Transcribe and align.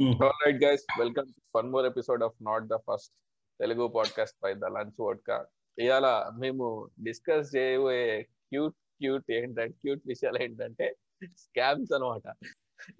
Right 0.00 0.64
guys 0.64 0.84
welcome 0.98 1.26
one 1.56 1.70
more 1.70 1.86
episode 1.86 2.24
of 2.24 2.34
not 2.42 2.64
the 2.64 2.76
first 2.76 3.12
Telugu 3.60 3.88
podcast 3.88 4.36
by 4.42 4.54
the 4.54 4.64
lunch 4.64 5.00
vodka 5.00 5.46
ఇవాళ 5.78 6.30
మేము 6.38 6.90
discuss 7.02 7.56
చేయబోయే 7.56 8.22
cute 8.22 8.74
cute 8.74 9.24
ఏంటంటే 9.30 9.72
cute 9.72 10.02
విషయాలు 10.06 10.42
ఏంటంటే 10.42 10.96
scams 11.38 11.94
అనమాట 11.94 12.34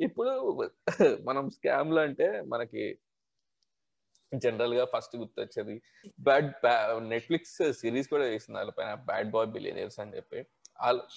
ఇప్పుడు 0.01 0.71
మనం 1.24 1.51
స్కామ్లు 1.51 2.01
అంటే 2.01 2.41
మనకి 2.41 2.99
జనరల్గా 4.35 4.87
ఫస్ట్ 4.97 5.17
గుర్తొచ్చేది 5.17 5.83
బ్యాడ్ 6.21 6.53
నెట్ఫ్లిక్స్ 7.09 7.73
సిరీస్ 7.73 8.09
కూడా 8.09 8.25
వేసింది 8.25 8.59
వాళ్ళపైన 8.59 8.95
బ్యాడ్ 8.95 9.31
బాయ్ 9.31 9.49
బిలియనర్స్ 9.49 10.01
అని 10.01 10.17
చెప్పి. 10.17 10.47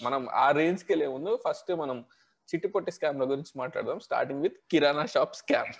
మనం 0.03 0.29
ఆ 0.29 0.51
రేంజ్కి 0.51 0.91
వెళ్ళే 0.91 1.07
ముందు 1.07 1.39
ఫస్ట్ 1.49 1.75
మనం 1.75 2.05
చిట్టుపొట్టి 2.49 2.91
స్కామ్ 2.91 3.21
ల 3.21 3.23
గురించి 3.23 3.53
మాట్లాడదాం. 3.57 3.99
Starting 3.99 4.41
with 4.41 4.57
kirana 4.71 5.05
shop 5.05 5.35
scam 5.35 5.73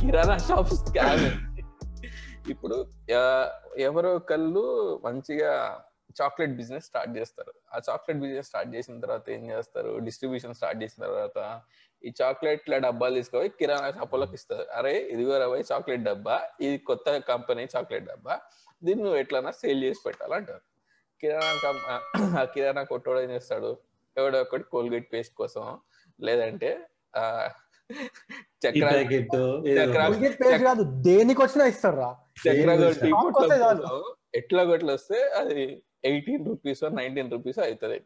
kirana 0.00 0.36
shop 0.38 0.72
scam 0.74 1.26
ఇప్పుడు 2.50 2.76
ఎవరో 3.78 4.18
కళ్ళు 4.18 4.64
మంచిగా 5.04 5.52
చాక్లెట్ 6.22 6.52
బిజినెస్ 6.56 6.84
స్టార్ట్ 6.84 7.18
చేస్తారు. 7.18 7.52
ఆ 7.74 7.80
చాక్లెట్ 7.90 8.20
బిజినెస్ 8.20 8.46
స్టార్ట్ 8.46 8.74
చేసిన 8.74 9.00
తర్వాత 9.00 9.30
ఏం 9.30 9.50
చేస్తారు? 9.50 9.98
డిస్ట్రిబ్యూషన్ 9.98 10.54
స్టార్ట్ 10.54 10.82
చేసిన 10.82 11.04
తర్వాత 11.04 11.38
ఈ 12.06 12.10
చాక్లెట్ల 12.20 12.78
డబ్బాలు 12.86 13.14
తీసుకుపోయి 13.18 13.50
కిరాణా 13.60 13.88
షాపులకు 13.96 14.34
ఇస్తారు. 14.38 14.66
అరే 14.78 14.94
ఇదిగో 15.14 15.34
రవై 15.44 15.60
చాక్లెట్ 15.70 16.04
డబ్బా. 16.10 16.36
ఇది 16.66 16.76
కొత్త 16.90 17.16
కంపెనీ 17.32 17.64
చాక్లెట్ 17.74 18.06
డబ్బా. 18.12 18.34
దీన్ని 18.86 19.02
నువ్వు 19.04 19.18
ఎట్లన్నా 19.22 19.52
సేల్ 19.62 19.82
చేసి 19.86 20.02
పెట్టాలంటారు 20.06 20.64
కిరాణా 21.22 22.44
కిరాణా 22.54 22.82
కొట్టోడు 22.92 23.20
ఏం 23.24 23.30
చేస్తాడు? 23.36 23.70
ఎవడో 24.16 24.40
ఒకటి 24.46 24.66
కోల్గేట్ 24.74 25.08
పేస్ట్ 25.14 25.34
కోసం 25.40 25.64
లేదంటే 26.26 26.70
చక్ర 28.64 28.88
కాదు 30.68 30.82
దేనికి 31.08 31.40
వచ్చినా 31.44 31.64
ఇస్తారా 31.72 32.08
చక్రగొట్టి 32.44 33.10
ఎట్లా 34.40 34.62
కొట్లు 34.70 34.90
వస్తే 34.96 35.18
అది 35.40 35.58
ఎయిటీన్ 36.10 36.46
రూపీస్ 36.50 36.82
నైన్టీన్ 36.98 37.30
రూపీస్ 37.34 37.58
అవుతుంది. 37.66 37.98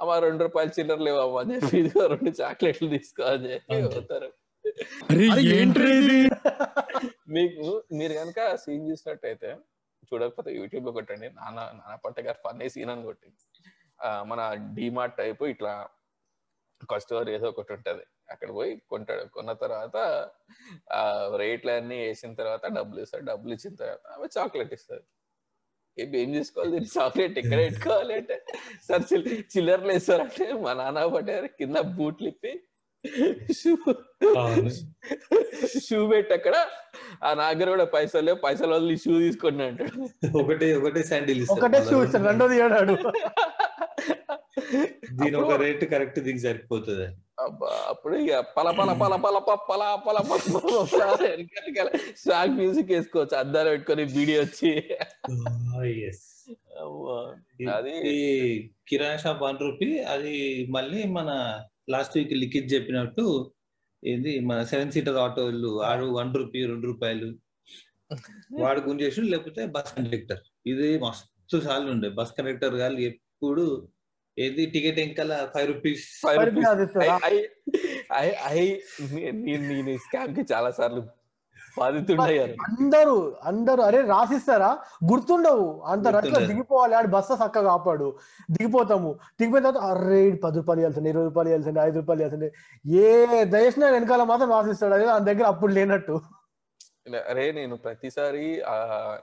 అమ్మ 0.00 0.12
రెండు 0.26 0.42
రూపాయలు 0.46 0.72
చిల్లర 0.76 1.00
లేవు 1.08 1.38
అని 1.40 1.54
చెప్పి 1.54 1.80
రెండు 2.14 2.30
చాక్లెట్లు 2.40 2.88
తీసుకో 2.96 3.24
అని 3.32 3.48
చెప్పి 3.52 3.80
పోతారు 3.96 4.30
మీకు 7.36 7.66
మీరు 7.98 8.14
కనుక 8.20 8.40
సీన్ 8.62 8.86
చూసినట్టయితే 8.90 9.50
చూడకపోతే 10.08 10.50
యూట్యూబ్లో 10.58 10.92
కొట్టండి. 10.96 11.28
నాన్న 11.38 11.58
నాన్న 11.78 11.94
పట్ట 12.04 12.18
గారు 12.26 12.38
ఫన్నీ 12.44 12.66
సీన్ 12.74 12.90
అని 12.94 13.04
కొట్టి 13.08 13.28
మన 14.30 14.40
డిమార్ట్ 14.78 15.16
టైప్ 15.20 15.42
ఇట్లా 15.54 15.72
కస్టమర్ 16.92 17.28
ఏదో 17.36 17.46
ఒకటి 17.52 17.72
ఉంటది. 17.76 18.04
అక్కడ 18.32 18.50
పోయి 18.58 18.72
కొంటాడు. 18.92 19.24
కొన్న 19.36 19.52
తర్వాత 19.64 19.96
ఆ 20.98 21.02
రేట్లు 21.42 21.72
అన్ని 21.78 21.98
వేసిన 22.04 22.32
తర్వాత 22.40 22.64
డబ్బులు 22.78 23.00
ఇస్తాడు 23.04 23.24
డబ్బులు 23.30 23.52
ఇచ్చిన 23.56 23.74
తర్వాత 23.82 24.06
ఆమె 24.16 24.28
చాక్లెట్ 24.36 24.72
ఇస్తుంది. 24.78 25.04
ఏం 25.98 26.28
చేసుకోవాలి 26.36 26.70
దీన్ని 26.72 26.90
చాక్లెట్ 26.96 27.38
ఎక్కడ 27.38 27.58
పెట్టుకోవాలి 27.66 28.14
అంటే 28.20 28.36
సార్ 28.86 29.04
చిల్లర్లు 29.54 29.92
వేస్తారు 29.92 30.22
అంటే 30.26 30.46
మా 30.64 30.72
నాన్న 30.80 31.06
పట్టారు 31.14 31.48
కింద 31.60 31.76
బూట్లు 31.98 32.28
ఇప్పి 32.32 32.52
షూ 33.58 33.70
షూ 35.80 35.98
పెట్టి 36.10 36.32
అక్కడ 36.38 36.56
ఆ 37.22 37.30
నాగర 37.34 37.68
కూడా 37.74 37.86
పైసలు 37.94 38.24
లేవు 38.26 38.38
పైసలు 38.44 38.72
వదిలి 38.76 38.96
షూ 39.04 39.12
తీసుకోండి 39.20 39.62
అంటాడు. 39.68 39.94
ఒకటే 40.40 40.66
ఒకటే 40.80 41.02
శాండిల్ 41.10 41.40
ఒకటే 41.54 41.80
షూ 41.88 42.02
ఇస్తాడు 42.04 42.26
రెండోది 42.30 42.58
ఏడాడు. 42.64 42.96
దీని 45.18 45.36
ఒక 45.40 45.52
రేట్ 45.62 45.82
కరెక్ట్ 45.92 46.18
దీనికి 46.24 46.42
సరిపోతుంది 46.44 47.06
అప్పుడు 47.88 48.16
ఇక 48.16 48.38
పల 48.56 48.70
పల 48.70 48.90
పల 48.92 49.14
పల 49.24 49.38
పల 49.68 49.82
పల 50.06 50.18
పల 50.28 51.88
సాంగ్ 52.16 52.56
మ్యూజిక్ 52.56 52.92
వేసుకోవచ్చు. 52.92 53.36
అద్దాలు 53.36 53.68
పెట్టుకొని 53.68 54.04
వీడియో 54.04 54.40
వచ్చి. 54.42 54.70
అది 57.76 57.94
కిరాణా 58.88 59.16
షాప్ 59.16 59.42
వన్ 59.42 59.58
రూపీ 59.60 59.98
అది 60.14 60.66
మళ్ళీ 60.70 61.04
మన 61.04 61.60
లాస్ట్ 61.90 62.16
వీక్ 62.18 62.32
లిఖిత్ 62.32 62.72
చెప్పినట్టు 62.74 63.52
ఏంది? 64.04 64.40
మన 64.40 64.64
సెవెన్ 64.64 64.92
సీటర్ 64.92 65.16
ఆటోలు 65.16 65.82
ఆడు 65.82 66.04
వన్ 66.04 66.34
రూపీ 66.34 66.66
రెండు 66.66 66.86
రూపాయలు. 66.86 67.28
వాడు 68.60 68.80
గుంజేసి 68.80 69.20
లేకపోతే 69.22 69.66
బస్ 69.66 69.92
కండక్టర్. 69.96 70.38
ఇది 70.66 70.98
మస్తు 70.98 71.60
సార్లు 71.60 71.90
ఉండే. 71.90 72.08
బస్ 72.08 72.32
కండక్టర్ 72.38 72.74
గారు 72.74 72.96
ఎప్పుడు 73.10 73.88
ఏది 74.40 74.66
టికెట్ 74.66 74.98
ఇంకా 74.98 75.24
ఫైవ్ 75.54 75.68
రూపీస్ 75.72 76.04
ఫైవ్ 76.22 76.38
రూపీస్ 76.44 76.68
నేను 79.70 79.96
స్కామ్కి 79.98 80.44
చాలా 80.52 80.70
సార్లు 80.70 81.02
బాధితుండయ్యారు 81.78 82.54
అందరూ 82.68 83.36
అందరూ 83.44 83.82
అరే 83.82 84.00
రాసిస్తారా? 84.00 84.70
గుర్తుండవు. 85.10 85.82
అంత 85.86 86.06
రష్లో 86.08 86.38
దిగిపోవాలి. 86.40 86.94
ఆడు 86.94 87.06
బస్సు 87.06 87.32
చక్కగా 87.32 87.62
కాపాడు 87.62 88.18
దిగిపోతాము. 88.50 89.10
దిగిపోయిన 89.40 89.70
తర్వాత 89.70 89.82
అరే 89.90 90.32
పది 90.44 90.56
రూపాయలు 90.56 90.80
ఇవ్వాల్సింది 90.80 91.08
ఇరవై 91.08 91.24
రూపాయలు 91.24 91.48
ఇవ్వాల్సింది 91.48 91.80
ఐదు 91.80 91.96
రూపాయలు 91.96 92.22
ఇవ్వాల్సింది. 92.22 92.48
ఏ 92.84 93.44
దయచిన 93.44 93.90
వెనకాల 93.90 94.22
మాత్రం 94.22 94.50
రాసిస్తాడు. 94.50 94.94
అదే 94.94 95.06
దాని 95.06 95.24
దగ్గర 95.24 95.46
అప్పుడు 95.46 95.72
లేనట్టు. 95.72 96.20
అరే 97.28 97.52
నేను 97.52 97.76
ప్రతిసారి 97.76 98.62
ఆ 98.62 98.76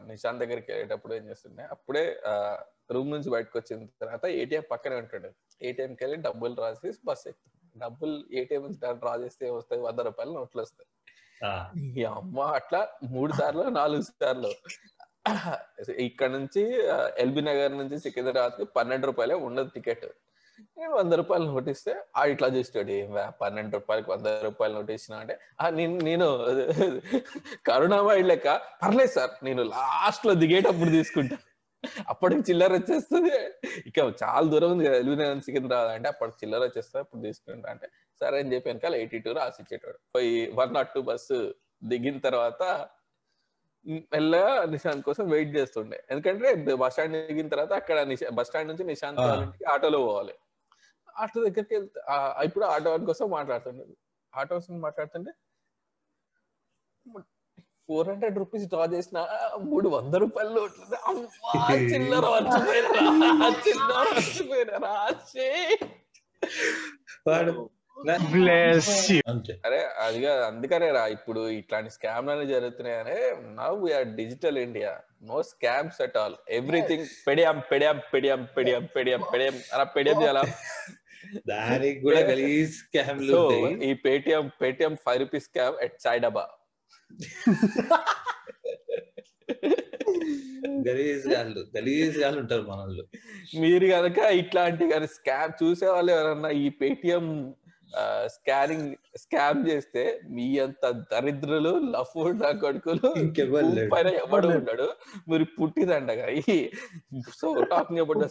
నిశాంత్ 0.07 0.39
దగ్గరికి 0.39 0.71
వెళ్ళేటప్పుడు 0.71 1.13
ఏం 1.13 1.29
చేస్తుండే? 1.29 1.63
అప్పుడే 1.71 2.05
రూమ్ 2.89 3.09
నుంచి 3.15 3.29
బయటకు 3.35 3.55
వచ్చిన 3.59 3.87
తర్వాత 4.01 4.25
ఏటీఎం 4.41 4.65
పక్కనే 4.71 4.97
ఉంటాడు. 5.03 5.29
ఏటీఎంకి 5.69 6.01
వెళ్ళి 6.03 6.17
డబ్బులు 6.27 6.61
రాసి 6.65 6.91
బస్ 7.09 7.25
ఎక్కుతాడు 7.31 7.55
డబ్బులు 7.83 8.15
ఏటీఎం 8.39 8.61
నుంచి 8.67 8.79
డ్రా 9.01 9.13
చేస్తే 9.23 9.49
వస్తాయి 9.57 9.81
వంద 9.87 9.99
రూపాయలు 10.09 10.31
నోట్లు 10.37 10.61
వస్తాయి. 10.65 10.87
అమ్మ 12.19 12.39
అట్లా 12.59 12.79
మూడు 13.15 13.33
సార్లు 13.39 13.65
నాలుగు 13.79 14.05
సార్లు. 14.11 14.51
ఇక్కడ 16.07 16.29
నుంచి 16.37 16.61
ఎల్బీ 17.23 17.41
నగర్ 17.49 17.73
నుంచి 17.81 17.97
సికింద్రాబాద్కి 18.05 18.65
పన్నెండు 18.77 19.07
రూపాయలే 19.09 19.35
ఉండదు 19.47 19.71
టికెట్. 19.75 20.07
వంద 20.97 21.13
రూపాయలు 21.19 21.45
నోటిస్తే 21.53 21.91
ఆ 22.19 22.21
ఇట్లా 22.33 22.47
చూస్తాడు 22.55 22.91
ఏం 22.99 23.09
పన్నెండు 23.41 23.73
రూపాయలకి 23.77 24.09
వంద 24.11 24.27
రూపాయలు 24.45 24.73
నోటిస్తున్నా 24.77 25.17
అంటే? 25.23 25.35
నేను 25.79 25.97
నేను 26.09 26.27
కరుణామాయి 27.69 28.23
లెక్క 28.31 28.47
పర్లేదు 28.83 29.13
సార్ 29.17 29.33
నేను 29.47 29.63
లాస్ట్లో 29.73 30.33
దిగేటప్పుడు 30.43 30.91
తీసుకుంటా. 30.97 31.37
అప్పటికి 32.11 32.41
చిల్లర 32.49 32.71
వచ్చేస్తుంది. 32.79 33.33
ఇక 33.89 33.97
చాలా 34.21 34.45
దూరం 34.53 34.69
ఉంది 34.73 34.83
కదా 34.87 34.97
ఎల్బీ 35.01 35.15
నగర్ 35.21 35.41
సికింద్రాబాద్ 35.47 35.91
అంటే 35.97 36.07
అప్పటికి 36.13 36.37
చిల్లర 36.41 36.61
వచ్చేస్తుంది. 36.67 37.01
అప్పుడు 37.05 37.21
తీసుకుంటా 37.27 37.69
అంటే 37.73 37.87
సరే 38.21 38.37
అని 38.43 38.51
చెప్పి 38.53 38.69
వెనకాల 38.71 38.95
ఎయిటీ 39.01 39.19
టూ 39.25 39.31
రాసి 39.39 39.59
ఇచ్చేటాడు 39.63 39.99
పోయి 40.15 40.31
వన్ 40.59 40.73
నాట్ 40.77 40.91
టూ 40.95 41.01
బస్సు 41.09 41.39
దిగిన 41.91 42.19
తర్వాత 42.27 42.63
మెల్లగా 44.13 44.53
నిశాంత్ 44.73 45.03
కోసం 45.09 45.25
వెయిట్ 45.33 45.51
చేస్తుండే. 45.57 45.97
ఎందుకంటే 46.11 46.75
బస్ 46.83 46.93
స్టాండ్ 46.95 47.17
దిగిన 47.29 47.49
తర్వాత 47.53 47.73
అక్కడ 47.81 47.97
బస్ 48.39 48.49
స్టాండ్ 48.49 48.69
నుంచి 48.71 48.85
నిశాంత్ 48.91 49.21
ఇంటికి 49.43 49.65
ఆటోలో 49.73 49.99
పోవాలి. 50.07 50.35
ఆటో 51.21 51.37
దగ్గరికి 51.45 51.75
వెళ్తే 51.75 52.01
ఇప్పుడు 52.47 52.65
ఆటో 52.73 52.97
కోసం 53.11 53.27
మాట్లాడుతుండే. 53.37 53.85
ఆటో 54.33 54.53
కోసం 54.59 54.81
మాట్లాడుతుంటే 54.87 55.31
ఫోర్ 57.89 58.07
హండ్రెడ్ 58.09 58.37
రూపీస్ 58.41 58.65
డ్రా 58.71 58.85
చేసిన 58.93 59.17
మూడు 59.67 59.87
వంద 59.93 60.15
రూపాయలు 60.23 60.51
నోట్లు. 60.57 60.85
చిల్లర 61.91 62.25
మర్చిపోయినా 62.33 63.07
చిల్లర 63.63 64.13
అరే 69.67 69.79
అదిగా 70.03 70.33
అందుకనే 70.47 70.87
రా 70.91 71.03
ఇప్పుడు 71.15 71.41
ఇట్లాంటి 71.55 71.91
స్కామ్ 71.95 72.27
అనే 72.29 72.45
జరుగుతున్నాయనే 72.51 73.17
now 73.55 73.79
we are 73.83 74.09
digital 74.19 74.59
India 74.65 74.91
no 75.29 75.39
scams 75.49 75.99
at 76.05 76.17
all 76.17 76.35
everything 76.59 77.07
పెడియాం 77.27 77.57
పెడియాం 77.71 77.97
పెడియాం 78.13 78.43
పెడియాం 78.55 78.83
పెడియాం 78.95 79.23
పెడియాం. 79.31 79.55
అలా 79.73 79.85
పెడియాం 79.95 80.17
చేయాలా? 80.21 80.43
దానికి 81.47 81.99
కూడా 82.01 82.19
గలీజ్ 82.29 82.75
స్కామ్లు 82.77 83.41
ఈ 83.83 83.93
Paytm 84.05 84.45
Paytm 84.61 84.93
five 85.05 85.19
rupees 85.23 85.47
scam 85.49 85.77
at 85.81 85.97
సాయిడబా 86.05 86.45
గలీజ్ 90.87 91.27
గాళ్ళు 91.27 91.61
గలీజ్ 91.77 92.17
గాళ్ళు 92.19 92.39
ఉంటారు 92.39 92.61
మన 92.61 92.79
వాళ్ళు 92.79 93.03
మీరు 93.61 93.85
కనుక 93.85 94.17
ఇట్లాంటి 94.33 94.89
కానీ 94.89 95.07
స్కామ్ 95.07 95.53
చూసే 95.63 95.87
వాళ్ళు 95.87 96.11
ఎవరన్నా 96.11 96.49
ఈ 96.49 96.69
పేటిఎం 96.81 97.27
స్కానింగ్ 98.27 98.87
స్కామ్ 99.17 99.69
చేస్తే 99.69 100.03
మీ 100.29 100.59
అంత 100.59 100.85
దరిద్రులు 101.11 101.71
లఫ్డ్ 101.93 102.41
నా 102.41 102.51
కొడుకులు 102.51 103.09
పైన 103.93 104.07
ఎవడు 104.23 104.47
ఉన్నాడు 104.47 104.87
మీరు 105.29 105.43
పుట్టిదండగా. 105.59 106.25
So 107.39 107.47
talking 107.63 107.99
about 107.99 108.23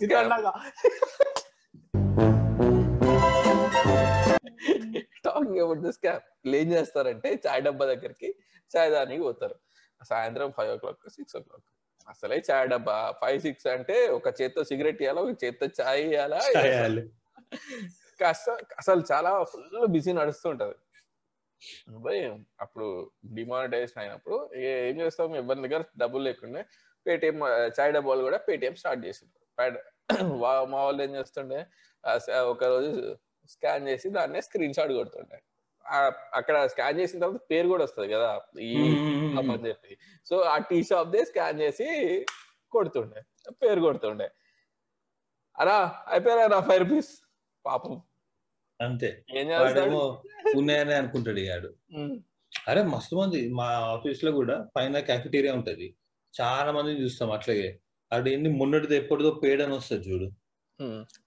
talking 5.24 5.60
about 5.60 5.80
the 5.80 5.90
scam 5.90 6.24
ఏం 6.54 6.68
చేస్తారంటే 6.72 7.30
చాయ్ 7.46 7.62
డబ్బా 7.62 7.86
దగ్గరికి 7.86 8.28
చాయ్ 8.70 8.90
దానికి 8.90 9.22
పోతారు. 9.22 9.56
సాయంత్రం 10.00 10.48
ఫైవ్ 10.50 10.70
ఓ 10.70 10.76
క్లాక్ 10.76 11.08
సిక్స్ 11.08 11.36
ఓ 11.36 11.40
క్లాక్ 11.40 11.66
అసలే 12.08 12.42
చాయ్ 12.48 12.68
డబ్బా. 12.68 12.96
ఫైవ్ 13.20 13.38
సిక్స్ 13.40 13.66
అంటే 13.66 13.96
ఒక 14.08 14.28
చేత్తో 14.40 14.64
సిగరెట్ 14.64 15.00
ఇవ్వాలా 15.02 15.22
ఒక 15.22 15.34
చేత్తో 15.44 15.66
చాయ్ 15.80 16.02
ఇవ్వాలా 16.06 16.40
కాస్త 18.20 18.46
అసలు 18.78 19.02
చాలా 19.12 19.30
ఫుల్ 19.44 19.64
బిజీ 19.86 20.12
నడుస్తుంటది 20.12 20.76
అప్పుడు 22.60 22.86
డిమానిటైజేషన్ 23.34 24.00
అయినప్పుడు 24.02 24.36
ఏ- 24.62 24.94
చేస్తాం? 25.00 25.36
ఎవరి 25.36 25.60
దగ్గర 25.62 25.82
డబ్బులు 25.98 26.22
లేకుండా 26.22 26.60
పేటిఎం 27.06 27.36
చాయ్ 27.78 27.92
డబ్బాలు 27.92 28.22
కూడా 28.22 28.38
పేటిఎం 28.38 28.74
స్టార్ట్ 28.76 29.02
చేసిండ్రు. 29.06 29.42
మా 30.42 30.50
వాళ్ళు 30.76 31.00
ఏం 31.02 31.14
చేస్తుండే 31.14 31.60
ఒక 32.50 32.64
రోజు 32.64 32.90
స్కాన్ 33.50 33.88
చేసి 33.88 34.08
దాన్నే 34.08 34.40
స్క్రీన్ 34.40 34.74
షాట్ 34.74 34.92
కొడుతుండే. 34.92 35.38
అక్కడ 36.34 36.66
స్కాన్ 36.66 37.00
చేసిన 37.00 37.18
తర్వాత 37.20 37.40
పేరు 37.50 37.68
కూడా 37.68 37.84
వస్తుంది 37.84 38.12
కదా 38.12 38.30
ఈ 38.60 38.76
అని 39.38 39.68
చెప్పి. 39.68 39.98
సో 40.26 40.36
ఆ 40.40 40.56
టీ 40.58 40.82
షాప్ 40.82 41.10
దే 41.10 41.24
స్కాన్ 41.24 41.60
చేసి 41.60 41.86
కొడుతుండే 42.70 43.20
పేరు 43.50 43.80
కొడుతుండే. 43.80 44.28
అరా 45.58 45.76
అయిపోయారా 46.08 46.46
నా 46.48 46.60
ఫైవ్ 46.60 46.80
రూపీస్ 46.80 47.10
పాపం. 47.66 48.00
అంతే. 48.80 49.24
ఏం 49.34 49.46
చేస్తాడు? 49.50 49.96
ఉన్నాయని 50.56 50.94
అనుకుంటాడు 50.94 51.38
ఇగాడు 51.38 51.70
అరే 52.68 52.82
మస్తు 52.82 53.14
మంది. 53.16 53.40
మా 53.54 53.64
ఆఫీస్లో 53.94 54.32
కూడా 54.32 54.68
పైన 54.76 55.00
క్యాఫిటేరియా 55.00 55.54
ఉంటది. 55.54 55.94
చాలా 56.40 56.72
మందిని 56.72 57.02
చూస్తాం 57.02 57.30
అట్లాగే. 57.30 57.68
అక్కడ 58.12 58.28
ఎన్ని 58.28 58.50
మొన్నటిది 58.50 58.96
ఎప్పటిదో 58.96 59.30
పేడ్ 59.44 59.60
అని 59.62 59.74
వస్తుంది 59.74 60.08
చూడు. 60.08 60.28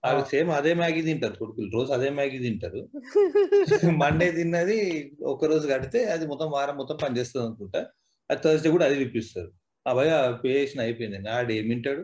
అవి 0.06 0.22
సేమ్ 0.26 0.50
అదే 0.50 0.74
మ్యాగీ 0.74 1.02
తింటారు 1.02 1.34
కొడుకులు 1.34 1.70
రోజు 1.74 1.92
అదే 1.92 2.10
మ్యాగీ 2.10 2.40
తింటారు. 2.40 2.82
మండే 4.04 4.32
తిన్నది 4.32 4.78
ఒక 5.24 5.46
రోజు 5.46 5.68
కడితే 5.68 6.06
అది 6.06 6.28
మొత్తం 6.28 6.52
వారం 6.52 6.76
మొత్తం 6.78 6.98
పనిచేస్తుంది 7.04 7.46
అనుకుంటా. 7.48 7.82
అది 8.30 8.42
థర్స్డే 8.44 8.70
కూడా 8.70 8.86
అది 8.86 8.96
విప్పిస్తారు. 8.96 9.50
అబ్బాయి 9.86 10.12
పే 10.38 10.50
చేసిన 10.50 10.82
అయిపోయింది. 10.82 11.30
ఆడు 11.30 11.52
ఏమి 11.52 11.70
వింటాడు? 11.70 12.04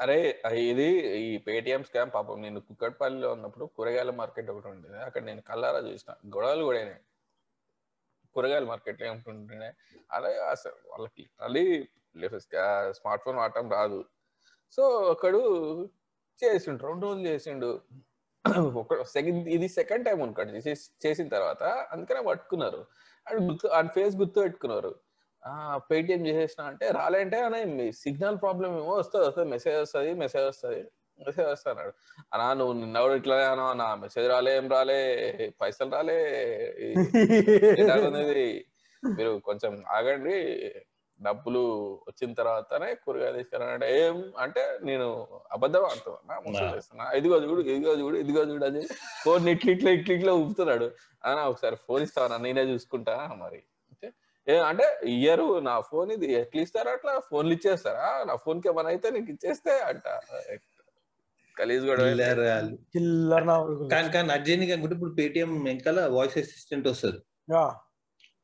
అరే 0.00 0.40
ఇది 0.70 0.88
ఈ 1.20 1.38
పేటిఎం 1.38 1.84
స్కామ్ 1.84 2.10
పాపం. 2.14 2.42
నేను 2.42 2.60
కుక్కట్పల్లిలో 2.60 3.32
ఉన్నప్పుడు 3.32 3.64
కూరగాయల 3.64 4.10
మార్కెట్ 4.10 4.50
ఒకటి 4.50 4.68
ఉండేది. 4.68 4.98
అక్కడ 4.98 5.22
నేను 5.22 5.42
కల్లారా 5.42 5.78
చూసిన. 5.78 6.12
గొడవలు 6.36 6.64
కూడా 6.64 6.78
అయినాయి. 6.78 7.00
కూరగాయల 8.36 8.64
మార్కెట్లో 8.64 9.06
ఏముంటుండే 9.06 9.70
అలాగే 10.12 10.38
అసలు 10.50 10.76
వాళ్ళకి 10.90 11.24
అది 11.40 11.64
స్మార్ట్ 12.92 13.24
ఫోన్ 13.24 13.36
వాడటం 13.36 13.70
రాదు. 13.70 14.00
సో 14.72 14.82
ఒకడు 15.12 15.40
చేసిండు 16.42 16.80
రెండు 16.86 17.06
రోజులు 17.06 17.26
చేసిండు 17.28 17.68
ఒక 18.80 18.96
సెకండ్ 19.12 19.46
ఇది 19.48 19.68
సెకండ్ 19.76 20.04
టైం 20.06 20.18
అనుకోండి 20.24 20.52
చేసి- 20.58 20.92
చేసిన 21.04 21.26
తర్వాత 21.28 21.62
అందుకనే 21.92 22.20
పట్టుకున్నారు 22.26 22.80
అండ్ 23.26 23.40
గుర్తు 23.46 23.66
ఆయన 23.72 23.88
ఫేస్ 23.96 24.14
గుర్తు 24.16 24.38
పెట్టుకున్నారు 24.40 24.92
పేటిఎం 25.90 26.22
చేసేసిన 26.28 26.62
అంటే 26.70 26.86
రాలేంటే 26.96 27.38
అనే 27.46 27.60
సిగ్నల్ 28.00 28.38
ప్రాబ్లం 28.40 28.70
ఏమో 28.78 28.94
వస్తుంది 28.96 29.24
వస్తుంది 29.26 29.48
మెసేజ్ 29.50 29.78
వస్తుంది 29.80 30.12
మెసేజ్ 30.22 30.46
వస్తుంది 30.46 30.80
మెసేజ్ 31.18 31.48
వస్తున్నాడు 31.48 31.92
అన్నా 32.32 32.46
నువ్వు 32.52 32.74
నిన్న 32.80 33.02
కూడా 33.02 33.14
ఇట్లానే 33.14 33.44
అన్నా 33.50 33.66
నా 33.80 33.88
మెసేజ్ 34.02 34.26
రాలే 34.28 34.52
ఏం 34.56 34.66
రాలే 34.72 34.98
పైసలు 35.60 35.90
రాలే 35.90 36.18
అనేది 38.08 38.42
మీరు 39.02 39.32
కొంచెం 39.46 39.72
ఆగండి 39.90 40.36
డబ్బులు 41.20 41.60
వచ్చిన 42.08 42.32
తర్వాతనే 42.32 42.94
కూరగాయలు 42.94 43.36
తీసుకురానంటే 43.36 43.86
ఏం 44.00 44.16
అంటే 44.38 44.62
నేను 44.82 45.06
అబద్ధం 45.52 45.84
ఆడుతున్నా 45.84 46.34
మోసం. 46.46 46.66
చేస్తున్నా 46.76 47.04
ఇదిగో 47.12 47.36
చూడు 47.44 47.60
ఇదిగో 47.60 47.94
చూడు 48.00 48.16
ఇదిగో 48.16 48.42
చూడు 48.42 48.64
అని 48.64 48.82
ఫోన్ 49.24 49.48
ఇట్లా 49.48 49.72
ఇట్లా 49.72 49.90
ఇట్లా 49.90 50.14
ఇట్లా 50.14 50.32
ఊపుతున్నాడు. 50.32 50.88
అన్న 51.24 51.40
ఒకసారి 51.42 51.76
ఫోన్ 51.86 52.02
ఇస్తావా? 52.02 52.38
నేనే 52.38 52.62
చూసుకుంటా 52.62 53.14
మరి. 53.36 53.60
అంటే 53.92 54.08
ఏ 54.46 54.56
అంటే 54.58 54.86
ఇయ్యరు 55.04 55.60
నా 55.60 55.80
ఫోన్ 55.80 56.12
ఇది 56.12 56.28
ఎట్లా 56.32 56.62
ఇస్తారా 56.62 56.92
అట్లా? 56.92 57.20
ఫోన్లు 57.30 57.52
ఇచ్చేస్తారా? 57.52 58.24
నా 58.24 58.36
ఫోన్కి 58.36 58.68
ఏమైనా 58.68 58.88
అయితే 58.88 59.10
నీకు 59.10 59.30
ఇచ్చేస్తే 59.30 59.72
అంట. 59.80 60.06
కలీజ్ 61.56 61.84
కూడా. 61.86 62.02
కానీ 63.90 64.08
కానీ 64.12 64.30
అర్జెంట్ 64.32 64.64
ఇప్పుడు 64.64 65.12
పేటిఎం 65.12 65.64
వెనకాల 65.64 66.06
వాయిస్ 66.06 66.38
అసిస్టెంట్ 66.38 66.88
వస్తుంది. 66.88 67.20
యా. 67.50 67.64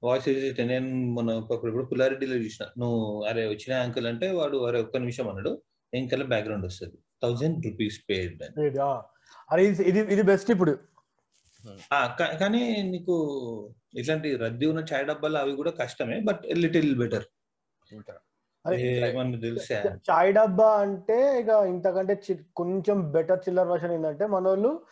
వాయిస్ 0.05 0.29
అసిస్టెంట్ 0.29 0.73
నేను 0.73 1.13
మన 1.13 1.33
ఒకప్పుడు 1.33 1.67
ఇప్పుడు 1.67 1.85
పుల్లారెడ్డిలో 1.85 2.37
చూసిన. 2.37 2.67
నువ్వు 2.79 3.23
అరే 3.23 3.47
వచ్చిన 3.49 3.77
అంకుల్ 3.77 4.07
అంటే 4.07 4.31
వాడు 4.31 4.57
అరే 4.57 4.81
ఒక్క 4.81 4.97
నిమిషం 4.97 5.29
అన్నాడు 5.29 5.63
వెనకాల 5.95 6.23
బ్యాక్గ్రౌండ్ 6.23 6.67
వస్తుంది. 6.67 6.99
Thousand 7.23 7.67
rupees 7.67 8.01
paid. 8.11 8.43
అరే 9.51 9.67
ఇది- 9.67 9.87
ఇది 9.87 9.99
ఇది 9.99 10.23
బెస్ట్ 10.23 10.51
ఇప్పుడు. 10.51 10.79
కానీ 12.41 12.83
నీకు 12.83 13.15
ఇట్లాంటి 13.95 14.37
రద్దీ 14.37 14.67
ఉన్న 14.67 14.85
చాయ్ 14.93 15.07
డబ్బాలు 15.07 15.37
అవి 15.39 15.53
కూడా 15.53 15.71
కష్టమే 15.71 16.21
బట్ 16.21 16.41
లిటిల్ 16.47 16.99
బెటర్ 16.99 17.25
చాయ్ 20.11 20.35
డబ్బా 20.35 20.79
అంటే 20.81 21.41
ఇక 21.41 21.49
ఇంతకంటే 21.49 22.23
చి- 22.31 22.43
కొంచెం 22.57 23.13
బెటర్ 23.13 23.39
చిల్లర్ 23.39 23.69
వర్షన్ 23.69 23.93
ఏంటంటే 23.93 24.27
మన 24.27 24.49
వాళ్ళు 24.49 24.83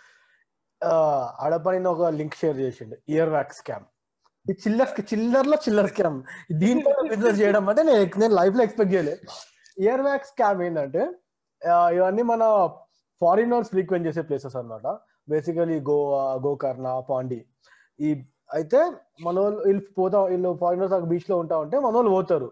అడపని 1.41 1.89
ఒక 1.89 2.15
లింక్ 2.15 2.35
షేర్ 2.35 2.56
చేసిండు 2.56 2.97
ఇయర్ 3.09 3.29
వ్యాక్స్ 3.29 3.59
స్కామ్ 3.59 3.85
ఈ 3.85 3.90
చిల్లర్ 4.65 4.93
చిల్లర్లో 5.11 5.57
చిల్లర్ 5.65 5.89
స్కామ్ 5.93 6.19
దీంతో 6.63 6.91
బిజినెస్ 7.11 7.39
చేయడం 7.41 7.65
అంటే 7.71 7.83
నేను 7.89 8.05
నేను 8.23 8.35
లైఫ్లో 8.41 8.63
ఎక్స్పెక్ట్ 8.67 8.93
చేయలేదు 8.95 9.21
ఇయర్ 9.77 10.03
వ్యాక్స్ 10.07 10.31
స్కామ్ 10.33 10.61
ఏంటంటే 10.67 11.03
ఇవన్నీ 11.97 12.23
మన 12.33 12.43
ఫారినర్స్ 13.23 13.71
ఫ్రీక్వెంట్ 13.75 14.07
చేసే 14.09 14.23
ప్లేసెస్ 14.29 14.57
అన్నమాట. 14.61 14.87
బేసికలీ 15.31 15.77
గోవా 15.89 16.23
గోకర్ణ 16.45 16.89
పాండి 17.09 17.41
ఈ 18.01 18.11
అయితే 18.57 18.79
మన 19.25 19.35
వాళ్ళు 19.41 19.59
వీళ్ళు 19.67 19.83
పోతా 19.99 20.21
వీళ్ళు 20.33 20.51
ఫారినర్స్ 20.63 20.95
బీచ్లో 21.13 21.37
ఉంటా 21.43 21.57
ఉంటే 21.65 21.77
మన 21.85 21.93
వాళ్ళు 21.99 22.13
పోతారు. 22.17 22.49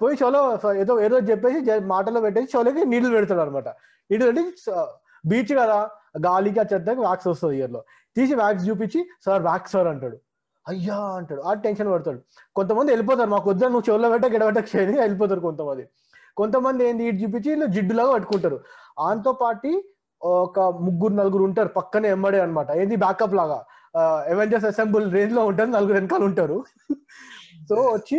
పోయి 0.00 0.14
షోలో 0.20 0.40
ఏదో 0.82 0.94
ఏదో 1.06 1.16
చెప్పేసి 1.30 1.58
మాటలో 1.92 2.20
పెట్టేసి 2.24 2.48
షోలోకి 2.54 2.82
నీళ్ళు 2.92 3.10
పెడతాడు 3.16 3.42
అనమాట 3.44 3.68
నీళ్ళు 4.10 4.24
పెట్టి 4.28 4.42
బీచ్ 5.24 5.52
కదా 5.60 5.78
గాలికి 6.26 6.60
ఆ 6.62 6.64
చెత్తకి 6.72 7.00
వ్యాక్స్ 7.06 7.28
వస్తుంది 7.32 7.54
ఇయర్లో 7.60 7.80
తీసి 8.16 8.34
వ్యాక్స్ 8.40 8.64
చూపించి 8.68 9.00
సార్ 9.26 9.42
వ్యాక్స్ 9.48 9.72
సార్ 9.76 9.88
అంటాడు. 9.92 10.16
అయ్యా 10.68 10.96
అంటాడు. 11.16 11.40
ఆ 11.40 11.52
టెన్షన్ 11.54 11.92
పడతాడు. 11.92 12.20
కొంతమంది 12.56 12.90
వెళ్ళిపోతారు. 12.92 13.30
మాకు 13.30 13.50
వద్దా 13.50 13.66
నువ్వు 13.68 13.86
చెవుల 13.88 14.08
పెట్ట 14.08 14.26
గిడబెట్టక 14.26 14.76
చేయని 14.76 14.98
వెళ్ళిపోతారు 15.00 15.40
కొంతమంది. 15.40 15.84
కొంతమంది 16.36 16.88
ఏంది 16.88 17.04
ఇటు 17.04 17.16
చూపించి 17.16 17.48
వీళ్ళు 17.50 17.66
జిడ్డులాగా 17.66 18.12
పట్టుకుంటారు. 18.12 18.60
ఆంతో 18.98 19.32
పాటి 19.32 19.72
ఒక 20.22 20.60
ముగ్గురు 20.60 21.14
నలుగురు 21.14 21.44
ఉంటారు. 21.44 21.68
పక్కనే 21.68 22.08
ఎమ్మడే 22.08 22.40
అనమాట 22.40 22.70
ఏంది 22.70 22.96
బ్యాకప్ 22.96 23.34
లాగా. 23.34 23.58
ఎవెంజర్స్ 24.28 24.66
అసెంబుల్ 24.66 25.12
రేంజ్లో 25.12 25.44
ఉంటారు 25.46 25.70
నలుగురు 25.70 25.92
వెనకాల 25.92 26.22
ఉంటారు. 26.24 26.56
సో 27.68 27.74
వచ్చి 27.74 28.18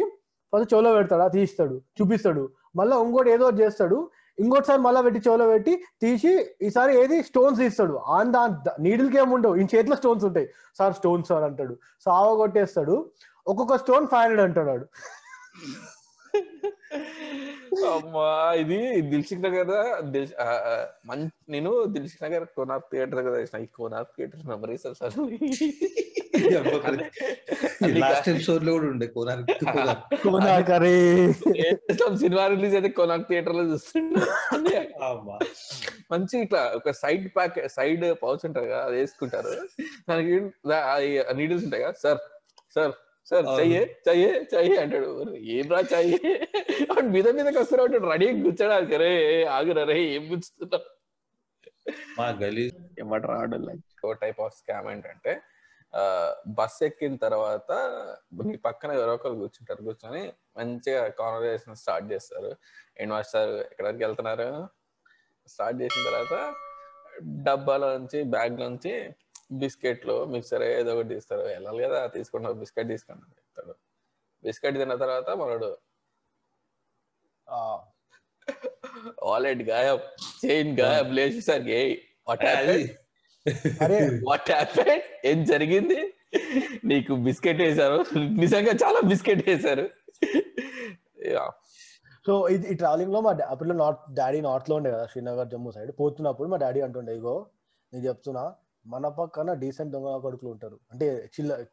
ఫస్ట్ 0.53 0.73
చెవులో 0.73 0.93
పెడతాడు 0.93 1.21
ఆ 1.21 1.27
తీస్తాడు 1.27 1.81
చూపిస్తాడు. 2.01 2.43
మళ్ళీ 2.75 2.95
ఇంకోటి 2.97 3.29
ఏదో 3.31 3.45
ఒకటి 3.45 3.61
చేస్తాడు. 3.61 3.97
ఇంకోటిసారి 4.43 4.81
మళ్ళీ 4.85 5.01
పెట్టి 5.05 5.19
చెవులో 5.25 5.45
పెట్టి 5.53 5.73
తీసి 6.03 6.31
ఈసారి 6.67 6.93
ఏది? 7.01 7.17
స్టోన్స్ 7.29 7.59
తీస్తాడు 7.63 7.95
ఆన్ 8.17 8.31
దా 8.35 8.43
నీడిల్కి 8.85 9.17
ఏముండవు 9.23 9.55
ఈ 9.61 9.65
చేతిలో 9.73 9.95
స్టోన్స్ 10.01 10.25
ఉంటాయి. 10.29 10.47
సార్ 10.79 10.95
స్టోన్స్ 10.99 11.29
సార్ 11.31 11.45
అంటాడు. 11.49 11.75
సావ 12.05 12.29
కొట్టేస్తాడు. 12.41 12.95
ఒక్కొక్క 13.51 13.77
స్టోన్ 13.83 14.07
ఫైవ్ 14.13 14.23
హండ్రెడ్ 14.23 14.45
అంటాడు 14.47 14.69
వాడు. 14.73 14.87
అమ్మా 17.93 18.27
ఇది 18.61 18.77
దిల్సిక్ 19.11 19.41
నగర్ 19.45 19.71
దిల్ 20.13 20.27
నేను 21.53 21.71
దిల్సిక్ 21.95 22.23
నగర్ 22.25 22.45
కోనార్ 22.57 22.83
థియేటర్ 22.91 23.17
దగ్గర 23.19 23.61
ఈ 23.63 23.67
కోనార్ 23.77 24.07
థియేటర్ 24.15 24.43
మెమరీస్ 24.51 24.85
అసలు. 24.91 25.23
లాస్ట్ 28.01 28.27
ఎపిసోడ్లో 28.31 28.71
కూడా 28.75 28.87
ఉండే 28.91 29.07
కోనార్క్ 29.15 29.51
కోనార్క్. 29.65 30.03
కోనార్క్ 30.25 30.71
అరే. 30.77 30.93
సినిమా 32.21 32.43
రిలీజ్ 32.53 32.75
అయితే 32.77 32.89
కోనార్క్ 32.97 33.27
థియేటర్లో 33.29 33.63
చూస్తుండే. 33.71 34.21
మంచి 36.11 36.35
ఇట్లా 36.45 36.61
ఒక 36.77 36.91
సైడ్ 37.01 37.25
ప్యాక్ 37.35 37.57
సైడ్ 37.75 38.05
పౌచ్ 38.23 38.43
ఉంటారు 38.49 38.67
కదా 38.67 38.81
అది 38.87 38.97
వేసుకుంటారు. 38.99 39.53
దానికి 40.09 40.35
నీడిల్స్ 41.39 41.65
ఉంటాయి 41.67 41.83
కదా 41.85 41.95
సార్ 42.03 42.19
సార్ 42.75 42.93
సార్. 43.27 43.45
చెయ్యే 43.59 43.83
చెయ్యే 44.07 44.31
చెయ్యే 44.51 44.75
అంటాడు. 44.81 45.07
ఏం 45.55 45.67
రా 45.73 45.79
చెయ్యే? 45.93 46.33
వాడు 46.89 47.07
మీద 47.15 47.27
మీదకి 47.37 47.59
వస్తారు 47.61 47.83
అంటాడు 47.85 48.09
రెడీ 48.13 48.27
కూర్చోడానికి. 48.43 48.95
అరే 48.99 49.11
ఆగురా 49.55 49.85
రే 49.91 49.97
ఏం 50.15 50.25
కూర్చుతున్నావు 50.31 50.85
మా 52.17 52.27
గలీ 52.39 52.63
ఏమంటారు 53.01 53.33
ఆడోళ్ళు 53.39 53.73
ఓ 54.05 54.13
టైప్ 54.21 54.39
ఆఫ్ 54.43 54.55
స్కామ్ 54.59 54.87
ఏంటంటే 54.93 55.31
బస్ 56.47 56.83
ఎక్కిన 56.83 57.15
తర్వాత 57.15 57.71
మీ 58.43 58.55
పక్కన 58.57 58.91
ఎవరో 58.91 59.13
ఒకరు 59.13 59.33
కూర్చుంటారు. 59.33 59.83
కూర్చొని 59.83 60.33
మంచిగా 60.57 61.07
కాన్వర్సేషన్ 61.07 61.75
స్టార్ట్ 61.75 62.11
చేస్తారు. 62.11 62.55
ఏంటి 62.99 63.11
మాస్టర్ 63.13 63.51
ఎక్కడికి 63.51 64.03
వెళ్తున్నారు? 64.03 64.67
స్టార్ట్ 65.47 65.81
చేసిన 65.81 66.03
తర్వాత 66.03 66.55
డబ్బాలో 67.21 67.97
నుంచి 67.97 68.23
బ్యాగ్ 68.23 68.59
నుంచి 68.59 69.13
బిస్కెట్లు 69.51 70.25
మిక్సర్ 70.25 70.63
ఏదో 70.63 70.95
ఒకటి 70.95 71.07
తీస్తారు. 71.07 71.41
వెళ్ళాలి 71.41 71.83
కదా 71.83 72.07
తీసుకుంటా 72.07 72.51
బిస్కెట్ 72.51 72.87
తీసుకుంటా 72.87 73.27
చెప్తాడు. 73.27 73.75
బిస్కెట్ 74.43 74.77
తిన్న 74.77 74.95
తర్వాత 74.95 75.29
మనడు 75.29 75.77
వాలెట్ 79.23 79.63
గాయబ్ 79.63 80.01
చైన్ 80.45 80.79
గాయబ్ 80.79 81.13
లేచేసరికి 81.13 82.07
వాట్ 82.27 82.43
అరే 83.81 83.97
వాట్ 84.29 84.51
ఏం 85.25 85.43
జరిగింది? 85.43 86.13
నీకు 86.85 87.15
బిస్కెట్ 87.15 87.61
వేశారు. 87.61 88.05
నిజంగా 88.15 88.71
చాలా 88.71 89.07
బిస్కెట్ 89.07 89.49
వేశారు. 89.49 89.89
యా. 91.27 91.49
సో 92.27 92.47
ఇది 92.47 92.67
ఈ 92.67 92.73
ట్రావెలింగ్లో 92.73 93.21
మా 93.21 93.37
అప్పుడు 93.47 93.73
నార్త్ 93.73 94.13
డాడీ 94.13 94.41
నార్త్లో 94.41 94.75
ఉండే 94.75 94.91
కదా 94.91 95.05
శ్రీనగర్ 95.05 95.47
జమ్మూ 95.47 95.71
సైడ్. 95.71 95.91
పోతున్నప్పుడు 95.99 96.49
మా 96.49 96.57
డాడీ 96.57 96.81
అంటుండే 96.81 97.15
ఇగో 97.15 97.45
నేను 97.93 98.07
చెప్తున్నా 98.07 98.53
మన 98.87 99.07
పక్కన 99.07 99.53
డీసెంట్ 99.53 99.91
దొంగ 99.91 100.17
కొడుకులు 100.17 100.49
ఉంటారు. 100.49 100.79
అంటే 100.91 101.29
చిల్ల 101.39 101.65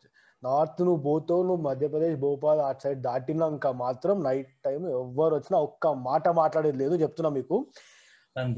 నార్త్ 0.45 0.83
నువ్వు 0.83 1.03
పోతావు 1.03 1.43
నువ్వు 1.43 1.63
మధ్యప్రదేశ్ 1.63 2.17
భోపాల్ 2.17 2.61
అటు 2.61 2.83
సైడ్ 2.83 3.03
దాటినాక 3.03 3.67
మాత్రం 3.67 4.23
నైట్ 4.23 4.49
టైం 4.65 4.89
ఎవ్వరు 4.89 5.35
వచ్చినా 5.35 5.59
ఒక్క 5.59 5.87
మాట 5.87 6.29
మాట్లాడేది 6.29 6.79
లేదు 6.79 6.95
చెప్తున్నా 6.95 7.31
మీకు. 7.31 7.67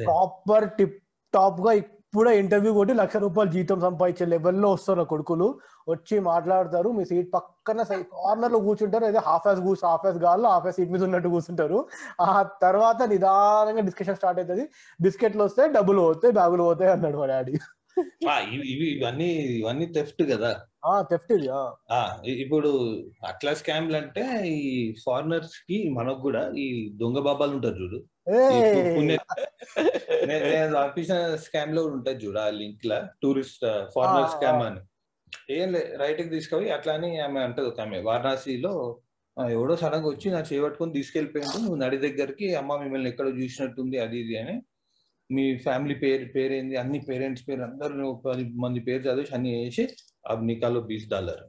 ప్రాపర్ 0.04 0.70
టిప్ 0.70 1.02
టాప్గా 1.34 1.72
ఇప్పుడే 2.14 2.32
ఇంటర్వ్యూ 2.40 2.72
కొట్టి 2.74 2.92
లక్ష 2.98 3.16
రూపాయలు 3.22 3.50
జీతం 3.54 3.78
సంపాదించే 3.84 4.24
లెవెల్లో 4.32 4.68
వస్తారు 4.72 5.04
కొడుకులు. 5.12 5.46
వచ్చి 5.92 6.16
మాట్లాడతారు 6.28 6.88
మీ 6.98 7.04
సీట్ 7.08 7.28
పక్కన 7.32 7.82
కార్నర్లో 8.12 8.58
కూర్చుంటారు 8.66 9.04
అదే 9.08 9.20
హాఫ్ 9.28 9.46
యాస్ 9.48 9.60
కూర్చు 9.66 9.84
హాఫ్ 9.92 10.04
యాస్ 10.06 10.18
గాల్లో 10.26 10.48
హాఫ్ 10.54 10.66
యాస్ 10.68 10.76
సీట్ 10.76 10.92
మీద 10.94 11.02
ఉన్నట్టు 11.08 11.28
కూర్చుంటారు. 11.34 11.78
ఆ 12.20 12.42
తర్వాత 12.64 13.00
నిదానంగా 13.12 13.82
డిస్కషన్ 13.88 14.18
స్టార్ట్ 14.20 14.38
అవుతుంది. 14.40 14.66
బిస్కెట్లు 15.00 15.44
వస్తాయి 15.48 15.70
డబ్బులు 15.78 16.02
పోతాయి 16.06 16.34
బ్యాగులు 16.38 16.62
పోతాయి 16.62 16.92
అన్నాడు 16.92 17.18
మా 17.22 17.26
డాడీ. 17.32 17.54
ఇవి 18.46 18.64
ఇవి- 18.72 18.90
ఇవన్నీ 18.94 19.28
ఇవన్నీ 19.58 19.86
థెఫ్ట్ 19.96 20.22
కదా. 20.30 20.50
థెఫ్ట్ 21.10 21.32
ఇది 22.24 22.40
ఇప్పుడు 22.44 22.70
అట్లా 23.30 23.54
స్కామ్లు 23.60 23.96
అంటే 24.00 24.24
ఈ 24.56 24.92
ఫారినర్స్కి 25.04 25.90
మనకు 25.96 26.20
కూడా 26.20 26.52
ఈ 26.58 26.66
దొంగ 27.00 27.18
బాబాలు 27.28 27.52
ఉంటారు 27.56 27.76
చూడు. 27.82 28.00
నేను 30.30 30.74
పంపించిన 30.76 31.36
స్కామ్లో 31.44 31.82
ఉంటుంది 31.88 32.22
చూడు 32.22 32.40
ఆ 32.40 32.48
లింక్ 32.58 32.86
లా 32.86 33.08
టూరిస్ట్ 33.22 33.64
ఫారినర్ 33.94 34.30
స్కామ్. 34.34 34.62
అని. 34.68 34.80
ఏం 35.52 35.72
లే 35.72 35.96
రైట్కి 36.00 36.30
తీసుకొని 36.34 36.70
అట్లా 36.76 36.92
అని 36.98 37.20
ఆమె 37.20 37.40
అంటది 37.46 37.66
ఒక 37.70 37.80
ఆమె. 37.80 38.02
వారణాసిలో 38.02 39.00
ఎవడో 39.36 39.76
సడన్గా 39.78 40.08
వచ్చి 40.10 40.28
నా 40.32 40.40
చేపట్టుకొని 40.48 40.92
తీసుకెళ్ళిపోయింది 40.96 41.56
నువ్వు 41.62 41.76
నడి 41.80 41.96
దగ్గరికి 42.04 42.56
అమ్మ 42.56 42.76
మిమ్మల్ని 42.82 43.08
ఎక్కడ 43.12 43.28
చూసినట్టుంది 43.38 43.96
అది 44.04 44.20
ఇది 44.20 44.34
అని 44.42 44.54
మీ 45.34 45.44
ఫ్యామిలీ 45.64 45.94
పేరు 46.00 46.24
పేరేంది 46.34 46.74
అన్ని 46.80 46.98
పేరెంట్స్ 47.06 47.44
పేరు 47.46 47.62
అందరు 47.66 47.94
నువ్వు 48.00 48.16
పది 48.24 48.44
మంది 48.62 48.80
పేరు 48.86 49.02
చదివి 49.06 49.32
అన్ని 49.36 49.50
వేసి 49.56 49.84
అవి 50.24 50.42
నికాలో 50.48 50.80
బీస్ 50.88 51.08
డాలర్. 51.10 51.42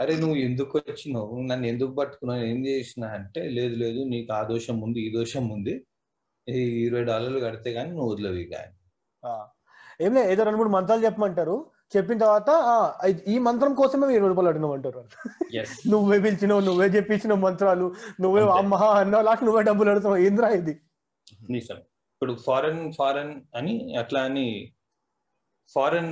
అరే 0.00 0.14
నువ్వు 0.22 0.36
ఎందుకు 0.46 0.74
వచ్చినావు? 0.80 1.34
నన్ను 1.48 1.66
ఎందుకు 1.70 1.92
పట్టుకున్నావు? 1.98 2.42
ఏం 2.48 2.58
చేసినా 2.66 3.06
అంటే 3.18 3.42
లేదు 3.56 3.76
లేదు 3.82 4.00
నీకు 4.10 4.30
ఆ 4.34 4.50
దోషం 4.50 4.76
ఉంది 4.86 5.00
ఈ 5.04 5.10
దోషం 5.14 5.44
ఉంది. 5.54 5.74
ఈ 6.46 6.58
ఇరవై 6.84 7.04
డాలర్లు 7.08 7.40
కడితే 7.44 7.70
గానీ 7.76 7.90
నువ్వు 7.92 8.10
వదిలేవి 8.12 8.44
కానీ 8.52 8.72
ఆ. 9.22 9.32
ఏం 10.00 10.12
లేదు 10.16 10.28
ఏదో 10.32 10.42
రెండు 10.46 10.60
మూడు 10.60 10.72
మంత్రాలు 10.74 11.02
చెప్పమంటారు. 11.06 11.56
చెప్పిన 11.94 12.18
తర్వాత 12.20 12.50
ఈ 13.28 13.38
మంత్రం 13.44 13.72
కోసమే 13.76 14.04
మీరు 14.06 14.18
ఇరవై 14.18 14.30
రూపాయలు 14.32 14.50
అడిగినామంటారు 14.50 15.00
నువ్వే 15.92 16.18
పిలిచినావు 16.24 16.62
నువ్వే 16.66 16.88
చెప్పించినావు 16.96 17.40
మంత్రాలు 17.44 17.86
నువ్వే. 18.22 18.42
అమ్మ 18.58 18.72
అన్నావు 18.98 19.24
లాస్ట్ 19.28 19.44
నువ్వే 19.46 19.62
డబ్బులు 19.68 19.90
అడుగుతావు 19.92 20.18
ఏంద్రా 20.26 20.48
ఇది? 20.58 20.74
నిజం 21.50 21.78
ఇప్పుడు 22.18 22.34
ఫారెన్ 22.46 22.92
ఫారెన్ 22.92 23.34
అని 23.56 23.96
అట్లా 23.96 24.22
అని 24.22 24.46
ఫారెన్ 25.70 26.08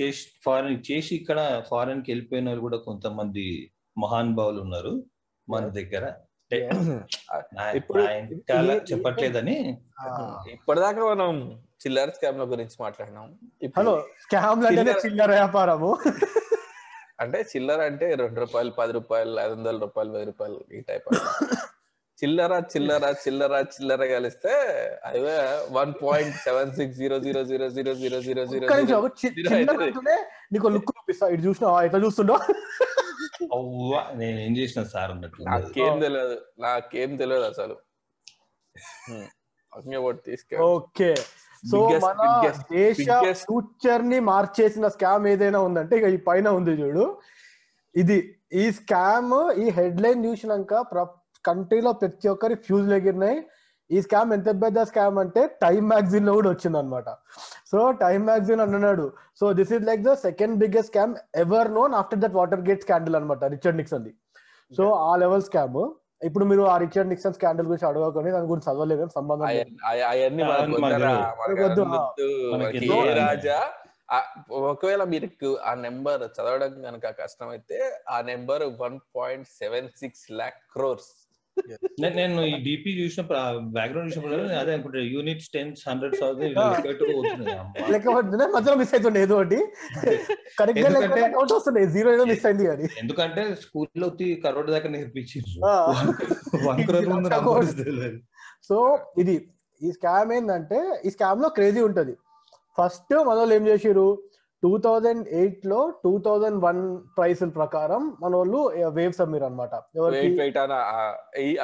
చేసి 0.00 0.32
ఫారెన్ 0.44 0.82
చేసి 0.90 1.14
ఇక్కడ 1.14 1.40
ఫారెన్కి 1.70 2.10
వెళ్ళిపోయిన 2.12 2.48
వాళ్ళు 2.48 2.60
కూడా 2.60 2.76
కొంతమంది 2.76 3.44
మహానుభావులు 3.96 4.60
ఉన్నారు 4.60 4.92
మన 5.48 5.68
దగ్గర. 5.68 6.04
ఇప్పుడు- 7.74 8.06
చెప్పట్లేదని. 8.90 9.56
ఇప్పటిదాకా 10.52 11.14
మనం 11.14 11.30
చిల్లర 11.82 12.10
స్కామ్ల 12.10 12.44
గురించి 12.44 12.76
మాట్లాడినాం. 12.80 13.28
ఇప్పుడు 13.62 13.80
హలో 13.80 13.94
స్కామ్ 14.22 14.64
అంటేనే 14.66 14.80
చిల్లర- 14.82 15.04
చిల్లర 15.06 15.30
వ్యాపారము? 15.30 15.90
అంటే 17.20 17.40
చిల్లర 17.52 17.80
అంటే 17.82 18.14
రెండు 18.14 18.40
రూపాయలు 18.40 18.70
పది 18.70 18.92
రూపాయలు 18.92 19.40
ఐదు 19.40 19.52
వందల 19.52 19.78
రూపాయలు 19.78 20.10
వెయ్యి 20.10 20.26
రూపాయలు 20.26 20.58
ఈ 20.74 20.80
టైప్ 20.80 21.08
చిల్లర 22.22 22.52
చిల్లర 22.76 23.14
చిల్లర 23.28 23.60
చిల్లర 23.62 24.06
కలిస్తే 24.06 24.52
అవే 25.04 25.66
one 25.70 25.94
point 26.02 26.36
seven 26.36 26.72
six 26.72 26.96
zero 26.98 27.18
zero 27.18 27.42
zero 27.44 27.68
zero 27.68 27.94
zero 27.94 28.20
zero 28.20 28.44
zero 28.44 28.66
నీకు 30.52 30.68
లుక్ 30.68 30.92
చూపిస్తా. 30.98 31.28
ఇటు 31.28 31.42
చూసినావా 31.42 31.82
ఎట్లా 31.82 31.98
చూస్తుండో? 31.98 32.34
అవ్వా 33.52 34.10
నేను 34.14 34.40
ఏం 34.40 34.56
చేసిన 34.56 34.82
సార్ 34.82 35.14
నాకేం 35.44 36.00
తెలియదు 36.00 36.40
నాకేం 36.58 37.16
తెలియదు 37.16 37.42
అసలు. 37.42 37.76
తీసుకెళ్ళి. 40.26 40.64
ఓకే. 40.64 41.14
సో 41.70 41.76
మన 42.04 42.40
దేశ 42.72 42.96
ఫ్యూచర్ని 43.32 44.20
మార్చేసిన 44.20 44.88
స్కామ్ 44.88 45.26
ఏదైనా 45.26 45.60
ఉందంటే 45.60 45.96
ఇక 45.96 46.04
ఈ 46.04 46.16
పైన 46.16 46.48
ఉంది 46.48 46.70
చూడు. 46.70 47.20
ఇది 47.96 48.38
ఈ 48.52 48.72
స్కామ్ 48.72 49.52
ఈ 49.52 49.70
హెడ్ 49.70 50.00
లైన్ 50.00 50.26
చూసినాక 50.26 50.82
కంట్రీలో 51.48 51.92
ప్రతి 52.02 52.28
ఒక్కరి 52.34 52.54
ఫ్యూజ్ 52.66 52.90
ఎగిరినాయి 52.98 53.38
ఈ 53.90 54.00
స్కామ్ 54.04 54.30
ఎంత 54.36 54.48
పెద్ద 54.64 54.82
స్కామ్ 54.90 55.16
అంటే 55.22 55.40
టైమ్ 55.64 55.86
మ్యాగజైన్లో 55.92 56.32
కూడా 56.38 56.50
వచ్చింది 56.50 56.78
అనమాట 56.78 57.08
సో 57.70 57.78
టైమ్ 58.02 58.22
మ్యాగజైన్ 58.28 58.62
అన్నాడు. 58.64 59.06
So 59.40 59.44
this 59.58 59.72
is 59.76 59.84
like 59.88 60.02
the 60.02 60.12
second 60.26 60.54
biggest 60.62 60.90
scam 60.92 61.12
ever 61.44 61.70
known 61.78 61.94
after 62.00 62.20
that 62.24 62.36
Watergate 62.68 62.84
scandal 62.86 63.16
అనమాట 63.18 63.44
రిచర్డ్ 63.54 63.78
నిక్సన్ 63.80 64.04
ది 64.06 64.12
సో 64.72 64.84
ఆ 65.08 65.12
లెవెల్ 65.16 65.44
స్కామ్ 65.48 65.78
ఇప్పుడు 66.22 66.44
మీరు 66.44 66.64
ఆ 66.72 66.74
రిచర్డ్ 66.78 67.10
నిక్సన్ 67.12 67.34
స్కాండల్ 67.38 67.66
గురించి 67.66 67.86
అడగకొని 67.86 68.32
దాని 68.34 68.48
గురించి 68.50 68.68
చదవలేదు 68.70 69.06
సంబంధం. 69.14 69.46
రాజా 73.22 73.58
ఒకవేళ 74.70 75.02
మీకు 75.04 75.50
ఆ 75.68 75.74
నెంబర్ 75.86 76.22
చదవడం 76.36 76.72
కనుక 76.82 77.06
కష్టమైతే 77.20 77.78
ఆ 78.10 78.16
number 78.30 78.64
one 78.80 78.98
point 79.16 79.48
seven 79.60 79.88
six 80.00 80.24
lakh 80.40 80.58
crores. 80.74 81.10
నేను 82.16 82.38
ఈ 82.50 82.54
డిపి 82.66 82.90
చూసినప్పుడు 82.98 83.38
బ్యాక్గ్రౌండ్ 83.76 84.08
చూసినప్పుడు 84.08 84.36
అదే 84.60 84.70
అనుకుంటా 84.74 85.02
యూనిట్స్ 85.14 85.48
టెన్స్ 85.54 85.80
హండ్రెడ్స్ 85.88 86.22
లెక్క 87.94 88.08
పడుతుంది 88.16 88.46
మధ్యలో 88.54 88.76
మిస్ 88.80 88.94
అవుతుండే 88.94 89.20
ఏదో 89.26 89.34
ఒకటి. 89.40 89.58
కరెక్ట్గా 90.58 91.28
కౌంట్ 91.36 91.54
వస్తున్నాయి 91.58 91.86
జీరో 91.94 92.08
ఏదో 92.16 92.24
మిస్ 92.32 92.46
అయింది 92.50 92.66
అని. 92.74 92.86
ఎందుకంటే 93.02 93.44
స్కూల్లో 93.62 94.08
కరోడ్ 94.44 94.70
దాకా 94.74 94.90
నేర్పించారు. 94.96 95.48
సో 98.68 98.76
ఇది 99.22 99.36
ఈ 99.80 99.92
స్కామ్ 99.96 100.32
ఏంటంటే 100.38 100.80
ఈ 101.06 101.10
స్కామ్లో 101.16 101.48
క్రేజీ 101.58 101.80
ఉంటది. 101.88 102.14
ఫస్ట్ 102.78 103.14
వాళ్ళు 103.28 103.54
ఏం 103.54 103.64
చేసిరు 103.70 104.06
టూ 104.62 104.72
థౌజండ్ 104.86 105.24
ఎయిట్లో 105.40 105.78
టూ 106.04 106.12
థౌజండ్ 106.26 106.58
వన్ 106.64 106.80
ప్రైస్ 107.18 107.44
ప్రకారం 107.58 108.02
మన 108.22 108.32
వాళ్ళు 108.40 108.60
వేవ్స్ 108.98 109.22
అమ్మిరు 109.24 109.46
అనమాట 109.48 109.74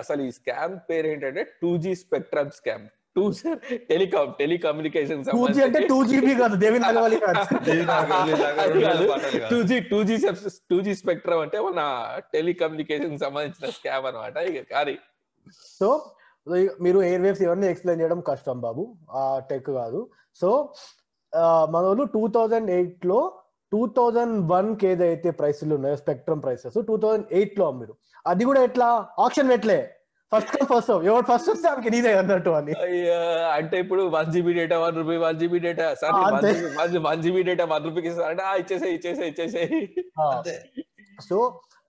అసలు 0.02 0.22
ఈ 0.28 0.30
స్కామ్ 0.38 0.76
పేరు 0.90 1.08
ఏంటంటే 1.14 1.44
two 1.62 1.72
G 1.84 1.92
spectrum 2.04 2.50
scam 2.60 2.86
two 3.16 3.24
telecom 3.92 4.32
telecommunication 4.40 5.22
two 5.36 5.44
G 5.54 5.60
అంటే 5.66 5.80
టూ 5.92 5.96
జీబీ 6.10 6.32
కాదు 6.40 6.56
దేవి 6.64 6.78
నగవాలి. 6.84 7.16
Two 9.50 9.58
G 9.70 9.78
two 9.90 9.98
G 10.08 10.16
two 10.70 10.78
G 10.86 10.92
spectrum 11.00 11.40
అంటే 11.44 11.60
మన 11.68 11.80
టెలికమ్యూనికేషన్ 12.34 13.16
సంబంధించిన 13.24 13.70
స్కామ్ 13.78 14.06
అనమాట 14.10 14.36
ఇక 14.50 14.62
కానీ. 14.74 14.94
సో 15.78 15.88
మీరు 16.84 16.98
ఎయిర్ 17.08 17.22
వేవ్స్ 17.26 17.42
ఇవన్నీ 17.46 17.66
ఎక్స్ప్లెయిన్ 17.72 18.00
చేయడం 18.02 18.20
కష్టం 18.30 18.58
బాబు. 18.66 18.84
ఆ 19.20 19.24
టెక్ 19.50 19.70
కాదు. 19.80 20.00
సో 20.40 20.50
మన 21.70 21.82
వాళ్ళు 21.86 22.04
టూ 22.14 22.28
థౌజండ్ 22.28 22.70
ఎయిట్లో 22.70 23.18
టూ 23.72 23.86
థౌజండ్ 23.96 24.52
వన్కి 24.52 24.86
ఏదైతే 24.86 25.30
ప్రైస్లు 25.30 25.74
ఉన్నాయో 25.74 25.96
స్పెక్ట్రమ్ 25.96 26.42
ప్రైసెస్ 26.42 26.78
టూ 26.88 26.96
థౌజండ్ 26.96 27.26
ఎయిట్లో 27.32 27.68
అమ్మిరు. 27.68 27.94
అది 28.26 28.44
కూడా 28.44 28.60
ఎట్లా? 28.62 28.88
ఆప్షన్ 29.18 29.48
పెట్టలే. 29.48 29.80
ఫస్ట్ 30.32 30.50
కమ్ 30.50 30.66
ఫస్ట్ 30.66 30.90
ఎవరు 31.06 31.24
ఫస్ట్ 31.24 31.50
వస్తే 31.50 31.68
ఆమెకి 31.68 31.90
నీదే 31.90 32.12
అన్నట్టు 32.12 32.50
అని. 32.50 32.72
అంటే 33.52 33.78
ఇప్పుడు 33.78 34.02
one 34.08 34.32
GB 34.32 34.52
data 34.52 34.78
one 34.78 34.96
rupee 34.96 35.16
one 35.16 35.38
GB 35.38 35.58
data 35.58 35.94
sir. 35.94 36.12
One 37.06 37.22
GB 37.22 37.42
data 37.42 37.64
one 37.64 37.84
రూపీకి 37.84 38.08
ఇస్తా 38.08 38.26
అంటే 38.28 38.42
"ఆ, 38.42 38.54
ఇచ్చేసే 38.54 38.88
ఇచ్చేసే 38.90 39.26
ఇచ్చేసే. 39.26 39.62
So 41.28 41.38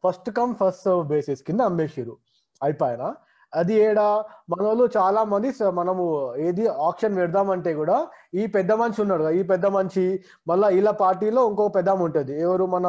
first 0.03 0.29
come 0.31 0.55
first 0.55 0.84
serve 0.84 1.03
basis 1.08 1.43
కింద 1.43 1.62
అమ్మేసిరు 1.62 2.15
అయిపోయినా 2.62 3.10
అది 3.53 3.75
ఏడా? 3.88 4.08
మన 4.51 4.60
వాళ్ళు 4.68 4.86
చాలా 4.98 5.22
మంది 5.34 5.50
మనము 5.79 6.06
ఏది 6.48 6.65
ఆప్షన్ 6.88 7.15
పెడదామంటే 7.20 7.72
కూడా 7.82 7.98
ఈ 8.41 8.44
పెద్ద 8.56 8.72
మనిషి 8.82 9.00
ఉన్నాడు 9.03 9.24
కదా, 9.24 9.34
ఈ 9.39 9.44
పెద్ద 9.51 9.65
మనిషి 9.77 10.06
మళ్ళా 10.51 10.68
ఇలా 10.79 10.94
పార్టీలో 11.03 11.44
ఇంకో 11.51 11.68
పెద్ద 11.77 11.89
ఉంటుంది. 12.08 12.34
ఎవరు 12.46 12.68
మన 12.75 12.88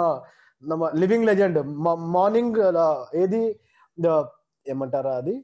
లివింగ్ 1.02 1.28
లెజెండ్ 1.30 1.58
మార్నింగ్ 2.16 2.58
ఏది? 3.22 3.42
ఏమంటారా 4.66 5.14
అది? 5.20 5.34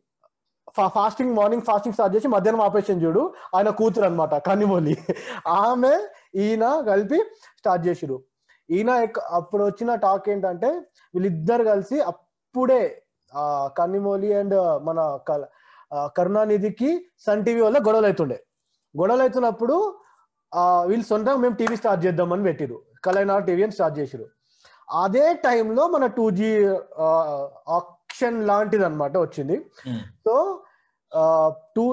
ఫాస్టింగ్ 0.97 1.35
మార్నింగ్ 1.39 1.65
ఫాస్టింగ్ 1.67 1.95
స్టార్ట్ 1.97 2.15
చేసి 2.17 2.29
మధ్యాహ్నం 2.35 2.63
ఆపరేషన్ 2.65 3.03
చూడు 3.05 3.23
ఆయన 3.57 3.69
కూతురు 3.81 4.07
అనమాట 4.09 4.35
కనిమోలి 4.49 4.95
ఆమె 5.61 5.93
ఈయన 6.43 6.65
కలిపి 6.89 7.19
స్టార్ట్ 7.61 7.85
చేసిరు 7.87 8.17
ఈయన 8.69 8.91
అప్పుడు 9.39 9.63
వచ్చిన 9.69 9.91
టాక్ 10.05 10.27
ఏంటంటే 10.35 10.71
వీళ్ళిద్దరు 11.15 11.65
కలిసి 11.71 11.97
అప్పుడే 12.11 12.83
కన్నిమోలి 13.77 14.31
అండ్ 14.35 14.57
మన 14.85 14.99
కరుణానిధికి 16.17 16.91
సన్ 17.27 17.45
టీవీ 17.45 17.61
వల్ల 17.61 17.79
గొడవలు 17.87 18.07
అవుతుండే 18.07 18.39
గొడవలు 18.95 19.23
అవుతున్నప్పుడు 19.23 19.77
ఆ, 20.53 20.63
వీళ్ళు 20.85 21.07
సొంతంగా 21.09 21.41
మేము 21.41 21.57
టీవీ 21.57 21.77
స్టార్ట్ 21.77 22.03
చేద్దామని 22.05 22.45
పెట్టిరు 22.45 22.77
కలైనా 23.05 23.35
టీవీ 23.47 23.63
అని 23.63 23.73
స్టార్ట్ 23.73 23.97
చేసిరు 23.99 24.27
అదే 24.99 25.25
టైంలో 25.45 25.83
మన 25.89 26.05
టూ 26.17 26.25
జీ 26.31 26.51
ఆప్షన్ 27.79 28.37
లాంటిది 28.47 28.85
అనమాట 28.85 29.15
వచ్చింది. 29.19 29.57
సో 30.25 30.35
టూ 31.77 31.85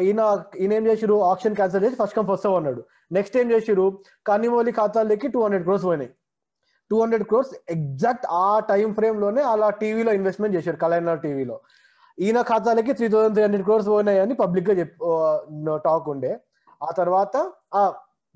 ఈయన 0.00 0.20
ఈయన 0.60 0.72
ఏం 0.72 0.84
చేసిరు 0.86 1.16
ఆప్షన్ 1.24 1.56
క్యాన్సిల్ 1.56 1.84
చేసి 1.84 1.96
ఫస్ట్ 2.00 2.16
కమ్ 2.16 2.28
ఫస్ట్ 2.30 2.46
అన్నాడు. 2.52 2.82
నెక్స్ట్ 3.12 3.36
ఏం 3.36 3.48
చేసిరు 3.50 3.86
కనిమోలి 4.26 4.72
ఖాతాలకి 4.72 5.28
టూ 5.28 5.40
హండ్రెడ్ 5.44 5.64
క్రోర్స్ 5.64 5.84
పోయినాయి. 5.84 6.10
టూ 6.90 6.96
హండ్రెడ్ 7.02 7.24
క్రోర్స్ 7.24 7.52
ఎగ్జాక్ట్ 7.70 8.26
ఆ 8.38 8.46
టైం 8.70 8.88
ఫ్రేమ్లోనే 8.94 9.42
అలా 9.52 9.68
టీవీలో 9.80 10.12
ఇన్వెస్ట్మెంట్ 10.12 10.56
చేశారు 10.56 10.76
కలైనర్ 10.76 11.20
టీవీలో 11.20 11.56
ఈయన 12.18 12.42
ఖాతాలకి 12.42 12.92
three 12.98 13.06
thousand 13.08 13.34
three 13.34 13.44
hundred 13.44 13.64
crores 13.64 13.88
పోయినాయి 13.88 14.18
అని 14.18 14.34
పబ్లిక్గా 14.34 14.74
చెప్ 14.80 14.94
టాక్ 15.86 16.06
ఉండే. 16.14 16.32
ఆ 16.80 16.90
తర్వాత 17.00 17.34
ఆ 17.74 17.82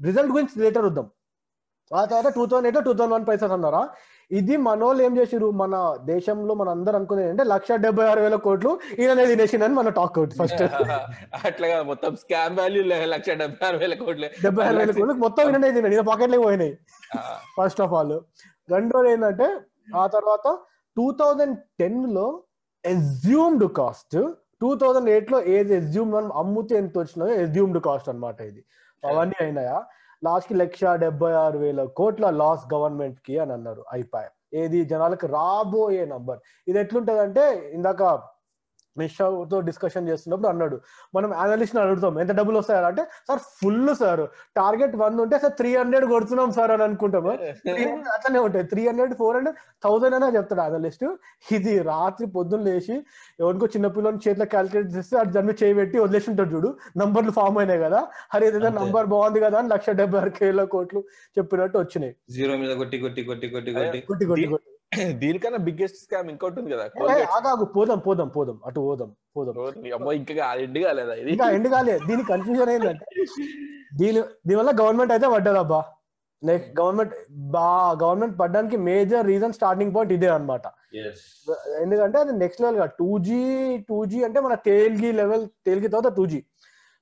రిజల్ట్ 0.00 0.32
గురించి 0.32 0.54
లేటర్ 0.64 0.84
వద్దాం 0.84 1.06
ఆ 1.90 2.02
తర్వాత 2.04 2.28
two 2.36 2.44
thousand 2.46 2.66
eight 2.68 2.78
two 2.88 2.92
thousand 2.92 3.14
one 3.14 3.26
prices 3.30 3.54
అన్నారా? 3.56 3.82
ఇది 4.30 4.54
మనోళ్ళు 4.64 5.00
ఏం 5.02 5.12
చేసిరు 5.18 5.46
మన 5.60 5.74
దేశంలో 6.10 6.52
మన 6.58 6.68
అందరు 6.76 6.96
అనుకునేది 6.98 7.30
అంటే 7.32 7.44
లక్ష 7.52 7.70
డెబ్బై 7.84 8.04
ఆరు 8.10 8.20
వేల 8.20 8.36
కోట్లు 8.44 8.70
ఈయననే 8.98 9.24
తినేసిందని 9.30 9.74
మన 9.78 9.90
టాక్ 9.96 10.18
అవుట్ 10.20 10.34
ఫస్ట్ 10.38 10.62
అట్లాగా 11.48 11.78
మొత్తం 11.88 12.12
స్కామ్ 12.22 12.56
వాల్యూ 12.60 12.82
లక్ష 13.14 13.28
డెబ్బై 13.42 13.66
ఆరు 13.68 13.78
వేల 13.82 13.94
కోట్లే. 14.02 14.28
డెబ్బై 14.44 14.64
ఆరు 14.66 14.78
వేల 14.80 14.92
కోట్లు 14.98 15.16
మొత్తం 15.24 15.42
ఈయననే 15.46 15.70
తిన్నాడు 15.76 15.96
ఈయన 15.96 16.04
పాకెట్లే 16.10 16.38
పోయినాయి. 16.44 16.74
ఫస్ట్ 17.58 17.82
ఆఫ్ 17.84 17.94
ఆల్ 17.98 18.14
రెండోది 18.68 19.10
ఏంటంటే 19.14 19.48
ఆ 19.96 20.06
తర్వాత 20.16 20.46
టూ 20.96 21.06
థౌజండ్ 21.20 21.56
టెన్లో 21.80 22.26
ఎస్యూమ్డ్ 22.84 23.66
కాస్ట్ 23.78 24.18
టూ 24.62 24.70
థౌజండ్ 24.80 25.08
ఎయిట్లో 25.12 25.38
ఏది 25.54 25.72
ఎస్యూమ్ 25.76 26.10
మనం 26.14 26.30
అమ్ముతే 26.40 26.74
ఎంత 26.80 26.94
వచ్చినాయో 27.02 27.34
ఎస్యూమ్డ్ 27.44 27.80
కాస్ట్ 27.86 28.08
అన్నమాట 28.12 28.40
ఇది. 28.50 28.62
అవన్నీ 29.02 29.36
అయినాయా? 29.44 29.76
లాస్ట్కి 30.24 30.54
లక్ష 30.54 30.84
డెబ్బై 31.04 31.32
ఆరు 31.32 31.58
వేల 31.58 31.84
కోట్ల 31.84 32.30
లాస్ 32.30 32.64
గవర్నమెంట్కి 32.74 33.38
అని 33.38 33.52
అన్నారు 33.52 33.82
అయిపోయా 33.92 34.30
ఏది 34.54 34.78
జనాలకు 34.84 35.26
రాబోయే 35.26 36.04
నంబర్. 36.06 36.38
ఇది 36.68 36.78
ఎట్లుంటది 36.78 37.18
అంటే 37.18 37.44
ఇందాక 37.72 38.02
మిషాతో 38.96 39.56
డిస్కషన్ 39.68 40.08
చేస్తున్నప్పుడు 40.08 40.48
అన్నాడు. 40.50 40.76
మనం 41.14 41.30
అనలిస్ట్ 41.42 41.76
అడుగుతాం 41.82 42.14
ఎంత 42.22 42.32
డబ్బులు 42.38 42.58
వస్తాయి 42.60 42.78
అంటే 42.90 43.02
sir 43.28 43.40
full 43.58 43.92
sir. 44.00 44.22
Target 44.56 44.94
one 45.02 45.18
ఉంటే 45.24 45.36
సార్ 45.38 45.54
త్రీ 45.60 45.70
హండ్రెడ్ 45.76 46.06
కొడుతున్నాం 46.06 46.50
సార్ 46.58 46.72
అని 46.76 46.84
అనుకుంటాము 46.88 47.32
అట్లనే 48.14 48.40
ఉంటాయి. 48.46 48.64
Three 48.72 48.82
hundred 48.88 49.14
four 49.14 49.36
hundred 49.36 49.56
thousand 49.84 50.16
అయినా 50.16 50.30
చెప్తాడు 50.36 50.62
అనలిస్ట్ 50.68 51.04
ఇది 51.48 51.74
రాత్రి 51.90 52.26
పొద్దున్న 52.34 52.64
లేచి 52.68 52.94
ఎవరికో 53.38 53.66
చిన్నపిల్లని 53.74 54.20
చేతిలో 54.26 54.46
క్యాలిక్యులేట్ 54.46 54.90
చేస్తే 54.96 55.16
అది 55.16 55.32
జన్మ 55.32 55.54
చేయబెట్టి 55.62 55.98
వదిలేసి 55.98 56.30
ఉంటాడు 56.32 56.50
చూడు. 56.56 56.70
నంబర్లు 56.96 57.30
ఫామ్ 57.30 57.58
అయినాయి 57.58 57.80
కదా. 57.80 58.00
అరే 58.34 58.46
ఏదైనా 58.46 58.70
నంబర్ 58.80 59.06
బాగుంది 59.06 59.40
కదా 59.40 59.58
అని 59.58 59.68
లక్ష 59.68 59.90
డెబ్బై 60.00 60.20
ఆరు 60.20 60.32
కోట్లు 60.70 61.00
చెప్పినట్టు 61.36 61.78
వచ్చినాయి. 61.78 62.12
జీరో 62.30 62.56
మీద 62.56 62.72
కొట్టి 62.74 62.98
కొట్టి 62.98 63.22
కొట్టి 63.24 63.48
కొట్టి 63.48 63.72
కొట్టి. 63.72 64.00
కొట్టి 64.02 64.26
కొట్టి. 64.26 64.46
దీనికన్నా 65.22 65.58
బిగ్గెస్ట్ 65.66 65.98
స్కామ్ 66.04 66.28
ఇంకోటి 66.32 66.58
ఉంది 66.60 66.70
కదా. 66.74 66.84
ఆగాగు 67.36 67.64
పోదాం 67.74 67.98
పోదాం 68.06 68.28
పోదాం 68.36 68.56
అటు 68.68 68.80
పోదాం 68.88 69.10
పోదాం. 69.36 69.54
అమ్మో 69.96 70.12
ఇంకా 70.20 70.48
ఎండి 70.64 70.80
కాలేదా 70.86 71.14
ఇది? 71.20 71.30
ఇంకా 71.34 71.46
ఎండ్ 71.56 71.68
కాలే 71.74 71.94
దీని 72.08 72.24
కన్ఫ్యూజన్ 72.32 72.70
ఏంటంటే 72.74 73.06
దీని 74.00 74.20
దీనివల్ల 74.48 74.72
గవర్నమెంట్ 74.82 75.12
అయితే 75.16 75.28
పడ్డదబ్బా. 75.34 75.80
లైక్ 76.42 76.66
గవర్నమెంట్ 76.80 77.14
బా 77.54 77.70
గవర్నమెంట్ 78.02 78.36
పడ్డానికి 78.42 78.76
మేజర్ 78.90 79.24
రీజన్ 79.32 79.56
స్టార్టింగ్ 79.58 79.94
పాయింట్ 79.94 80.12
ఇదే 80.18 80.28
అన్నమాట. 80.36 80.66
ఎందుకంటే 81.84 82.18
అది 82.24 82.32
నెక్స్ట్ 82.42 82.62
లెవెల్గా 82.62 82.86
టూ 83.00 83.10
జీ 83.26 83.40
టూ 83.88 83.98
జీ 84.12 84.20
అంటే 84.28 84.38
మన 84.46 84.54
తేల్గి 84.68 85.10
లెవెల్ 85.20 85.44
తేల్గి 85.66 85.88
తర్వాత 85.94 86.10
టూ 86.18 86.24
జీ 86.32 86.40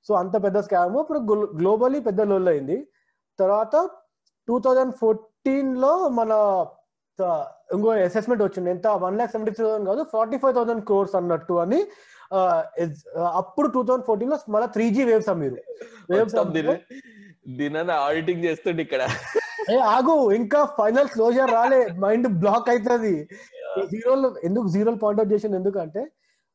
సో 0.08 0.14
అంత 0.22 0.34
పెద్ద 0.46 0.58
స్కామ్ 0.66 0.96
ఇప్పుడు 1.04 1.20
గ్లోబలీ 1.60 2.00
పెద్ద 2.08 2.20
లోల్ 2.32 2.50
అయింది. 2.54 2.78
తర్వాత 3.38 3.76
టూ 4.48 4.56
థౌజండ్ 4.66 4.94
ఫోర్టీన్లో 5.02 5.94
మన 6.18 6.32
ఇంకో 7.74 7.88
అసెస్మెంట్ 8.08 8.42
వచ్చింది. 8.44 8.68
ఎంత 8.74 8.86
వన్ 9.04 9.16
లాక్ 9.18 9.32
సెవెంటీ 9.34 9.52
థౌసండ్ 9.58 9.88
కాదు 9.90 10.02
ఫార్టీ 10.12 10.36
ఫైవ్ 10.42 10.54
థౌసండ్ 10.58 10.82
క్రోర్స్ 10.88 11.16
అన్నట్టు 11.20 11.54
అని 11.64 11.80
అప్పుడు 13.40 13.68
టూ 13.74 13.80
థౌసండ్ 13.88 14.06
ఫోర్టీన్లో 14.08 14.38
మళ్ళీ 14.54 14.68
త్రీ 14.74 14.86
జీ 14.96 15.04
వేవ్స్ 15.10 15.30
అమ్మిరు. 15.32 15.56
వేవ్స్ 16.12 16.36
దీని 17.58 17.92
ఆడిటింగ్ 18.06 18.42
చేస్తుండే 18.46 18.82
ఇక్కడ. 18.86 19.02
ఏ 19.72 19.76
ఆగు 19.94 20.14
ఇంకా 20.38 20.60
ఫైనల్ 20.78 21.08
క్లోజర్ 21.14 21.50
రాలే. 21.58 21.80
మైండ్ 22.04 22.28
బ్లాక్ 22.42 22.68
అవుతుంది 22.72 23.14
జీరోలు 23.92 24.28
ఎందుకు 24.48 24.66
జీరోలు 24.74 24.98
పాయింట్అవుట్ 25.02 25.32
చేసింది 25.34 25.56
ఎందుకంటే 25.60 26.02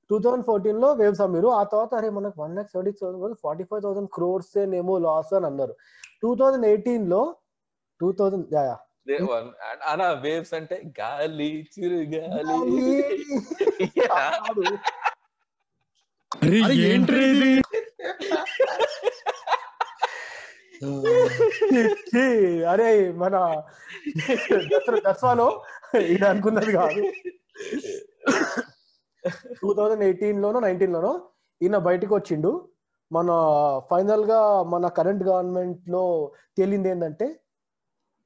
టూ 0.09 0.15
థౌసండ్ 0.23 0.45
ఫోర్టీన్లో 0.49 0.89
వేవ్స్ 1.01 1.21
అమ్మిరు. 1.25 1.49
ఆ 1.59 1.61
తర్వాత 1.71 1.93
అరే 1.99 2.09
మనకు 2.17 2.35
one 2.43 2.55
lakh 2.57 2.71
seventy 2.73 2.93
thousand 3.01 3.38
forty 3.43 3.65
five 3.69 3.81
thousand 3.85 4.09
crores 4.17 4.57
ఏమో 4.81 4.95
లాస్ 5.07 5.33
అని 5.39 5.47
అన్నారు. 5.51 5.75
టూ 6.23 6.31
థౌసండ్ 6.41 6.67
ఎయిటీన్లో 6.71 7.21
టూ 8.01 8.09
థౌసండ్ 8.19 8.47
అనా 9.91 10.07
వేవ్స్ 10.23 10.53
అంటే 10.53 10.75
గాలి 10.99 11.51
చిరుగాలి. 11.73 12.57
అరే 16.43 16.75
ఏంట్రీ 16.89 17.25
అరే 22.71 22.89
మన 23.23 23.35
దసరా 24.71 24.99
దసరాలో 25.07 25.47
ఇది 26.13 26.25
అనుకున్నది 26.31 26.71
కాదు. 26.71 27.01
టూ 29.61 29.69
థౌజండ్ 29.73 30.03
ఎయిటీన్ 30.03 30.41
లోనో 30.41 30.59
నైన్టీన్ 30.59 30.93
లోనో 30.93 31.13
ఈయన 31.61 31.77
బయటకు 31.87 32.13
వచ్చిండు. 32.15 32.51
మన 33.11 33.29
ఫైనల్గా 33.89 34.39
మన 34.73 34.87
కరెంట్ 34.97 35.23
గవర్నమెంట్లో 35.23 36.03
తేలింది 36.57 36.89
ఏంటంటే 36.89 37.27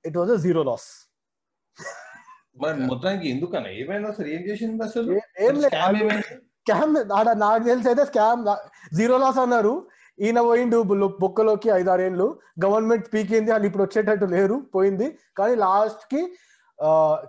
ఇట్ 0.05 0.17
వాజ్ 0.17 0.33
జీరో 0.45 0.63
లాస్ 0.69 0.89
మరి 2.62 2.77
మొత్తానికి 2.89 3.25
ఎందుకన్నా? 3.29 3.69
ఏమైంది 3.81 4.07
అసలు? 4.12 4.27
ఏం 4.36 4.41
చేసింది 4.47 4.83
అసలు? 4.83 5.10
ఏం 5.45 5.55
Scam 5.63 5.93
లేదు 5.93 6.03
ఏమైంది? 6.03 6.36
స్కామ్ 6.62 6.95
ఆడ 7.17 7.29
నాకు 7.43 7.63
తెలిసి 7.63 7.88
అయితే 7.91 8.03
స్కామ్ 8.05 8.41
జీరో 8.97 9.17
లాస్ 9.23 9.39
అన్నారు. 9.43 9.73
ఈయన 10.19 10.39
పోయిండు 10.47 10.77
బొక్కలోకి 11.23 11.69
ఐదారేళ్ళు. 11.79 12.27
గవర్నమెంట్ 12.65 13.05
పీకింది 13.13 13.51
వాళ్ళు 13.51 13.67
ఇప్పుడు 13.69 13.83
వచ్చేటట్టు 13.83 14.27
లేరు. 14.36 14.57
పోయింది. 14.75 15.07
కానీ 15.38 15.55
లాస్ట్కి 15.65 16.21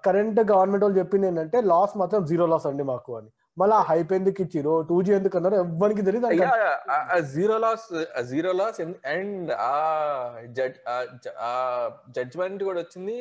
కరెంట్ 0.06 0.40
గవర్నమెంట్ 0.52 0.84
వాళ్ళు 0.84 0.98
చెప్పింది 0.98 1.26
ఏంటంటే 1.26 1.60
లాస్ 1.72 1.94
మాత్రం 2.02 2.24
జీరో 2.30 2.46
లాస్ 2.52 2.66
అండి 2.70 2.86
మాకు 2.92 3.10
అని. 3.18 3.30
మళ్ళీ 3.60 3.76
హైప్ 3.88 4.10
ఎందుకు 4.16 4.40
ఇచ్చిరో 4.44 4.74
టూ 4.88 4.96
జీ 5.06 5.12
ఎందుకు 5.18 5.36
అన్నారు? 5.38 5.56
ఎవ్వరికి 5.64 6.02
తెలియదు 6.06 6.28
zero 7.34 7.56
loss 7.64 7.86
zero 8.30 8.52
loss 8.60 8.80
and 9.14 9.50
ఆ 9.68 9.74
జడ్ 10.58 10.76
ఆ 11.48 11.52
జడ్జ్మెంట్ 12.16 12.62
కూడా 12.68 12.78
వచ్చింది 12.84 13.16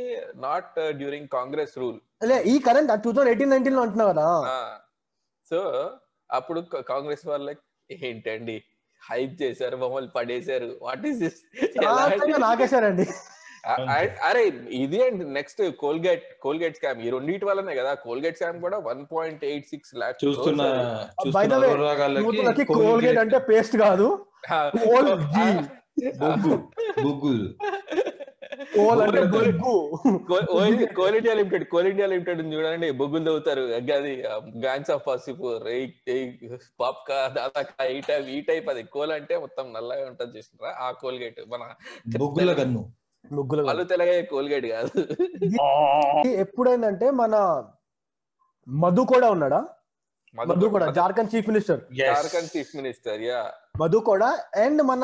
నాట్ 0.47 0.75
డ్యూరింగ్ 0.99 1.29
కాంగ్రెస్ 1.37 1.73
రూల్ 1.83 1.99
లే, 2.31 2.37
ఈ 2.53 2.55
కరెంట్ 2.67 2.91
టూ 3.05 3.11
థౌసండ్ 3.13 3.31
ఎయిటీన్ 3.33 3.53
నైన్టీన్లో 3.55 3.83
అంటున్నా 3.85 4.07
కదా? 4.11 4.27
సో 5.51 5.59
అప్పుడు 6.29 6.59
కాంగ్రెస్ 6.91 7.25
వాళ్ళకి 7.31 7.63
ఏంటండి? 8.07 8.57
హైప్ 9.01 9.33
చేశారు 9.41 9.75
మమ్మల్ని 9.81 10.11
పడేశారు. 10.15 10.69
వాట్ 10.85 11.03
ఈస్ 11.09 11.19
దిస్ 11.23 11.39
నాకేశారండి. 12.47 13.05
అరే 14.29 14.43
ఇది 14.83 14.99
and 15.07 15.23
next 15.37 15.61
Colgate 15.83 16.25
Colgate 16.45 16.75
scam 16.75 17.01
ఈ 17.05 17.09
రెండింటి 17.15 17.45
వల్లనే 17.45 17.75
కదా 17.75 17.93
కోల్గేట్ 17.93 18.37
స్కామ్ 18.39 18.59
కూడా 18.61 18.79
one 18.89 19.05
point 19.15 19.43
eight 19.51 19.67
six 19.73 19.95
lakh 19.95 20.17
చూస్తున్న 20.25 20.61
కోల్గేట్ 22.73 23.19
అంటే 23.25 23.39
పేస్ట్ 23.51 23.77
కాదు. 23.77 24.07
Coal 24.85 25.09
India 31.17 31.33
limited 31.39 31.63
coal 31.71 31.87
India 31.87 32.07
limited 32.11 32.41
చూడండి 32.53 32.87
బొగ్గులు 32.91 33.23
తవ్వుతారు. 33.27 33.63
అది 33.97 34.13
గ్యాంగ్స్ 34.65 34.91
ఆఫ్ 34.91 35.03
పసిపు 35.07 35.47
పాప్కా 36.81 37.17
దాదాకా 37.37 37.85
ఈ 37.95 37.99
టైప్ 38.09 38.27
ఈ 38.37 38.39
టైప్ 38.41 38.69
అది. 38.69 38.83
కోల్ 38.95 39.11
అంటే 39.11 39.37
మొత్తం 39.45 39.65
నల్లగా 39.73 40.05
ఉంటది 40.09 40.31
చూసినారా? 40.37 40.71
ఆ 40.85 40.87
కోల్గేట్ 40.91 41.39
మన 41.53 41.63
బొగ్గుల 42.17 42.51
గన్ను. 42.61 42.83
ముగ్గులు 43.31 43.83
తెలగే 43.83 44.21
కోల్గేట్ 44.21 44.65
కాదు. 44.65 44.91
ఎప్పుడైందంటే 46.27 47.11
మన 47.11 47.35
మధు 48.67 49.01
కూడా 49.01 49.29
ఉన్నాడా? 49.31 49.59
మధు 50.35 50.67
కూడా 50.69 50.85
Jharkhand 50.91 51.35
chief 51.35 51.47
minister. 51.49 51.81
Jharkhand 51.97 52.57
chief 52.57 52.75
minister 52.75 53.21
yeah. 53.21 53.51
Madhu 53.81 53.97
కూడా 53.97 54.39
అండ్ 54.55 54.81
మన 54.81 55.03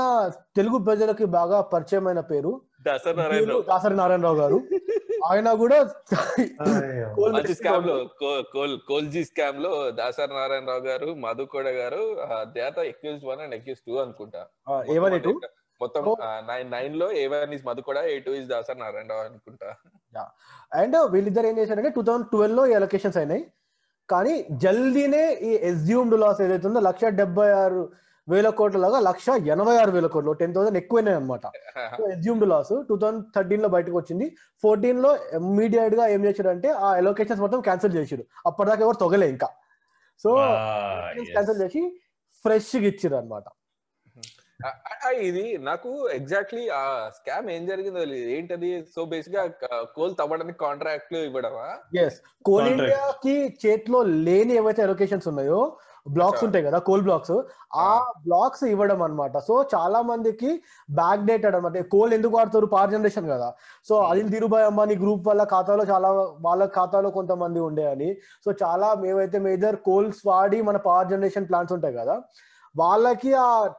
తెలుగు 0.56 0.78
ప్రజలకి 0.78 1.26
బాగా 1.26 1.62
పరిచయమైన 1.62 2.20
పేరు 2.20 2.62
దసరా 2.88 3.14
నారాయణ 3.14 3.60
దాసరి 3.70 3.96
నారాయణరావు 3.96 4.36
గారు. 4.36 4.62
ఆయన 5.32 5.54
కూడా 5.54 5.78
స్కామ్లో 7.54 8.10
కోల్జీ 8.88 9.24
స్కామ్లో 9.24 9.92
దాసరి 9.92 10.34
నారాయణరావు 10.34 10.80
గారు 10.80 11.06
మధుకోడ 11.06 11.68
గారు 11.68 12.18
దేత 12.44 12.78
accused 12.78 13.26
one 13.26 13.42
and 13.42 13.56
accused 13.56 13.80
two 13.88 13.96
అనుకుంటా. 13.96 14.42
టూ 15.24 15.40
మొత్తం 15.84 16.04
నైన్ 16.48 16.72
నైన్లో 16.72 17.08
A 17.12 17.26
one 17.28 17.54
is 17.54 17.66
Madhu Koda 17.66 17.98
A 17.98 18.20
two 18.20 18.32
is 18.32 18.48
Dasari 18.48 18.80
Narayana Rao 18.80 19.22
అనుకుంటా. 19.22 19.70
అండ్ 20.74 20.98
వీళ్ళిద్దరు 21.12 21.48
ఏం 21.48 21.58
చేశారంటే 21.58 21.90
టూ 21.90 22.02
థౌసండ్ 22.02 22.28
ట్వెల్వ్లో 22.28 22.66
ఎలక్షన్స్ 22.68 23.18
అయినాయి. 23.18 23.44
కానీ 24.10 24.46
జల్దీనే 24.52 25.26
ఈ 25.34 25.52
ఎస్యూమ్డ్ 25.70 26.20
లాస్ 26.20 26.42
ఏదైతే 26.42 26.68
ఉందో 26.68 26.80
లక్ష 26.80 27.06
డెబ్బై 27.06 27.50
ఆరు 27.52 27.82
వేల 28.28 28.50
కోట్ల 28.50 28.78
లాగా 28.78 29.00
లక్ష 29.00 29.26
ఎనభై 29.54 29.76
ఆరు 29.78 29.92
వేల 29.92 30.08
కోట్లు 30.08 30.32
టెన్ 30.32 30.54
థౌసండ్ 30.56 30.78
ఎక్కువైనాయి 30.78 31.18
అనమాట 31.18 31.46
ఎస్యూమ్డ్ 32.12 32.46
లాస్ 32.50 32.74
టూ 32.90 32.96
థౌసండ్ 32.98 33.26
థర్టీన్లో 33.36 33.70
బయటకు 33.70 33.96
వచ్చింది. 33.98 34.28
ఫోర్టీన్లో 34.64 35.12
ఇమీడియట్గా 35.16 36.08
ఏం 36.08 36.22
చేశారంటే 36.26 36.70
ఆ 36.70 36.92
ఎలొకేషన్స్ 36.98 37.42
మొత్తం 37.42 37.62
క్యాన్సిల్ 37.62 37.96
చేసారు 37.96 38.24
అప్పటిదాకా 38.46 38.82
ఎవరు 38.82 38.96
తొగలే 38.96 39.30
ఇంకా. 39.30 39.50
సో. 40.24 40.32
క్యాన్సిల్ 41.32 41.62
చేసి 41.62 41.82
ఫ్రెష్గా 42.46 42.88
ఇచ్చిర్రు 42.92 43.18
అనమాట 43.18 43.44
ఇది 45.22 45.58
నాకు 45.58 46.10
ఎగ్జాక్ట్లీ 46.10 46.70
ఆ 46.70 47.10
స్కామ్ 47.16 47.50
ఏం 47.50 47.66
జరిగిందో 47.66 48.00
తెలియదు 48.00 48.30
ఏంటది? 48.30 48.86
సో 48.96 49.06
బేసిక్గా 49.06 49.50
కోల్ 49.96 50.16
తవ్వడానికి 50.20 50.60
కాంట్రాక్ట్లు 50.60 51.18
ఇవ్వడమా? 51.18 52.00
Yes 52.00 52.22
coal. 52.46 52.68
ఇండియాకి 52.68 53.58
చేతిలో 53.66 54.04
లేని 54.04 54.54
ఏవైతే 54.54 54.82
అలొకేషన్స్ 54.82 55.28
ఉన్నాయో 55.28 55.78
బ్లాక్స్. 56.08 56.44
ఉంటాయి 56.44 56.66
కదా 56.66 56.78
కోల్ 56.78 57.02
బ్లాక్స్ 57.02 57.32
ఆ. 57.76 58.14
బ్లాక్స్ 58.28 58.64
ఇవ్వడం 58.64 59.02
అన్నమాట. 59.02 59.38
సో 59.38 59.66
చాలా 59.76 60.02
మందికి 60.02 60.64
బ్యాక్ 60.90 61.22
డేటెడ్ 61.22 61.56
అనమాట 61.56 61.82
కోల్ 61.82 62.14
ఎందుకు 62.14 62.38
వాడతారు? 62.38 62.66
పవర్ 62.66 62.92
జనరేషన్ 62.92 63.30
కదా. 63.30 63.54
సో 63.90 63.98
అనిల్ 64.02 64.30
ధీరుభాయ్ 64.30 64.66
అంబానీ 64.66 64.96
గ్రూప్ 64.96 65.28
వాళ్ళ 65.28 65.44
ఖాతాలో 65.44 65.84
చాలా 65.84 66.12
వాళ్ళ 66.42 66.66
ఖాతాలో 66.66 67.10
కొంతమంది 67.10 67.60
ఉండే 67.60 67.92
అని. 67.92 68.14
సో 68.46 68.54
చాలా 68.64 68.94
మేమైతే 68.94 69.40
మేజర్ 69.40 69.76
కోల్స్ 69.76 70.20
వాడి 70.26 70.62
మన 70.62 70.78
పవర్ 70.78 71.08
జనరేషన్ 71.08 71.50
ప్లాంట్స్ 71.50 71.74
ఉంటాయి 71.74 71.94
కదా. 71.94 72.22
వాళ్ళకి 72.78 73.34
ఆ 73.34 73.70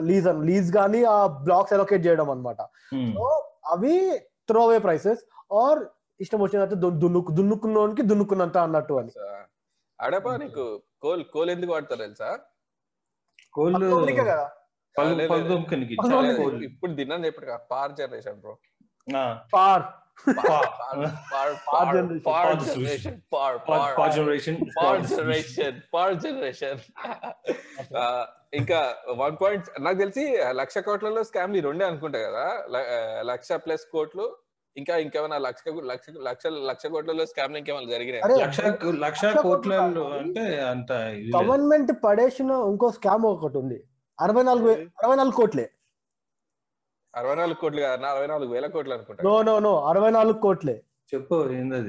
లీజ్ 0.00 0.26
లీజ్ 0.26 0.76
గానీ 0.76 1.04
ఆ 1.04 1.26
బ్లాక్స్ 1.26 1.72
అలొకేట్ 1.72 2.06
చేయడం 2.06 2.30
అన్నమాట. 2.30 2.60
Hmm. 2.94 3.12
సో 3.12 3.52
అవి 3.66 4.18
త్రో 4.48 4.64
అవే 4.64 4.78
ప్రైసెస్ 4.78 5.18
ఆర్ 5.52 5.78
ఇష్టం 6.20 6.40
వచ్చినట్టు 6.40 6.74
దున్నుకు 6.74 7.32
దున్నుకున్నోనికి 7.32 8.02
దున్నుకున్నంత 8.02 8.58
అన్నట్టు 8.58 8.94
అని. 8.94 9.10
అడపా 10.00 10.36
నీకు 10.36 10.82
కోల్ 11.02 11.24
కోల్ 11.24 11.50
ఎందుకు 11.50 11.72
వాడతారు 11.72 12.00
తెలుసా. 12.00 12.38
కోళ్ళు 13.52 13.86
ఇప్పుడు 16.64 16.92
తిన్నాను 16.94 17.26
చెప్పడు 17.26 17.46
పార్ 17.70 17.92
జనరేషన్ 17.92 18.40
బ్రో. 18.40 18.58
ఆ, 19.16 19.40
పార్. 19.54 19.82
జనరేషన్ 26.16 26.80
ఇంకా 28.54 28.78
వన్ 29.18 29.36
పాయింట్ 29.42 29.66
నాకు 29.80 29.98
తెలిసి 29.98 30.36
లక్ష 30.50 30.78
కోట్లలో 30.78 31.24
స్కామ్ 31.24 31.56
ఈ 31.56 31.60
రెండే 31.60 31.84
అనుకుంటా 31.84 32.18
కదా. 32.18 32.66
లక్ష 33.22 33.52
ప్లస్ 33.52 33.84
కోట్లు 33.92 34.36
ఇంకా 34.76 34.96
ఇంకేమైనా 34.96 35.38
లక్ష 35.38 35.62
లక్ష 35.68 36.06
లక్ష 36.22 36.46
లక్ష 36.46 36.86
కోట్లలో 36.86 37.26
స్కామ్ 37.26 37.56
ఇంకేమైనా 37.56 37.90
జరిగినాయి? 37.90 38.22
లక్ష 38.40 38.60
లక్ష 38.96 39.24
కోట్లలో 39.24 39.42
కోట్లు 39.42 40.04
అంటే 40.14 40.60
అంత. 40.60 40.92
గవర్నమెంట్ 41.36 41.92
పడేసిన 42.04 42.50
ఇంకో 42.50 42.90
స్కామ్ 42.90 43.24
ఒకటి 43.24 43.58
ఉంది. 43.58 43.78
అరవై 44.20 44.42
నాలుగు 44.42 44.70
అరవై 44.70 45.16
నాలుగు 45.16 45.36
కోట్లే. 45.36 45.70
అరవై 47.16 47.34
నాలుగు 47.34 47.54
కోట్లు 47.54 47.80
కాదు 47.80 48.06
అరవై 48.06 48.26
నాలుగు 48.26 48.52
వేల 48.52 48.66
కోట్లు 48.66 48.94
అనుకుంటా. 48.94 49.22
నో 49.24 49.42
నో 49.42 49.58
నో 49.58 49.80
అరవై 49.84 50.10
నాలుగు 50.10 50.32
కోట్లే. 50.32 50.82
చెప్పు 51.14 51.34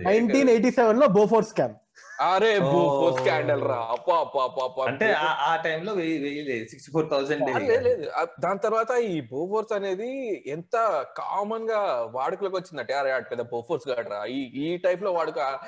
నైన్టీన్ 0.05 0.49
ఎయిటీ 0.49 0.71
సెవెన్లో 0.71 1.07
బోఫోర్ 1.07 1.45
స్కామ్. 1.45 1.73
అరే 2.21 2.59
ఓ. 2.59 3.15
స్కాండల్ 3.15 3.61
రా. 3.61 3.87
అప్పా 3.91 4.15
అప్పా 4.15 4.43
అప్పా 4.43 4.63
అప్పా 4.63 4.85
అంటే 4.85 5.13
ఆ- 5.13 5.51
ఆ 5.51 5.55
టైంలో 5.55 5.93
వెయ్యి 5.93 6.23
వెయ్యి 6.23 6.69
సిక్స్టీ 6.69 6.91
ఫోర్ 6.91 7.09
థౌసండ్ 7.11 7.63
లేదు, 7.83 8.09
దాని 8.39 8.59
తర్వాత 8.59 8.91
ఈ 8.91 9.21
బోఫోర్స్ 9.21 9.73
అనేది 9.73 10.43
ఎంత 10.47 11.05
కామన్గా 11.17 11.79
వాడుకలోకి 12.11 12.55
వచ్చిందంటే 12.55 12.93
అరే 12.93 13.19
పెద్ద 13.19 13.41
బోఫోర్స్ 13.43 13.89
గాడరా 13.89 14.25
ఈ 14.25 14.39
ఈ 14.39 14.77
టైప్లో 14.77 15.11
వాడుక. 15.11 15.59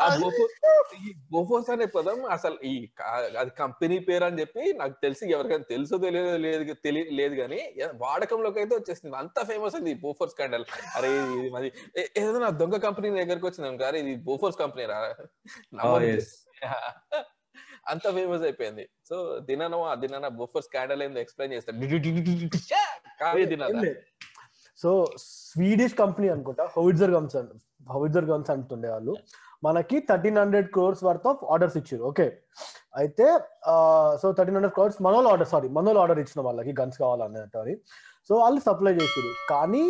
ఆ 0.00 0.06
ఈ 0.98 1.10
అనే 1.68 1.86
పదం 1.96 2.18
అసలు 2.26 2.56
ఈ 2.64 2.72
అది 3.42 3.50
కంపెనీ 3.62 3.98
పేరు 4.08 4.24
అని 4.24 4.40
చెప్పి 4.40 4.64
నాకు 4.72 4.94
తెలిసి 5.02 5.32
ఎవరికైనా 5.32 5.66
తెలుసో 5.72 5.98
తెలియదో 5.98 6.34
లేదు 6.46 6.74
తెలియ 6.86 7.04
లేదు 7.20 7.34
కానీ 7.34 7.60
వాడకంలోకి 8.04 8.60
అయితే 8.62 8.74
వచ్చేసింది. 8.76 9.14
అంత 9.16 9.38
ఫేమస్ 9.50 9.76
అది 9.76 9.94
బోఫోర్స్ 10.04 10.34
స్కాండల్. 10.34 10.66
అరే 10.96 11.10
ఇది 11.36 11.50
మరి 11.50 11.70
ఏదైనా 12.22 12.50
దొంగ 12.62 12.78
కంపెనీ 12.86 13.10
దగ్గరకు 13.20 13.46
వచ్చింది 13.46 13.84
అరే 13.84 14.00
ఇది 14.04 14.14
బోఫోర్స్ 14.28 14.58
కంపెనీ 14.58 14.86
రా. 14.86 15.00
అంత 17.92 18.06
ఫేమస్ 18.16 18.42
అయిపోయింది. 18.42 18.84
సో 19.08 19.16
దిననో 19.48 19.78
ఆ 19.90 19.92
దినన 19.94 20.26
బొఫర్ 20.40 20.64
స్కాండల్ 20.66 21.02
ఏందో 21.02 21.20
ఎక్స్ప్లెయిన్ 21.20 21.54
చేస్తాడు 21.54 21.78
దినాల 23.52 23.84
సో 24.80 24.90
స్వీడిష్ 25.18 25.94
కంపెనీ 25.94 26.28
అనుకుంటా 26.28 26.64
హౌయిజర్ 26.76 27.12
గన్స్ 27.14 27.36
హౌయిజర్ 27.88 28.26
గన్స్ 28.30 28.50
అంటుండే 28.54 28.88
వాళ్ళు. 28.94 29.12
మనకి 29.66 29.96
thirteen 30.10 30.38
hundred 30.42 30.68
crores 30.74 31.02
worth 31.08 31.26
of 31.30 31.40
orders 31.54 31.76
ఇచ్చారు. 31.80 32.02
ఓకే 32.10 32.26
అయితే 33.00 33.26
సో 34.22 34.26
థర్టీన్ 34.38 34.56
హండ్రెడ్ 34.58 34.76
క్రోర్స్ 34.76 34.98
మనోల్ 35.06 35.28
ఆర్డర్ 35.32 35.50
సారీ 35.54 35.68
మనోల్ 35.78 35.98
ఆర్డర్ 36.02 36.20
ఇచ్చిన 36.24 36.44
వాళ్ళకి 36.48 36.72
గన్స్ 36.80 36.98
కావాలన్నట్టు 37.02 37.74
సో 38.30 38.34
వాళ్ళు 38.44 38.60
సప్లై 38.68 38.92
చేసారు 39.00 39.32
కానీ 39.52 39.84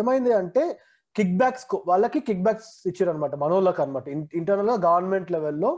ఏమైంది 0.00 0.32
అంటే 0.42 0.64
కిక్ 1.16 1.34
బ్యాక్స్ 1.40 1.66
వాళ్ళకి 1.90 2.20
కిక్ 2.28 2.42
బ్యాక్స్ 2.46 2.70
ఇచ్చారు 2.90 3.10
అనమాట 3.12 3.34
మనోళ్ళకి 3.42 3.80
అనమాట 3.84 4.06
ఇంటర్నల్గా 4.40 4.76
గవర్నమెంట్ 4.86 5.30
లెవెల్లో 5.34 5.70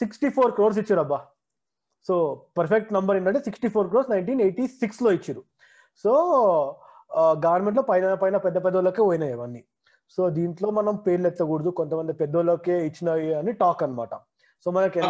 సిక్స్టీ 0.00 0.28
ఫోర్ 0.36 0.52
క్రోర్స్ 0.56 0.78
ఇచ్చారు 0.82 1.02
అబ్బా. 1.04 1.18
సో 2.08 2.14
పర్ఫెక్ట్ 2.58 2.90
నంబర్ 2.96 3.16
ఏంటంటే 3.18 3.40
sixty 3.46 3.68
four 3.74 3.88
crores 3.92 4.10
nineteen 4.14 4.42
eighty 4.46 4.64
సిక్స్లో 4.80 5.10
ఇచ్చారు. 5.18 5.42
సో 6.04 6.12
గవర్నమెంట్లో 7.44 7.84
పైన 7.90 8.14
పైన 8.22 8.36
పెద్ద 8.46 8.56
పెద్ద 8.64 8.76
వాళ్ళకే 8.80 9.02
పోయినాయి 9.08 9.34
అవన్నీ. 9.36 9.62
సో 10.10 10.30
దీంట్లో 10.30 10.70
మనం 10.70 10.96
పేర్లు 10.96 11.26
ఎత్తకూడదు. 11.26 11.68
కొంతమంది 11.70 12.12
పెద్దోళ్ళకే 12.12 12.78
ఇచ్చినాయి 12.78 13.34
అని 13.34 13.52
టాక్ 13.52 13.82
అన్నమాట. 13.82 14.08
సో 14.64 14.70
మనకి. 14.70 15.00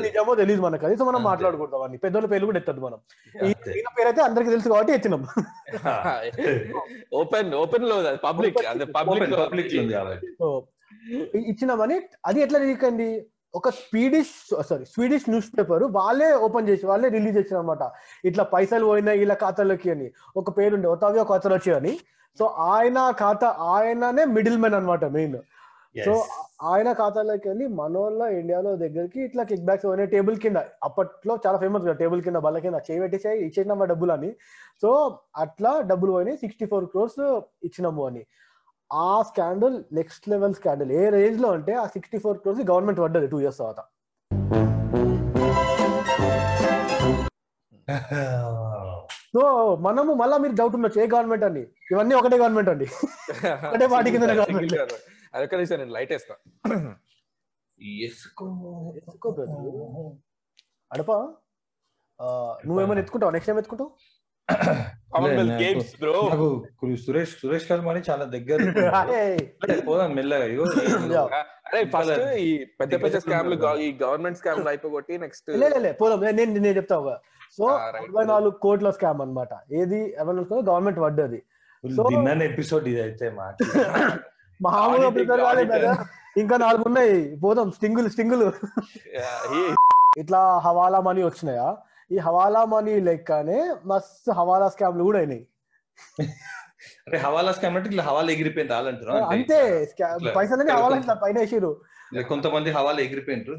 నిజమో 0.00 0.34
తెలియదు 0.34 0.62
మనకు. 0.62 0.86
అది 0.86 0.96
సో 0.96 1.04
మనం. 1.04 1.22
మాట్లాడకూడదు 1.22 1.76
అవన్నీ. 1.76 1.96
పెద్దోళ్ళ 1.96 2.28
పేర్లు 2.28 2.46
కూడా 2.46 2.58
ఎత్తద్దు 2.58 2.80
మనం. 2.80 2.98
ఈయన 3.46 3.90
పేరు 3.98 4.08
అయితే 4.08 4.22
అందరికి 4.22 4.50
తెలుసు 4.50 4.68
కాబట్టి 4.68 4.92
ఎత్తినాం. 4.92 5.26
ఓపెన్ 7.14 7.54
ఓపెన్లో 7.54 8.16
పబ్లిక్ 8.24 8.66
అదే 8.66 8.84
పబ్లిక్ 8.84 9.74
ఇ- 11.12 11.38
ఇచ్చినామని 11.38 12.00
అది 12.26 12.40
ఎట్లా 12.40 12.58
లీక్ 12.58 12.84
అయింది? 12.84 13.26
ఒక 13.54 13.68
Swedish 13.68 14.62
sorry 14.62 14.84
Swedish 14.84 15.28
news 15.28 15.58
paper 15.58 15.82
వాళ్ళే 15.82 16.32
ఓపెన్ 16.34 16.68
చేసి 16.68 16.86
వాళ్ళే 16.86 17.08
రిలీజ్ 17.08 17.38
చేసిన 17.38 17.56
అనమాట 17.56 17.78
ఇట్లా 18.24 18.44
పైసలు 18.44 18.84
పోయినాయి 18.84 19.22
ఇలా 19.22 19.34
ఖాతాలోకి 19.34 19.90
అని. 19.90 20.10
ఒక 20.36 20.58
పేరుండే 20.58 20.88
ఒతావియో 20.88 21.24
ఖాతాలో 21.24 21.56
వచ్చి 21.56 21.74
అని 21.74 21.98
సో 22.38 22.44
ఆయన 22.68 23.10
ఖాతా 23.10 23.48
ఆయననే 23.68 24.24
మిడిల్ 24.24 24.58
మెన్ 24.58 24.74
అనమాట 24.74 25.04
మెయిన్ 25.04 25.36
సో. 26.04 26.12
ఆయన 26.62 26.92
ఖాతాలోకి 26.92 27.48
వెళ్ళి 27.48 27.66
మనోళ్ళ 27.66 28.22
ఇండియాలో 28.22 28.76
దగ్గరికి 28.76 29.20
ఇట్లా 29.20 29.42
కిక్ 29.42 29.64
బ్యాక్స్ 29.64 29.86
పోయినాయి 29.86 30.10
టేబుల్ 30.10 30.36
కింద 30.36 30.58
అప్పట్లో 30.84 31.38
చాలా 31.46 31.58
ఫేమస్ 31.58 31.84
కదా 31.84 31.92
టేబుల్ 31.92 32.22
కింద 32.22 32.36
బల్ల 32.36 32.58
కింద 32.58 32.74
చేయి 32.90 33.00
పెట్టేసాయి 33.00 33.38
ఇచ్చేసిన 33.40 33.72
మా 33.72 33.84
డబ్బులు 33.84 34.12
అని. 34.12 34.30
సో 34.82 34.90
అట్లా 35.36 35.80
డబ్బులు 35.80 36.12
పోయినాయి 36.12 36.36
సిక్స్టీ 36.36 36.66
ఫోర్ 36.66 36.84
క్రోర్స్ 36.84 37.20
ఇచ్చినాము 37.64 38.06
అని. 38.06 38.22
ఆ 38.92 39.22
స్కాండల్ 39.22 39.84
నెక్స్ట్ 39.92 40.28
లెవెల్ 40.28 40.54
స్కాండల్ 40.54 40.92
ఏ 40.92 41.10
రేంజ్లో 41.10 41.50
అంటే 41.50 41.74
ఆ 41.74 41.86
సిక్స్టీ 41.86 42.18
ఫోర్ 42.18 42.38
క్రోర్స్ 42.38 42.70
గవర్నమెంట్ 42.70 43.00
పడ్డది 43.00 43.26
టూ 43.26 43.40
ఇయర్స్ 43.40 43.58
తర్వాత. 43.58 43.80
సో 49.32 49.76
మనము 49.76 50.14
మళ్ళీ 50.14 50.38
మీరు 50.38 50.52
డౌట్ 50.52 50.74
ఉండొచ్చు. 50.74 51.02
ఏ 51.02 51.06
గవర్నమెంట్ 51.06 51.44
అని 51.44 51.60
ఇవన్నీ 51.90 52.14
ఒకటే 52.14 52.36
గవర్నమెంట్ 52.36 52.70
అండి. 52.70 52.84
ఒకటే 53.68 53.86
పార్టీ 53.86 54.10
కింద 54.10 54.22
government. 54.22 54.84
అదొక 55.34 55.54
నేను 55.54 55.92
లైట్ 55.92 56.12
వేస్తా. 56.12 56.34
అడపా? 60.92 61.32
ఆ, 62.20 62.56
నువ్వేమైనా 62.66 62.98
ఎత్తుకుంటావు? 62.98 63.30
నెక్స్ట్ 63.32 63.48
టైం 63.48 63.58
ఎత్తుకుంటావు? 63.58 63.90
సురేష్ 66.96 67.40
సురేష్ 67.40 67.68
కల్మాని 67.68 68.02
చాలా 68.10 68.24
దగ్గర 68.24 68.58
పోదాం 69.88 70.14
మెల్లగా. 70.14 70.44
అరే 71.68 71.84
ఫస్ట్ 71.84 72.32
ఈ 72.34 72.64
పెద్ద 72.64 73.02
పెద్ద 73.02 73.18
స్కామ్లు. 73.18 73.76
ఈ 73.78 73.98
గవర్నమెంట్ 74.02 74.38
స్కామ్లు 74.38 74.68
అయిపోగొట్టి 74.68 75.18
నెక్స్ట్ 75.18 75.50
లే, 75.50 75.68
లే, 75.68 75.78
లే, 75.78 75.92
పోదాం. 75.92 76.20
నేను 76.20 76.52
నేను- 76.52 76.76
చెప్తా 76.76 77.20
సో. 77.58 77.66
ఇరవై 78.06 78.24
నాలుగు 78.24 78.54
కోట్ల 78.64 78.90
స్కామ్ 78.90 79.20
అన్నమాట. 79.24 79.52
ఏది 79.72 80.00
నాలుగు 80.20 80.62
గవర్నమెంట్ 80.68 81.00
పడ్డది 81.00 81.40
ఎపిసోడ్ 82.48 82.86
ఇది 82.88 83.00
అయితే 83.02 83.26
మాట 83.30 83.56
మామూలుగా 84.60 85.10
prepare 85.16 85.40
కాలేదు. 85.42 85.70
కదా. 85.74 85.92
ఇంకా 86.36 86.56
నాలుగు 86.56 86.84
ఉన్నాయి. 86.86 87.16
పోదాం. 87.44 87.68
స్టింగులు 87.70 88.08
స్టింగులు. 88.08 88.46
ఇట్లా 90.18 90.40
హవాలా 90.66 91.00
మనీ 91.00 91.22
వచ్చినాయా? 91.24 91.68
ఈ 92.10 92.18
హవాలా 92.18 92.64
మనీ 92.64 92.94
లెక్కనే 93.00 93.58
మస్తు 93.86 94.30
హవాలా 94.32 94.68
స్కామ్లు 94.68 95.04
కూడా 95.04 95.18
అయినాయి. 95.18 95.42
అంటే 97.06 97.18
హవాలా 97.18 97.52
స్కామ్ 97.52 97.76
అంటే 97.76 97.88
ఇట్లా 97.90 98.04
హవాలా 98.04 98.30
ఎగిరిపోయింది 98.32 98.72
రాలంటారు 98.74 99.14
అంతే 99.34 99.58
పైసలని 100.36 100.70
హవాలా 100.70 101.14
పైన 101.22 101.36
వేసిరు 101.38 101.70
కొంతమంది 102.28 102.70
హవాలా 102.70 103.00
ఎగిరిపోయింటారు 103.00 103.56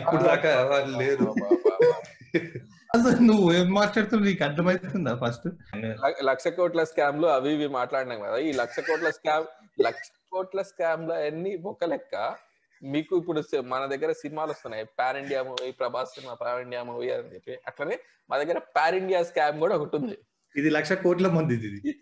ఇప్పుడు 0.00 0.22
దాకా 0.22 0.52
వాళ్ళు 0.72 1.02
ఈ 1.02 1.10
అసలు 2.96 3.20
నువ్వు 3.20 3.52
ఏం 3.52 3.70
మాట్లాడుతున్నావు? 3.70 4.30
నీకు 4.30 4.44
అర్థమవుతుందా 4.44 5.20
ఫస్ట్ 5.24 5.48
ల- 5.76 6.24
లక్ష 6.24 6.48
కోట్ల 6.48 6.84
స్కామ్లు 6.84 7.26
అవి 7.26 7.52
ఇవి 7.52 7.66
మాట్లాడినాం 7.68 8.20
కదా. 8.20 8.36
ఈ 8.36 8.52
లక్ష 8.52 8.80
కోట్ల 8.80 9.10
స్కామ్ 9.10 9.44
లక్ష 9.80 10.08
కోట్ల 10.32 10.62
స్కామ్ల 10.62 11.12
అన్ని 11.12 11.56
ఒక 11.56 11.84
లెక్క 11.84 12.34
మీకు 12.82 13.16
ఇప్పుడు 13.16 13.42
మన 13.60 13.86
దగ్గర 13.86 14.12
సినిమాలు 14.12 14.50
వస్తున్నాయి. 14.50 14.84
Pan 14.98 15.16
India 15.16 15.42
movie 15.42 15.70
Prabhas 15.70 16.10
cinema 16.10 16.34
pan 16.34 16.62
India 16.62 16.82
movie 16.82 17.10
అని 17.10 17.34
చెప్పి. 17.34 17.58
అట్లనే 17.66 17.98
మా 18.30 18.38
దగ్గర 18.38 18.58
పాన్ 18.58 18.94
ఇండియా 18.94 19.22
స్కామ్ 19.22 19.58
కూడా 19.58 19.76
ఒకటి 19.76 19.96
ఉంది. 19.96 20.18
ఇది 20.56 20.70
లక్ష 20.70 20.92
కోట్ల 20.92 21.28
మంది 21.28 21.54
ఇది. 21.54 21.96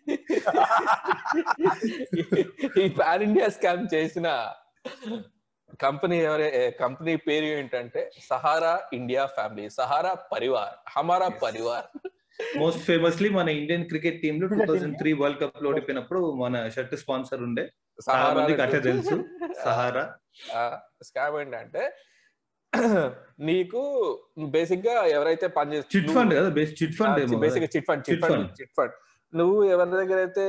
ఈ 2.84 2.88
పాన్ 2.88 3.22
ఇండియా 3.22 3.48
స్కామ్ 3.48 3.94
చేసిన 3.94 4.48
కంపెనీ 5.76 6.16
ఎవరే 6.22 6.48
కంపెనీ 6.80 7.14
పేరు 7.26 7.46
ఏంటంటే 7.54 8.00
సహారా 8.28 8.74
ఇండియా 8.92 9.26
ఫ్యామిలీ 9.34 9.66
సహారా 9.70 10.12
పరివార్ 10.32 10.76
హమారా 10.88 11.28
పరివార్. 11.42 11.88
మోస్ట్ 12.58 12.82
ఫేమస్లీ 12.82 13.28
మన 13.30 13.48
ఇండియన్ 13.60 13.84
క్రికెట్ 13.84 14.18
టీమ్లో 14.22 14.46
two 14.46 14.54
Cricket 14.54 14.64
team. 14.64 14.72
Thousand 14.72 14.96
three 14.98 15.10
world 15.20 15.40
కప్లో 15.42 15.68
ఓడిపోయినప్పుడు 15.70 16.20
మన 16.34 16.54
షర్ట్ 16.68 16.94
స్పాన్సర్ 16.96 17.42
ఉండే. 17.48 17.64
సహారా 17.98 18.42
అట్లా 18.66 18.80
తెలుసు. 18.88 19.16
సహారా. 19.64 20.04
స్కామ్ 21.02 21.36
ఏంటంటే 21.40 21.82
నీకు 23.48 23.82
బేసిక్గా 24.54 24.94
ఎవరైతే 25.16 25.46
పని 25.56 25.76
చిట్ 25.94 26.10
ఫండ్ 26.16 26.32
కదా 26.34 26.48
chit 26.80 26.96
fund 26.98 27.34
basic 27.44 27.64
chit 27.74 27.86
fund 27.88 28.02
chit 28.08 28.20
Chit 28.20 28.30
fund. 28.32 28.48
Chit 28.60 28.72
fund 28.76 28.94
నువ్వు 29.32 29.58
ఎవరి 29.74 29.90
దగ్గర 30.00 30.18
అయితే 30.26 30.44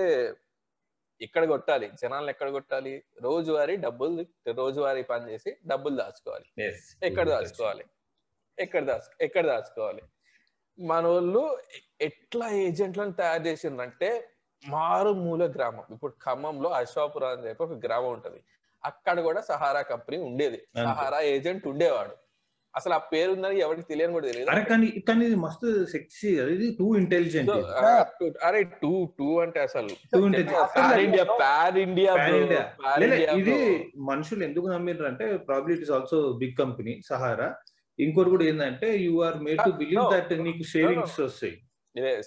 ఇక్కడ 1.21 1.45
కొట్టాలి? 1.45 1.91
జనాలను 2.03 2.29
ఎక్కడ 2.29 2.49
కొట్టాలి? 2.49 3.03
రోజువారీ 3.21 3.75
డబ్బులు 3.75 4.25
రోజువారీ 4.51 5.03
పని 5.03 5.31
చేసి 5.31 5.57
డబ్బులు 5.65 5.95
దాచుకోవాలి. 5.95 6.45
ఎక్కడ 7.03 7.29
దాచుకోవాలి? 7.29 7.85
ఎక్కడ 8.59 8.83
దాచు 8.83 9.09
ఎక్కడ 9.21 9.45
దాచుకోవాలి? 9.45 10.03
మన 10.79 11.07
వాళ్ళు 11.07 11.57
ఎట్లా 12.01 12.49
ఏజెంట్లను 12.49 13.11
తయారు 13.11 13.43
చేసిండ్రంటే 13.43 14.29
మారుమూల 14.67 15.43
గ్రామం. 15.45 15.83
ఇప్పుడు 15.91 16.13
ఖమ్మంలో 16.25 16.69
అశ్వాపురం 16.69 17.29
అని 17.29 17.47
చెప్పి 17.47 17.63
ఒక 17.63 17.71
గ్రామం 17.71 18.11
ఉంటది. 18.11 18.43
అక్కడ 18.85 19.19
కూడా 19.19 19.41
సహారా 19.41 19.81
కంపెనీ 19.81 20.17
ఉండేది. 20.23 20.67
సహారా 20.77 21.19
ఏజెంట్ 21.19 21.67
ఉండేవాడు. 21.67 22.15
అసలు 22.73 22.93
ఆ 22.97 22.99
పేరు 23.11 23.29
ఉందని 23.35 23.57
ఎవరికి 23.65 23.85
తెలియని 23.91 24.13
కూడా 24.15 24.27
తెలియదు. 24.29 24.49
అరే 24.53 24.61
కానీ 24.71 24.87
కానీ 25.07 25.23
ఇది 25.29 25.37
మస్తు 25.45 25.67
సెక్సీ 25.93 26.29
ఇది 26.55 26.67
టూ 26.79 26.87
ఇంటెలిజెంట్ 26.99 27.51
అరే 28.47 28.59
టూ 28.83 28.93
టూ 29.19 29.29
అంటే 29.45 29.59
అసలు 29.67 29.93
too 30.13 30.21
intelligent 30.27 30.69
pan 30.73 30.99
India 31.07 31.25
pan 32.21 32.37
India 32.37 33.33
ఇది 33.41 33.57
మనుషులు 34.11 34.43
ఎందుకు 34.49 34.67
నమ్మిండ్రు 34.75 35.07
అంటే 35.11 35.27
probably 35.49 35.73
it 35.77 35.85
is 35.87 35.93
also 35.97 36.19
big 36.43 36.55
company 36.61 36.95
Sahara 37.11 37.49
ఇంకోటి 37.99 38.29
కూడా 38.33 38.45
ఏంటంటే 38.49 38.89
you 39.05 39.15
are 39.27 39.37
made 39.45 39.61
to 39.67 39.71
believe. 39.79 40.05
That 40.13 40.29
నీకు 40.47 40.63
సేవింగ్స్ 40.75 41.17
వస్తాయి. 41.25 41.55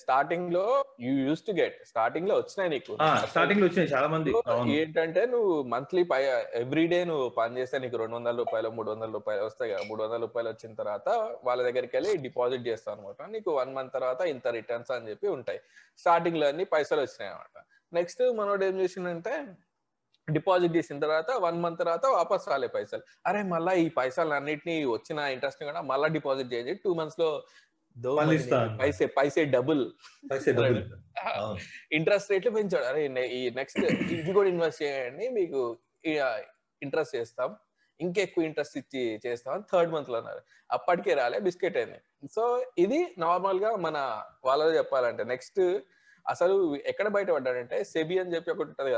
స్టార్టింగ్లో 0.03 0.63
యూ 1.05 1.13
యూస్ 1.27 1.43
టు 1.49 1.53
గెట్ 1.59 1.77
స్టార్టింగ్లో 1.91 2.35
వచ్చినాయి 2.41 2.71
నీకు. 2.75 2.93
స్టార్టింగ్లో 3.33 3.67
వచ్చినాయి 3.69 3.91
చాలా 3.95 4.09
మంది. 4.15 4.33
ఏంటంటే 4.79 5.23
నువ్వు 5.35 5.55
మంత్లీ 5.75 6.05
పై 6.13 6.21
ఎవ్రీ 6.63 6.85
డే 6.93 7.01
నువ్వు 7.11 7.27
పని 7.39 7.59
చేస్తే 7.61 7.79
నీకు 7.85 7.99
రెండు 8.03 8.17
వందల 8.19 8.37
రూపాయలు 8.43 8.71
మూడు 8.77 8.91
వందల 8.93 9.11
రూపాయలు 9.19 9.43
వస్తాయి 9.49 9.73
కదా. 9.73 9.83
మూడు 9.91 10.03
వందల 10.05 10.21
రూపాయలు 10.27 10.51
వచ్చిన 10.53 10.73
తర్వాత 10.83 11.09
వాళ్ళ 11.49 11.61
దగ్గరికి 11.69 11.97
వెళ్ళి 11.99 12.13
డిపాజిట్ 12.29 12.65
చేస్తావు 12.71 12.97
అనమాట 12.97 13.31
నీకు 13.35 13.51
వన్ 13.61 13.75
మంత్ 13.79 13.95
తర్వాత 13.99 14.21
ఇంత 14.35 14.47
రిటర్న్స్ 14.61 14.95
అని 14.99 15.11
చెప్పి 15.13 15.29
ఉంటాయి. 15.39 15.61
స్టార్టింగ్లో 16.05 16.47
అన్ని 16.53 16.67
పైసలు 16.77 17.03
వచ్చినాయి 17.07 17.33
అనమాట 17.35 17.59
నెక్స్ట్ 17.93 18.25
మనోడు 18.41 18.65
ఏం 18.71 18.77
చేసిండంటే 18.83 19.35
డిపాజిట్ 20.29 20.75
చేసిన 20.77 20.97
తర్వాత 21.05 21.31
వన్ 21.45 21.57
మంత్ 21.63 21.79
తర్వాత 21.81 22.05
వాపస్ 22.17 22.45
రాలే 22.51 22.69
పైసలు. 22.75 23.03
అరే 23.29 23.41
మళ్ళీ 23.53 23.73
ఈ 23.85 23.87
పైసలు 23.97 24.35
అన్నిటిని 24.37 24.77
వచ్చిన 24.93 25.19
ఇంట్రెస్ట్ 25.35 25.63
కూడా 25.69 25.81
మళ్ళీ 25.89 26.09
డిపాజిట్ 26.17 26.51
చేయండి 26.53 26.75
టూ 26.85 26.91
మంత్స్లో 27.01 27.29
దో. 28.05 28.13
పైసే 28.81 29.07
పైసే 29.17 29.43
డబుల్. 29.57 29.83
ఇంట్రెస్ట్ 31.99 32.31
రేట్లు 32.33 32.53
పెంచాడు. 32.57 32.85
అరే 32.91 33.03
ఈ 33.39 33.43
నెక్స్ట్ 33.61 33.83
ఇది 34.17 34.33
కూడా 34.39 34.49
ఇన్వెస్ట్ 34.55 34.83
చేయండి 34.85 35.27
మీకు 35.39 35.61
ఇంట్రెస్ట్ 36.87 37.17
చేస్తాం. 37.19 37.51
ఇంకెక్కువ 38.01 38.47
ఇంట్రెస్ట్ 38.49 38.77
ఇచ్చి 38.81 39.03
చేస్తాం 39.25 39.65
థర్డ్ 39.73 39.93
మంత్లో 39.95 40.17
అన్నారు. 40.21 40.41
అప్పటికే 40.77 41.13
రాలే 41.21 41.39
బిస్కెట్ 41.47 41.77
అయింది. 41.81 41.99
సో 42.37 42.43
ఇది 42.85 43.01
నార్మల్గా 43.25 43.71
మన 43.87 43.97
వాళ్ళలో 44.49 44.73
చెప్పాలంటే. 44.79 45.25
నెక్స్ట్ 45.33 45.61
అసలు 46.33 46.57
ఎక్కడ 46.91 47.07
బయటపడ్డాడంటే 47.17 47.77
సెబీ 47.93 48.17
అని 48.23 48.33
చెప్పి 48.35 48.53
ఒకటి 48.53 48.69
ఉంటది 48.73 48.93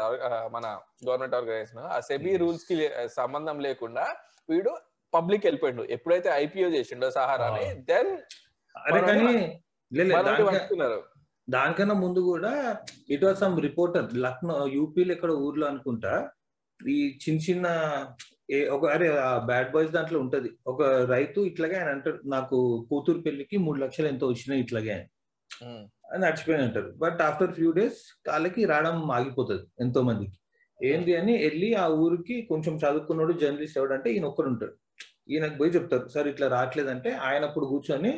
మన 0.55 0.67
గవర్నమెంట్ 1.07 1.37
ఆర్గనైజేషన్ 1.39 1.85
ఆ 1.95 1.99
సెబీ. 2.09 2.33
రూల్స్కి 2.43 2.77
సంబంధం 3.19 3.59
లేకుండా 3.67 4.05
వీడు 4.53 4.73
పబ్లిక్ 5.13 5.45
వెళ్ళిపోయిండు. 5.47 5.83
ఎప్పుడైతే 5.97 6.29
ఐపీఓ 6.45 6.69
చేసిండో 6.77 7.09
సహారాని 7.19 7.67
దెన్ 7.93 8.11
అరే 8.75 9.01
కానీ 9.09 9.23
లేదు 9.91 10.13
దానికన్నా 11.49 11.95
ముందు 11.95 12.21
కూడా 12.29 12.53
it 13.09 13.25
was 13.25 13.39
some 13.39 13.57
reporter 13.61 14.07
Lucknow 14.19 14.55
యూపీలో 14.75 15.13
ఎక్కడ 15.13 15.33
ఊర్లో 15.45 15.67
అనుకుంటా. 15.67 16.13
ఈ 16.81 16.97
చిన్న 17.23 17.41
చిన్న 17.47 17.67
ఒక 18.71 18.85
అరే 18.87 19.09
బ్యాడ్ 19.47 19.71
బాయ్స్ 19.73 19.93
దాంట్లో 19.93 20.19
ఉంటది. 20.21 20.51
ఒక 20.67 20.81
రైతు 21.13 21.41
ఇట్లాగే 21.47 21.77
ఆయన 21.77 21.91
అంటాడు 21.91 22.19
నాకు 22.27 22.57
కూతురు 22.91 23.21
పెళ్ళికి 23.21 23.57
మూడు 23.57 23.79
లక్షలు 23.79 24.09
ఎంతో 24.09 24.27
వచ్చినాయి 24.29 24.63
ఇట్లాగే 24.63 24.93
అని. 24.93 25.07
ఉమ్. 25.51 25.85
అని 26.11 26.23
నడిచిపోయి 26.25 26.59
అంటారు 26.59 26.91
బట్ 26.97 27.21
ఆఫ్టర్ 27.23 27.53
ఫ్యూ 27.53 27.71
డేస్ 27.73 28.01
వాళ్ళకి 28.27 28.65
రావడం 28.65 28.97
ఆగిపోతుంది 29.11 29.65
ఎంతో 29.81 30.03
మందికి. 30.03 30.37
ఏంది 30.81 31.13
అని 31.17 31.35
వెళ్ళి 31.45 31.69
ఆ 31.75 31.87
ఊరికి 32.03 32.37
కొంచెం 32.43 32.75
చదువుకున్నాడు 32.79 33.33
జర్నలిస్ట్ 33.43 33.79
ఎవడంటే 33.79 34.09
ఈయన 34.11 34.27
ఒక్కడు 34.27 34.49
ఉంటాడు 34.49 34.75
ఈయనకు 35.29 35.57
పోయి 35.59 35.75
చెప్తారు 35.77 36.07
సార్ 36.09 36.27
ఇట్లా 36.29 36.47
రావట్లేదంటే 36.49 37.11
ఆయన 37.27 37.43
అప్పుడు 37.45 37.67
కూర్చొని 37.67 38.13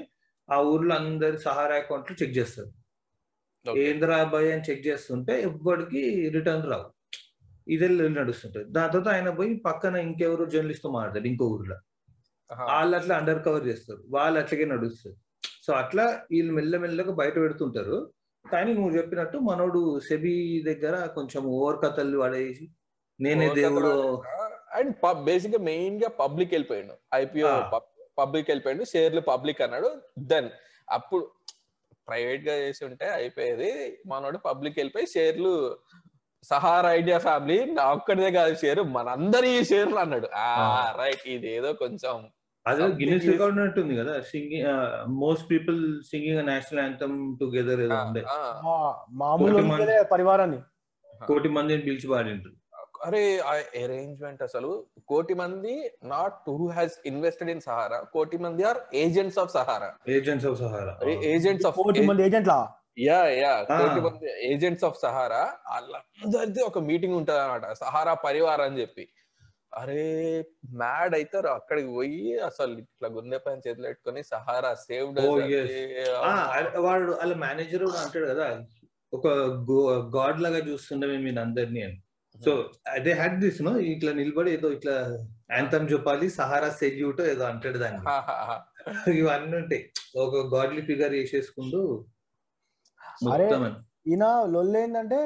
ఆ 0.51 0.61
ఊర్లో 0.61 0.97
అందరి 0.97 1.39
సహారా 1.39 1.77
అకౌంట్లు 1.77 2.17
చెక్ 2.23 2.37
చేస్తారు. 2.37 2.73
ఏంద్రా 3.79 4.17
అని 4.17 4.63
చెక్ 4.71 4.87
చేస్తుంటే 4.87 5.43
ఎవ్వడికి 5.43 6.31
రిటర్న్ 6.31 6.71
రావు. 6.71 6.97
ఇదే 7.69 7.89
నడుస్తుంటది. 7.89 8.65
దాని 8.65 8.93
తర్వాత 8.93 9.15
ఆయన 9.15 9.31
పోయి 9.31 9.57
పక్కన 9.57 9.97
ఇంకెవరు 9.97 10.45
జర్నలిస్ట్తో 10.45 10.91
మాట్లాడతారు 10.91 11.27
ఇంకో 11.27 11.45
ఊర్లో. 11.45 11.77
వాళ్ళు 12.51 12.97
అట్లా 12.97 13.17
అండర్ 13.17 13.45
కవర్ 13.45 13.67
చేస్తారు. 13.67 14.05
వాళ్ళు 14.09 14.41
అట్లాగే 14.41 14.65
నడుస్తారు. 14.65 15.17
సో 15.63 15.73
అట్లా 15.73 16.23
వీళ్ళు 16.31 16.53
మెల్లమెల్లగా 16.53 17.13
బయట 17.13 17.37
పెడుతుంటారు. 17.37 18.13
కానీ 18.53 18.75
నువ్వు 18.75 18.97
చెప్పినట్టు 18.97 19.39
మనోడు 19.39 20.01
సెబీ 20.01 20.63
దగ్గర 20.67 21.07
కొంచెం 21.07 21.45
ఓవర్ 21.45 21.77
కథలు 21.85 22.19
పడేసి 22.19 22.71
నేనే 23.21 23.55
దేవుడు 23.55 24.23
అండ్ 24.75 25.25
బేసిక్గా 25.25 25.65
మెయిన్గా 25.65 26.09
పబ్లిక్ 26.09 26.53
వెళ్ళిపోయాడు. 26.53 26.95
ఐపీఓ. 27.15 27.49
పబ్లిక్ 28.19 28.51
వెళ్ళిపోయాడు 28.51 28.85
షేర్లు 28.85 29.21
పబ్లిక్ 29.31 29.63
అన్నాడు. 29.63 29.91
దెన్ 30.31 30.49
అప్పుడు 30.89 31.25
ప్రైవేట్గా 32.09 32.55
చేసి 32.55 32.85
ఉంటే 32.85 33.07
అయిపోయేది. 33.11 33.71
మనోడు 34.07 34.39
పబ్లిక్ 34.39 34.79
వెళ్ళిపోయి 34.79 35.07
షేర్లు 35.07 35.53
సహారా 36.45 36.91
ఐడియా 36.93 37.19
ఫ్యామిలీ 37.19 37.65
నా 37.73 37.85
ఒక్కడిదే 37.93 38.31
కాదు 38.31 38.55
షేర్ 38.55 38.81
మనందరి 38.97 39.65
షేర్లు 39.65 39.99
అన్నాడు. 39.99 40.29
ఆ 40.37 40.49
Ah. 40.65 40.99
రైట్ 40.99 41.25
ఇది 41.29 41.49
ఏదో 41.55 41.73
కొంచెం 41.75 42.17
అదే 42.67 42.85
గిన్నెస్ 43.01 43.27
రికార్డ్ 43.27 43.59
ఉంటుంది 43.61 43.97
కదా 43.97 44.21
singing 44.31 44.69
most 45.21 45.51
people 45.51 45.79
singing 46.05 46.47
national 46.47 46.81
anthem 46.81 47.19
together 47.41 47.81
ఏదో 47.81 47.99
ఉండే. 48.07 48.23
మామూలు 49.21 49.57
పరివారాన్ని. 50.13 50.61
కోటి 51.27 51.49
మందిని 51.49 51.83
పిలిచి 51.83 52.09
పాడిండ్రు. 52.09 52.53
అరే 53.01 53.21
ఆ 53.45 53.53
అరేంజ్మెంట్ 53.81 54.43
అసలు 54.47 54.71
కోటి 55.09 55.35
మంది 55.41 55.75
not 56.11 56.37
who 56.53 56.67
has 56.73 56.95
invested 57.11 57.51
in 57.51 57.63
Sahara 57.67 57.99
కోటి 58.15 58.39
మంది 58.45 58.65
are 58.71 58.81
agents 59.01 59.39
of 59.43 59.53
Sahara 59.57 59.91
agents 60.15 60.47
of 60.51 60.59
Sahara 60.63 60.95
agents 61.31 61.67
of 61.69 61.79
కోటి 61.81 62.03
మంది 62.09 62.25
ఏజెంట్లా 62.27 62.59
యా 63.03 63.19
యా. 63.39 63.53
కోటి 63.73 64.01
మంది 64.05 64.29
ఏజెంట్స్ 64.49 64.85
ఆఫ్ 64.89 64.99
సహారా 65.01 65.43
వాళ్ళందరిది 65.71 66.63
ఒక 66.69 66.79
మీటింగ్ 66.89 67.17
ఉంటది 67.19 67.41
అనమాట 67.41 67.67
సహారా 67.81 68.15
పరివార్ 68.25 68.63
అని 68.67 68.79
చెప్పి. 68.81 69.05
అరే 69.79 70.05
మ్యాడ్ 70.81 71.15
అవుతారు 71.17 71.49
అక్కడికి 71.57 71.89
పోయి 71.95 72.21
అసలు 72.47 72.73
ఇట్లా 72.83 73.09
గుండె 73.17 73.39
పైన 73.45 73.59
చేతులు 73.65 73.87
పెట్టుకొని 73.89 74.21
సహారా 74.31 74.71
సేవ్డ్ 74.85 75.19
Oh, 75.25 75.35
yes. 75.51 75.69
వాడు 76.87 77.11
వాళ్ళ 77.13 77.33
మేనేజర్ 77.43 77.85
అంటాడు 78.01 78.27
కదా 78.33 78.49
ఒక 79.13 79.27
గాడ్ 80.17 80.41
లాగా 80.45 80.61
చూస్తుండే 80.67 81.07
మేము 81.15 81.41
అందరినీ 81.41 81.83
అని. 81.83 81.99
సో 82.45 82.53
అదే 82.95 83.13
హ్యాడ్ 83.21 83.37
దిస్ 83.45 83.61
నో 83.67 83.73
ఇట్లా 83.93 84.11
నిలబడి 84.21 84.51
ఏదో 84.57 84.69
ఇట్లా 84.77 84.95
యాంథమ్ 85.57 85.87
చెప్పాలి 85.93 86.27
సహారా 86.39 86.69
సెల్యూట్ 86.81 87.21
ఏదో 87.33 87.45
అంటాడు 87.51 87.79
దాన్ని. 87.83 88.01
ఇవన్నీ 89.21 89.57
ఉంటాయి. 89.63 89.83
ఒక 90.25 90.43
గాడ్లీ 90.55 90.83
ఫిగర్ 90.89 91.15
చేసేసుకుంటూ 91.21 91.81
ఈయన 94.11 94.25
లొల్లు 94.55 94.79
ఏంటంటే 94.83 95.19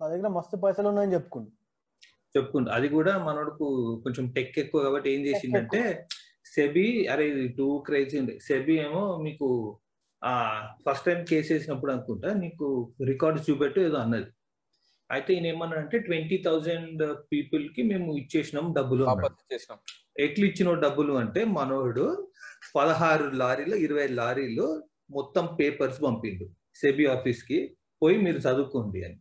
నా 0.00 0.04
దగ్గర 0.12 0.28
మస్తు 0.36 0.56
పైసలు 0.64 0.88
ఉన్నాయని 0.90 1.14
చెప్పుకుండు. 1.16 1.50
చెప్పుకుంటా. 2.34 2.70
అది 2.76 2.88
కూడా 2.96 3.12
మనోడుకు 3.26 3.66
కొంచెం 4.04 4.26
టెక్ 4.36 4.58
ఎక్కువ 4.62 4.82
కాబట్టి 4.86 5.08
ఏం 5.14 5.20
చేసిందంటే 5.28 5.80
సెబీ 6.54 6.86
అరే 7.12 7.24
ఇది 7.32 7.44
టూ 7.58 7.66
క్రైజీ 7.86 8.16
ఉంది. 8.22 8.34
సెబీ 8.46 8.74
ఏమో 8.86 9.02
మీకు 9.26 9.48
ఆ 10.22 10.32
ఫస్ట్ 10.84 11.06
టైం 11.08 11.20
కేసు 11.30 11.50
వేసినప్పుడు 11.52 11.92
అనుకుంటా 11.94 12.28
నీకు 12.42 12.66
రికార్డ్ 13.10 13.38
చూపెట్టు 13.46 13.80
ఏదో 13.88 13.98
అన్నది. 14.04 14.28
అయితే 15.12 15.30
ఈయన 15.32 15.46
ఏమన్నాడంటే 15.46 15.98
ట్వంటీ 15.98 16.36
థౌజండ్ 16.46 17.02
పీపుల్కి 17.30 17.82
మేము 17.82 18.08
ఇచ్చేసినాం 18.16 18.66
డబ్బులు 18.72 19.04
ఎట్లు 20.18 20.44
ఇచ్చిన 20.46 20.72
డబ్బులు 20.84 21.12
అంటే 21.14 21.44
మనోడు 21.56 22.06
పదహారు 22.74 23.24
లారీలు 23.34 23.76
ఇరవై 23.76 24.06
లారీలు 24.18 24.66
మొత్తం 25.10 25.46
పేపర్స్ 25.58 25.98
పంపిండు. 26.02 26.44
సెబీ 26.74 27.06
ఆఫీస్కి 27.06 27.58
పోయి 28.02 28.16
మీరు 28.18 28.38
చదువుకోండి 28.38 29.00
అని. 29.04 29.16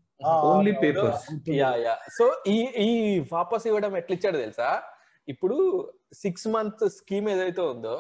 Only 0.50 0.74
papers 0.84 1.26
yeah 1.56 1.70
yeah. 1.86 1.96
So 2.18 2.26
ఈ 2.48 2.58
ఈ 2.86 2.90
వాపస్ 3.32 3.66
ఇవ్వడం 3.68 3.94
ఎట్లా 3.98 4.16
ఇచ్చాడు 4.18 4.38
తెలుసా? 4.38 4.70
ఇప్పుడు 5.28 5.58
సిక్స్ 6.14 6.48
మంత్ 6.48 6.84
స్కీమ్ 6.98 7.30
ఏదైతే 7.30 7.62
ఉందో 7.74 7.96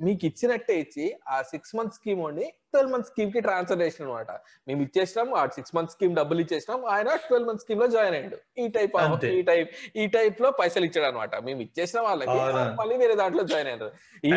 మీకు 0.00 0.26
ఇచ్చినట్టే 0.26 0.80
ఇచ్చి 0.80 1.16
ఆ 1.28 1.42
సిక్స్ 1.42 1.76
మంత్ 1.76 1.94
స్కీమ్ 1.94 2.20
ఉండి 2.20 2.44
ట్వెల్వ్ 2.44 2.92
మంత్ 2.92 3.06
స్కీమ్కి 3.06 3.40
ట్రాన్స్ఫర్ 3.40 3.80
చేసిన 3.80 4.04
అనమాట 4.04 4.30
మేము 4.68 4.82
ఇచ్చేసినాం 4.82 5.34
ఆ 5.34 5.46
సిక్స్ 5.46 5.74
మంత్ 5.74 5.90
స్కీమ్ 5.90 6.16
డబ్బులు 6.16 6.40
ఇచ్చేసినాం 6.40 6.84
ఆయన 6.84 7.16
ట్వెల్వ్ 7.16 7.48
మంత్ 7.48 7.60
స్కీమ్లో 7.60 7.86
జాయిన్ 7.86 8.14
అయ్యాడు. 8.14 8.38
ఈ 8.58 8.68
టైప్. 8.68 8.96
ఈ 9.26 9.42
టైప్ 9.42 9.70
ఈ 9.96 10.06
టైప్లో 10.06 10.50
పైసలు 10.50 10.84
ఇచ్చాడు 10.84 11.06
అనమాట 11.06 11.36
మేము 11.36 11.60
ఇచ్చేసిన 11.60 12.00
వాళ్ళకి. 12.00 12.30
మళ్ళీ 12.76 12.96
వేరే 12.96 13.14
దాంట్లో 13.14 13.42
జాయిన్ 13.42 13.68
అయ్యారు. 13.68 13.92
ఈ 14.24 14.30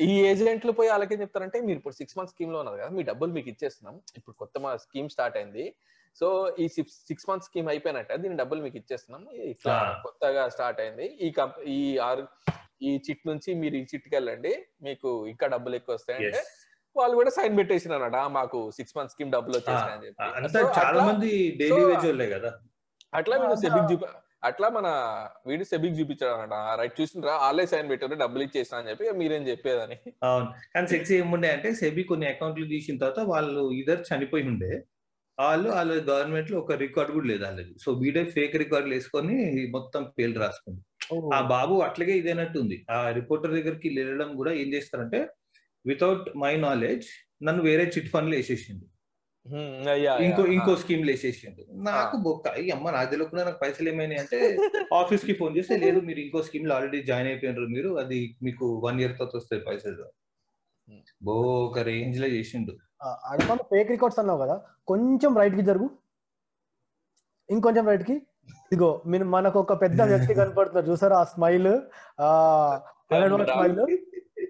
ఈ- 0.00 0.26
ఏజెంట్లు 0.26 0.72
పోయి 0.72 0.90
వాళ్ళకి 0.90 1.14
ఏం 1.14 1.20
చెప్తారంటే 1.20 1.60
మీరు 1.60 1.78
ఇప్పుడు 1.78 1.94
సిక్స్ 1.94 2.18
మంత్ 2.18 2.30
స్కీమ్లో 2.30 2.58
ఉన్నారు 2.58 2.78
కదా 2.78 2.88
మీ 2.88 3.02
డబ్బులు 3.02 3.32
మీకు 3.32 3.48
ఇచ్చేస్తున్నాం. 3.48 4.00
ఇప్పుడు 4.16 4.36
కొత్త 4.36 4.58
మా 4.60 4.76
స్కీమ్ 4.76 5.08
స్టార్ట్ 5.08 5.36
అయింది. 5.36 5.74
సో 6.16 6.56
ఈ 6.58 6.68
సిక్స్ 6.68 6.94
సిక్స్ 7.08 7.28
మంత్ 7.28 7.44
స్కీమ్ 7.44 7.68
అయిపోయినట్టే 7.68 8.16
దీని 8.16 8.36
డబ్బులు 8.36 8.62
మీకు 8.62 8.76
ఇచ్చేస్తున్నాం 8.76 9.28
ఇట్లా. 9.32 10.00
కొత్తగా 10.02 10.48
స్టార్ట్ 10.48 10.80
అయింది. 10.80 11.06
ఈ 11.06 11.30
కంప్ 11.30 11.60
ఈ 11.60 11.98
ఆరు 11.98 12.28
ఈ 12.82 13.00
చిట్ 13.10 13.26
నుంచి 13.26 13.54
మీరు 13.54 13.74
ఈ 13.74 13.82
చిట్కి 13.82 14.14
వెళ్ళండి. 14.14 14.52
మీకు 14.82 15.26
ఇంకా 15.26 15.46
డబ్బులు 15.46 15.76
ఎక్కువ 15.76 15.94
వస్తాయంటే. 15.94 16.42
వాళ్ళు 16.96 17.16
కూడా 17.16 17.30
సైన్ 17.30 17.58
పెట్టేసిన 17.58 17.92
అన్నమాట 17.92 18.14
"ఆ, 18.14 18.28
మాకు 18.28 18.70
సిక్స్ 18.70 18.96
మంత్ 18.96 19.10
స్కీమ్ 19.10 19.32
డబ్బులు 19.32 19.56
వచ్చేసాయని 19.56 20.06
చెప్పి. 20.06 20.24
చాలా 20.58 20.88
అట్లా- 20.88 21.06
మంది 21.12 21.56
డైలీ 21.60 21.84
వేజ్ 21.84 22.32
కదా. 22.32 22.50
అట్లా 23.14 23.36
ఆ, 23.36 23.54
సెబిక్ 23.54 23.92
చూపి 23.92 24.06
అట్లా 24.42 24.68
మన 24.68 24.86
వీడు 25.46 25.64
సెబిక్ 25.64 26.00
చూపించాడు 26.00 26.34
అనమాట 26.34 26.78
రైట్ 26.80 27.00
చూసిండ్రా 27.00 27.36
వాళ్ళే 27.36 27.66
సైన్ 27.66 27.90
పెట్టారు 27.90 28.14
డబ్బులు 28.14 28.42
ఇచ్చేసిన 28.42 28.76
అని 28.76 28.90
చెప్పి 28.90 29.10
మీరేం 29.10 29.48
చెప్పేదని. 29.48 29.98
అవును. 30.22 30.46
కానీ 30.74 30.88
సెక్స్ 30.88 31.12
ఏముండే 31.12 31.50
అంటే 31.50 31.74
సెబీ 31.74 32.02
కొన్ని 32.02 32.26
అకౌంట్లు 32.26 32.66
తీసిన 32.66 32.98
తర్వాత 32.98 33.20
వాళ్ళు 33.28 33.70
ఇద్దరు 33.72 34.04
చనిపోయి 34.10 34.48
ఉండే. 34.48 34.84
వాళ్ళు 35.42 35.68
వాళ్ళ 35.70 35.92
గవర్నమెంట్లో 36.08 36.56
ఒక 36.58 36.72
రికార్డ్ 36.84 37.12
కూడా 37.12 37.26
లేదు 37.26 37.44
వాళ్ళది 37.44 37.74
సో 37.78 37.92
వీడే 37.92 38.22
ఫేక్ 38.34 38.56
రికార్డులు 38.56 38.94
వేసుకొని 38.94 39.36
మొత్తం 39.70 40.02
పేర్లు 40.18 40.38
రాసుకుంది. 40.40 40.80
ఆ 41.36 41.40
బాబు 41.54 41.74
అట్లాగే 41.86 42.14
ఇదేనట్టుంది 42.20 42.76
ఆ 42.90 42.98
రిపోర్టర్ 43.10 43.54
దగ్గరికి 43.58 43.88
వెళ్ళడం 43.98 44.30
కూడా 44.36 44.52
ఏం 44.62 44.68
చేస్తారంటే 44.74 45.20
వితౌట్ 45.84 46.26
మై 46.36 46.54
నాలెడ్జ్ 46.64 47.06
నన్ను 47.42 47.62
వేరే 47.62 47.84
చిట్ 47.94 48.10
ఫండ్లు 48.10 48.36
అయ్యా, 49.92 50.12
ఇంకో. 50.24 50.42
ఇంకో 50.56 50.72
స్కీమ్ 50.82 51.04
వేసేసిండు. 51.08 51.62
నాకు 51.88 52.16
బొక్క 52.26 52.48
అమ్మ 52.74 52.90
నాకు 52.90 53.08
తెలియకుండా 53.10 53.44
నాకు 53.44 53.60
పైసలు 53.62 53.88
ఏమైనాయి 53.88 54.20
అంటే 54.20 54.38
ఆఫీస్కి 54.94 55.34
ఫోన్ 55.40 55.56
చేస్తే 55.56 55.76
లేదు 55.84 56.00
మీరు 56.08 56.20
ఇంకో 56.20 56.42
స్కీమ్లో 56.48 56.74
ఆల్రెడీ 56.76 57.00
జాయిన్ 57.02 57.28
అయిపోయినారు 57.28 57.68
మీరు 57.68 57.90
అది 58.02 58.18
మీకు 58.42 58.66
వన్ 58.86 59.00
ఇయర్ 59.00 59.14
తర్వాత 59.18 59.34
వస్తాయి 59.36 59.62
పైసలు. 59.66 60.06
బో 61.20 61.34
ఒక 61.66 61.78
రేంజ్లో 61.90 62.28
చేసిండు. 62.28 62.72
అడపండి 63.26 63.62
ఫేక్ 63.62 63.90
రికార్డ్స్ 63.90 64.18
అన్నావు 64.18 64.38
కదా 64.38 64.56
కొంచెం 64.88 65.32
రైట్కి 65.38 65.62
జరుగు. 65.62 65.88
ఇంకొంచెం 67.48 67.86
రైట్కి. 67.86 68.16
ఇదిగో 68.72 69.02
మీరు 69.06 69.24
మనకు 69.26 69.60
ఒక 69.60 69.72
పెద్ద 69.82 70.00
వ్యక్తి 70.10 70.34
కనపడుతున్నారు. 70.34 70.86
చూసారా 70.90 71.16
ఆ 71.18 71.24
స్మైల్ 71.24 71.72
ఆ 72.20 72.28
స్మైల్ 73.48 73.80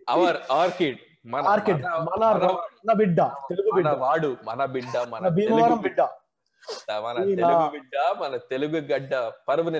అవర్ 0.08 0.38
ఆర్కిడ్ 0.52 0.98
మన 1.26 1.42
ఆర్కిడ్ 1.48 1.82
మన- 1.82 2.52
మన 2.86 2.92
బిడ్డ. 2.92 3.20
తెలుగు 3.50 3.70
బిడ్డ. 3.74 3.88
వాడు 3.98 4.30
మన 4.44 4.64
బిడ్డ 4.66 4.94
మన 5.10 5.24
భీమవరం 5.28 5.78
బిడ్డ. 5.78 6.00
బిడ్డ. 6.02 6.90
మన 7.04 7.16
తెలుగు 7.32 7.66
బిడ్డ 7.70 7.94
మన 8.20 8.36
తెలుగు 8.50 8.78
గడ్డ 8.92 9.12
పరువు 9.48 9.70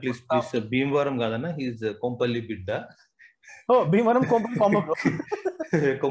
ప్లీజ్ 0.00 0.20
ప్లీజ్ 0.22 0.68
భీమవరం 0.68 1.18
కాదన్న 1.18 1.48
హీజ్ 1.58 1.84
కొంపల్లి 2.02 2.40
బిడ్డ. 2.40 2.70
ఓ 3.72 3.84
భీమవరం 3.84 4.24
కొంపల్లి 4.24 4.80
బిడ్డ 4.80 4.90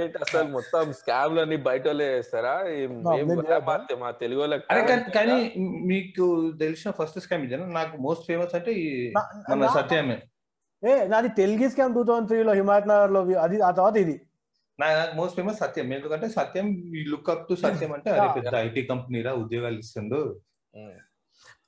ఏంటి 0.00 0.18
అసలు 0.18 0.48
మొత్తం 0.48 0.92
స్కామ్ 0.92 1.36
లన్నీ 1.36 1.56
బయట 1.56 1.88
నేను 1.88 3.02
మా- 3.04 4.12
తెలుగు 4.20 5.10
కానీ-? 5.10 5.52
మీకు 5.86 6.54
తెలిసిన 6.60 6.90
ఫస్ట్ 6.90 7.20
స్కామ్ 7.20 7.44
ఇదేనా? 7.44 7.66
నాకు 7.66 7.96
మోస్ట్ 7.96 8.26
ఫేమస్ 8.26 8.54
అంటే 8.54 8.72
మన 9.50 9.66
సత్యమే. 9.66 10.22
ఏ 10.82 11.08
నాది 11.08 11.28
Telugu 11.28 11.68
scam 11.68 11.94
two 11.94 12.02
thousand 12.02 12.28
three 12.28 12.42
లో 12.42 12.52
హిమాయత్ 12.52 12.88
నగర్లో 12.88 13.20
అది 13.40 13.60
ఆ 13.60 13.70
తర్వాత 13.70 13.96
ఇది. 13.96 14.20
నా- 14.78 14.96
నాకు 14.96 15.16
మోస్ట్ 15.16 15.36
ఫేమస్ 15.36 15.58
సత్యం. 15.58 15.94
ఎందుకంటే 15.94 16.28
Satyam 16.28 16.66
look 17.08 17.30
up 17.30 17.48
to 17.48 17.54
Satyam 17.54 17.92
అంటే 17.92 18.10
అరే 18.10 18.28
పెద్ద 18.34 18.54
ఐటీ 18.56 18.82
కంపెనీరా 18.82 19.32
ఉద్యోగాలు 19.34 19.78
ఇస్తుండు. 19.78 20.20
ఉమ్. 20.74 20.92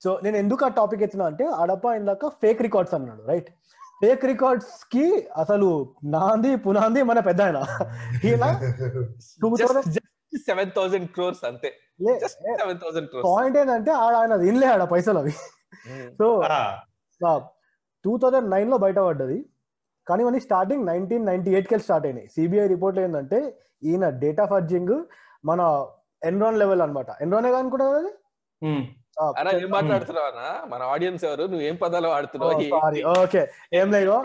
సో 0.03 0.21
నేను 0.23 0.37
ఎందుకు 0.37 0.65
ఆ 0.65 0.69
టాపిక్ 0.69 1.03
ఎత్తున్నా 1.03 1.27
అంటే 1.27 1.45
అడప 1.45 1.85
ఇందాక 1.97 2.29
ఫేక్ 2.29 2.63
రికార్డ్స్ 2.63 2.95
అన్నాడు 2.95 3.23
రైట్ 3.23 3.51
ఫేక్ 4.01 4.25
రికార్డ్స్కి 4.25 5.05
అసలు 5.37 5.69
నాంది 6.05 6.57
పునాంది 6.57 7.03
మన 7.03 7.21
పెద్ద 7.21 7.43
ఆయన 7.43 7.59
ఈయన 8.25 8.45
టూ 9.43 9.49
Just- 9.57 9.89
just 9.89 10.49
7,000 10.51 11.05
crores 11.15 11.47
అంతే. 11.47 11.69
Just 12.21 12.39
seven 12.59 12.79
thousand 12.79 13.09
crores. 13.09 13.27
Point 13.29 13.59
ఏంటంటే 13.59 13.91
ఆడ 13.93 14.15
ఆయన 14.15 14.37
తినలే 14.37 14.67
ఆడ 14.67 14.83
పైసలు 14.85 15.19
అవి. 15.19 15.33
సో 16.19 16.27
ఆ, 16.51 17.39
టూ 18.05 18.19
థౌజండ్ 18.19 18.51
నైన్లో 18.51 18.79
బయటపడ్డది. 18.79 19.39
కానీ 20.07 20.25
మనకి 20.25 20.41
స్టార్టింగ్ 20.41 20.87
నైన్టీన్ 20.87 21.27
నైన్టీ 21.27 21.51
ఎయిట్ 21.51 21.69
కెళ్ళి 21.69 21.83
స్టార్ట్ 21.83 22.07
అయినాయి. 22.07 22.29
సిబిఐ 22.29 22.67
రిపోర్ట్ 22.67 22.99
ఏంటంటే 22.99 23.39
ఈయన 23.83 24.09
డేటా 24.19 24.47
ఫర్జింగ్ 24.47 24.95
మన 25.45 25.61
ఎన్రాన్ 26.23 26.59
లెవెల్ 26.59 26.83
అనమాట 26.83 27.07
ఎన్రానే 27.21 27.55
అనుకుంటా 27.55 27.89
కదా 27.91 28.11
అరే 29.41 29.51
ఏం 29.63 29.71
మాట్లాడుతున్నావు 29.77 30.27
అన్న 30.31 30.43
మన 30.73 30.81
ఆడియన్స్ 30.95 31.23
ఎవరు? 31.29 31.45
నువ్వు 31.53 31.65
ఏం 31.71 31.77
పదాలు 31.83 32.09
వాడుతున్నావు? 32.15 32.67
సారీ. 32.75 33.01
ఓకే. 33.23 33.43
ఏం 33.81 33.89
లేదు 33.97 34.17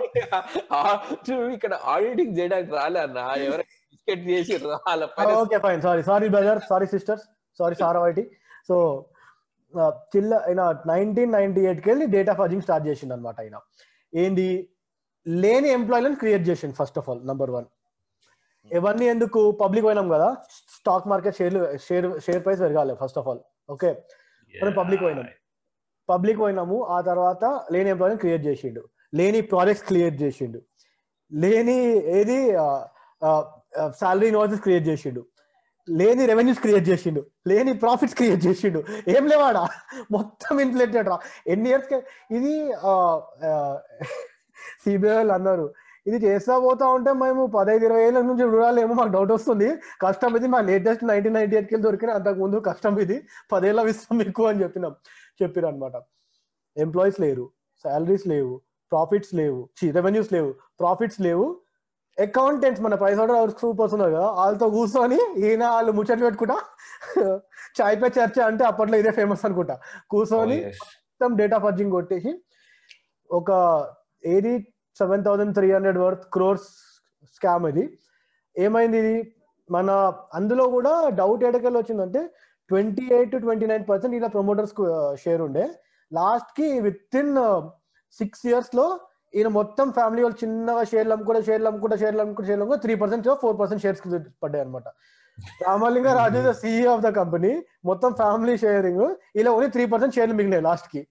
ఇక్కడ 1.55 1.73
ఆడిటింగ్ 1.93 2.35
చేయడానికి 2.39 2.71
రాలే 2.79 2.99
అన్న. 3.05 3.17
ఎవరైనా 3.47 3.65
బిస్కెట్ 3.93 4.23
చేసి 4.31 4.53
okay 5.43 5.59
fine. 5.65 5.81
Sorry 5.87 6.03
sorry 6.09 6.27
brother. 6.35 6.61
Sorry 6.71 6.87
sisters 6.93 7.25
sorry 7.59 7.75
సారా 7.81 7.99
వైటి 8.05 8.23
సో 8.69 8.75
చిల్ల 10.13 10.33
ఆయన 10.47 10.61
నైన్టీన్ 10.91 11.31
నైన్టీ 11.37 11.61
ఎయిట్కి 11.69 11.87
వెళ్ళి 11.91 12.05
డేటా 12.15 12.33
ఫర్జింగ్ 12.39 12.63
స్టార్ట్ 12.65 12.85
చేసిండు 12.89 13.13
అనమాట 13.15 13.37
ఆయన 13.43 13.55
ఏంది? 14.13 14.49
లేని 15.25 15.69
ఎంప్లాయీలను 15.77 16.17
క్రియేట్ 16.21 16.43
చేసిండు 16.49 16.75
first 16.79 16.97
of 17.01 17.07
all 17.11 17.21
number 17.29 17.51
one 17.55 17.67
ఇవన్నీ 18.71 19.05
ఎందుకు? 19.13 19.39
పబ్లిక్ 19.61 19.85
పోయినాం 19.87 20.07
కదా. 20.15 20.27
Stock 20.75 21.07
market 21.11 21.35
share 21.39 21.55
share 21.87 22.07
share 22.25 22.41
price 22.45 22.61
పెరగాలి 22.65 22.93
ఫస్ట్ 23.01 23.17
ఆఫ్ 23.21 23.27
ఆల్ 23.31 23.41
ఓకే. 23.75 23.89
మనం 24.61 24.73
public 24.73 25.01
పోయినాం. 25.03 25.27
పబ్లిక్ 26.09 26.39
పోయినాము 26.39 26.83
ఆ 26.85 27.01
తర్వాత 27.01 27.61
లేని 27.71 27.89
ఎంప్లాయీని 27.89 28.19
క్రియేట్ 28.19 28.45
చేసిండు. 28.45 28.81
లేని 29.13 29.41
ప్రాజెక్ట్స్ 29.41 29.87
క్రియేట్ 29.87 30.21
చేసిండు. 30.21 30.61
లేని 31.33 31.77
ఏది 32.19 32.53
సాలరీ 33.97 34.27
ఇన్వాయిసెస్ 34.27 34.61
క్రియేట్ 34.61 34.87
చేసిండు. 34.87 35.25
లేని 35.89 36.25
రెవెన్యూస్ 36.25 36.59
క్రియేట్ 36.59 36.89
చేసిండు. 36.89 37.25
లేని 37.47 37.73
ప్రాఫిట్స్ 37.73 38.15
క్రియేట్ 38.15 38.45
చేసిండు. 38.45 38.83
ఏం 39.07 39.27
లేవాడా? 39.27 39.67
మొత్తం 40.11 40.59
ఇన్ఫ్లేటెడ్ 40.59 41.07
రా. 41.07 41.19
ఎన్ని 41.47 41.69
ఇయర్స్ 41.69 41.93
ఇది 42.33 42.53
సిబిఐ 44.83 45.13
వాళ్ళు 45.15 45.33
అన్నారు 45.33 45.73
ఇది 46.05 46.17
చేస్తా 46.25 46.53
పోతా 46.65 46.85
ఉంటే 46.95 47.11
మేము 47.23 47.41
పదహైదు 47.55 47.83
ఇరవై 47.87 48.01
ఏళ్ళ 48.07 48.21
నుంచి 48.29 48.43
చూడాలేమో 48.53 48.93
మాకు 48.99 49.11
డౌట్ 49.15 49.31
వస్తుంది. 49.35 49.67
కష్టం 50.03 50.31
ఇది 50.39 50.47
మా 50.53 50.59
లేటెస్ట్ 50.69 51.03
నైన్టీన్ 51.09 51.35
నైన్టీ 51.37 51.55
ఎయిట్కి 51.59 51.77
దొరికిన 51.85 52.11
అంతకు 52.17 52.39
ముందు 52.43 52.57
కష్టం 52.69 52.93
ఇది. 53.05 53.17
పదేళ్ళ 53.51 53.85
ఇస్తాం 53.93 54.17
మీకు 54.21 54.43
అని 54.49 54.61
చెప్పినాం 54.63 54.93
చెప్పారు 55.41 55.67
అనమాట 55.71 55.95
ఎంప్లాయీస్ 56.77 57.19
లేరు 57.25 57.45
శాలరీస్ 57.85 58.25
లేవు 58.33 58.53
ప్రాఫిట్స్ 58.91 59.33
లేవు 59.39 59.59
రెవెన్యూస్ 59.97 60.31
లేవు 60.35 60.49
ప్రాఫిట్స్ 60.81 61.21
లేవు. 61.27 61.45
అకౌంటెంట్స్ 62.17 62.81
మన 62.85 62.95
ప్రైస్ 63.01 63.19
ఆర్డర్ 63.21 63.37
అవర్ 63.37 63.53
సూపర్స్ 63.61 63.93
ఉన్నారు 63.95 64.13
కదా 64.15 64.27
వాళ్ళతో 64.39 64.65
కూర్చొని 64.75 65.19
ఈయన 65.43 65.63
వాళ్ళు 65.75 65.91
ముచ్చట్లు 65.99 66.25
పెట్టుకుంటా 66.27 66.57
చాయ్ 67.77 67.97
పే 68.01 68.07
చర్చ 68.17 68.37
అంటే 68.49 68.63
అప్పట్లో 68.71 68.97
ఇదే 69.01 69.11
ఫేమస్ 69.19 69.45
అనుకుంటా. 69.47 69.77
కూర్చొని 70.13 70.57
Oh. 70.65 70.73
మొత్తం 71.13 71.35
డేటా 71.39 71.57
ఫర్జింగ్ 71.63 71.93
కొట్టేసి 71.95 72.31
ఒక 73.29 73.49
ఏది 74.23 74.53
seven 74.99 75.23
thousand 75.27 75.53
three 75.57 75.67
hundred 75.75 75.99
worth 76.03 76.25
crores 76.35 76.67
scam 77.35 77.65
ఇది. 77.71 77.83
ఏమైంది 78.55 78.97
ఇది? 79.03 79.15
మన 79.69 79.89
అందులో 80.39 80.65
కూడా 80.75 80.93
డౌట్ 81.19 81.43
ఎడకెళ్ళి 81.49 81.79
వచ్చిందంటే 81.81 82.21
twenty 82.69 83.05
eight 83.15 83.31
to 83.33 83.39
twenty 83.45 83.65
nine 83.71 83.85
percent 83.89 84.15
ఇలా 84.17 84.29
ప్రమోటర్స్ 84.35 84.73
షేర్ 85.23 85.41
ఉండే. 85.47 85.65
లాస్ట్కి 86.11 86.67
విత్ 86.85 87.17
ఇన్ 87.21 87.33
సిక్స్ 88.19 88.43
ఇయర్స్లో 88.51 88.85
ఈయన 89.33 89.49
మొత్తం 89.59 89.87
ఫ్యామిలీ 89.97 90.21
వాళ్ళు 90.23 90.37
చిన్నగా 90.43 90.81
షేర్లు 90.91 91.13
అమ్ముకుంటే 91.15 91.41
షేర్లు 91.47 91.67
అమ్ముకుంటే 91.69 91.97
షేర్లు 92.01 92.21
అమ్ముకుంటే 92.23 92.47
షేర్లు 92.49 92.63
అమ్ముకుంటే 92.63 92.83
three 92.85 92.95
percent 93.03 93.27
four 93.43 93.57
percent 93.61 93.83
shares 93.85 94.01
పడ్డాయి 94.43 94.63
అనమాట 94.65 94.87
Ramalinga 95.63 96.09
Raju 96.19 96.41
CEO 96.61 96.89
of 96.95 97.03
the 97.05 97.09
company 97.19 97.51
మొత్తం 97.89 98.11
ఫ్యామిలీ 98.21 98.55
షేరింగ్ 98.63 99.05
ఇలా 99.41 99.51
ఓన్లీ 99.57 99.69
త్రీ 99.75 99.85
పర్సెంట్ 99.93 100.15
షేర్లు 100.17 100.35
మిగిలినాయి 100.39 100.65
లాస్ట్కి. 100.67 101.01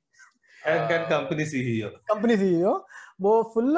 కంపెనీ 1.15 1.45
సిఇఓ 1.53 1.89
కంపెనీ 2.13 2.35
సిఇఓ 2.43 2.75
ఓ 3.23 3.33
ఫుల్ 3.53 3.71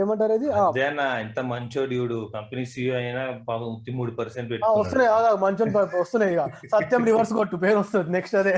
ఏమంటారు 0.00 0.32
అది 0.36 0.46
అదేనా 0.60 1.04
ఎంత 1.22 1.40
మంచోడు 1.50 1.92
ఇవుడు 1.98 2.16
కంపెనీ 2.34 2.62
సిఇఓ 2.72 2.94
అయినా 3.00 3.22
పాపం 3.48 3.68
మూడు 3.98 4.12
పర్సెంట్ 4.18 4.50
వస్తున్నాయి 4.72 5.10
మంచం 5.44 5.68
వస్తున్నాయి 6.00 6.32
ఇక. 6.34 6.42
సత్యం 6.72 7.02
రివర్స్ 7.08 7.32
కొట్టు 7.38 7.58
పేరు 7.64 7.78
వస్తుంది 7.82 8.10
నెక్స్ట్ 8.16 8.36
అదే. 8.40 8.54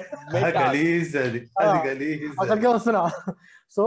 అక్కడికే 2.42 2.68
వస్తున్నా. 2.76 3.02
సో 3.76 3.84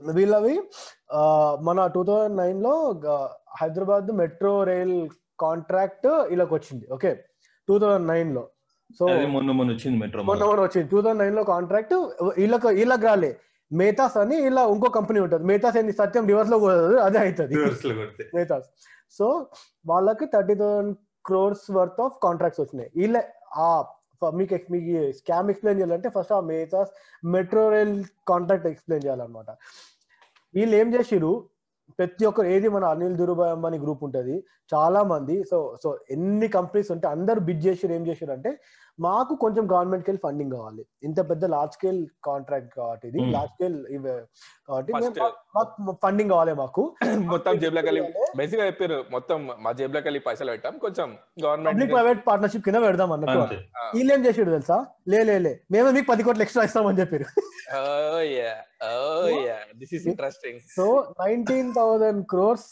వీళ్ళవి 0.00 0.54
మన 1.66 1.78
టూ 1.94 2.02
థౌజండ్ 2.08 2.38
నైన్లో 2.42 2.74
హైదరాబాద్ 3.60 4.10
మెట్రో 4.20 4.54
రైల్ 4.70 4.96
కాంట్రాక్ట్ 5.44 6.08
వీళ్ళకి 6.30 6.54
వచ్చింది. 6.58 6.84
ఓకే 6.96 7.10
టూ 7.68 7.76
థౌజండ్ 7.82 8.08
నైన్లో 8.12 8.44
సో 8.98 9.04
మొన్న 9.34 9.50
మొన్న 9.58 9.70
వచ్చింది 9.74 9.96
మెట్రో 10.02 10.22
మొన్న 10.22 10.42
మొన్న. 10.42 10.62
వచ్చింది. 10.66 10.86
టూ 10.92 10.98
థౌసండ్ 11.04 11.22
నైన్లో 11.22 11.42
కాంట్రాక్ట్ 11.52 11.94
వీళ్ళకి 12.38 12.70
వీళ్ళకి 12.80 13.06
రాలే. 13.10 13.32
మేతాస్ 13.80 14.16
అని 14.22 14.36
ఇలా 14.48 14.62
ఇంకో 14.74 14.88
కంపెనీ 14.98 15.20
ఉంటుంది. 15.24 15.44
మేతాస్ 15.50 15.76
ఏంది? 15.80 15.92
సత్యం 16.00 16.24
రివర్స్లో 16.32 16.58
పోతుంది 16.64 16.98
అదే 17.06 17.18
అవుతుంది 17.18 17.54
మేతాస్ 18.36 18.68
సో 19.18 19.26
వాళ్ళకి 19.86 20.26
thirty 20.34 20.54
thousand 20.54 20.92
crores 21.24 21.66
worth 21.76 22.00
of 22.06 22.14
contracts 22.22 22.60
వచ్చినాయి. 22.60 22.90
వీళ్ళ 22.96 23.16
ఆ 23.66 23.68
మీకు 24.22 24.56
మీకు 24.72 24.92
స్కామ్ 25.18 25.48
ఎక్స్ప్లెయిన్ 25.52 25.78
చేయాలంటే 25.80 26.08
ఫస్ట్ 26.16 26.34
ఆ 26.36 26.40
Maytas 26.50 26.90
metro 27.34 27.64
rail 27.74 27.94
contract 28.28 28.68
explain 28.72 29.04
చేయాలన్నమాట. 29.06 29.50
వీళ్ళు 30.54 30.74
ఏం 30.80 30.88
చేసిరు 30.94 31.32
ప్రతి 31.98 32.24
ఒక్కరు 32.28 32.48
ఏది 32.54 32.68
మన 32.74 32.84
అనిల్ 32.94 33.16
దురుబాయ్ 33.20 33.50
అంబానీ 33.54 33.78
గ్రూప్ 33.84 34.02
ఉంటది 34.04 34.34
చాలా 34.74 35.00
మంది 35.12 35.36
సో 35.50 35.58
సో 35.82 35.88
ఎన్ని 36.10 36.48
కంపెనీస్ 36.48 36.90
ఉంటే 36.94 37.06
అందరు 37.14 37.40
బిడ్ 37.48 37.62
చేసిరు 37.66 37.92
ఏం 37.92 38.04
చేసిరు 38.06 38.32
అంటే 38.36 38.50
మాకు 38.98 39.34
కొంచెం 39.34 39.64
గవర్నమెంట్కి 39.72 40.12
ఫండింగ్ 40.24 40.52
కావాలి. 40.52 40.82
ఇంత 41.02 41.20
పెద్ద 41.30 41.44
లార్జ్ 41.44 41.72
స్కేల్ 41.72 42.06
కాంట్రాక్ట్ 42.24 42.74
కాబట్టి 42.78 43.08
ఇది. 43.08 43.18
Hmm. 43.18 43.32
లార్జ్ 43.34 43.52
స్కేల్ 43.52 43.76
కాబట్టి 44.68 44.92
మాకు 44.92 45.94
ఫండింగ్ 46.04 46.30
కావాలి 46.30 46.54
మాకు. 46.54 46.82
మొత్తం 47.32 47.58
జేబులోకి 47.58 47.86
వెళ్ళి 47.86 48.02
బేసిక్ 48.36 48.62
చెప్పారు 48.62 49.04
మొత్తం 49.10 49.50
మా 49.64 49.72
జేబులోకి 49.72 50.06
వెళ్ళి 50.06 50.20
పైసలు 50.20 50.50
పెట్టాం. 50.50 50.78
కొంచెం 50.78 51.08
పబ్లిక్ 51.10 51.44
గవర్నమెంట్ 51.46 51.92
ప్రైవేట్ 51.92 52.20
పార్ట్నర్షిప్ 52.28 52.64
కింద 52.64 52.76
పెడదాం 52.86 53.12
అన్నట్టు. 53.12 53.58
వీళ్ళు 53.96 54.12
ఏం 54.14 54.24
చేసాడు 54.26 54.50
తెలుసా? 54.50 54.78
లే 55.08 55.24
లే 55.24 55.38
లే. 55.38 55.60
మేమే 55.72 55.90
మీకు 55.90 56.08
పది 56.12 56.22
కోట్లు 56.28 56.42
ఎక్స్ట్రా 56.42 56.64
ఇస్తామని 56.64 57.00
చెప్పారు 57.02 57.26
this 59.80 59.92
is 59.96 60.06
interesting 60.12 60.58
so 60.76 60.84
nineteen 61.22 61.70
thousand 61.78 62.20
crores 62.32 62.68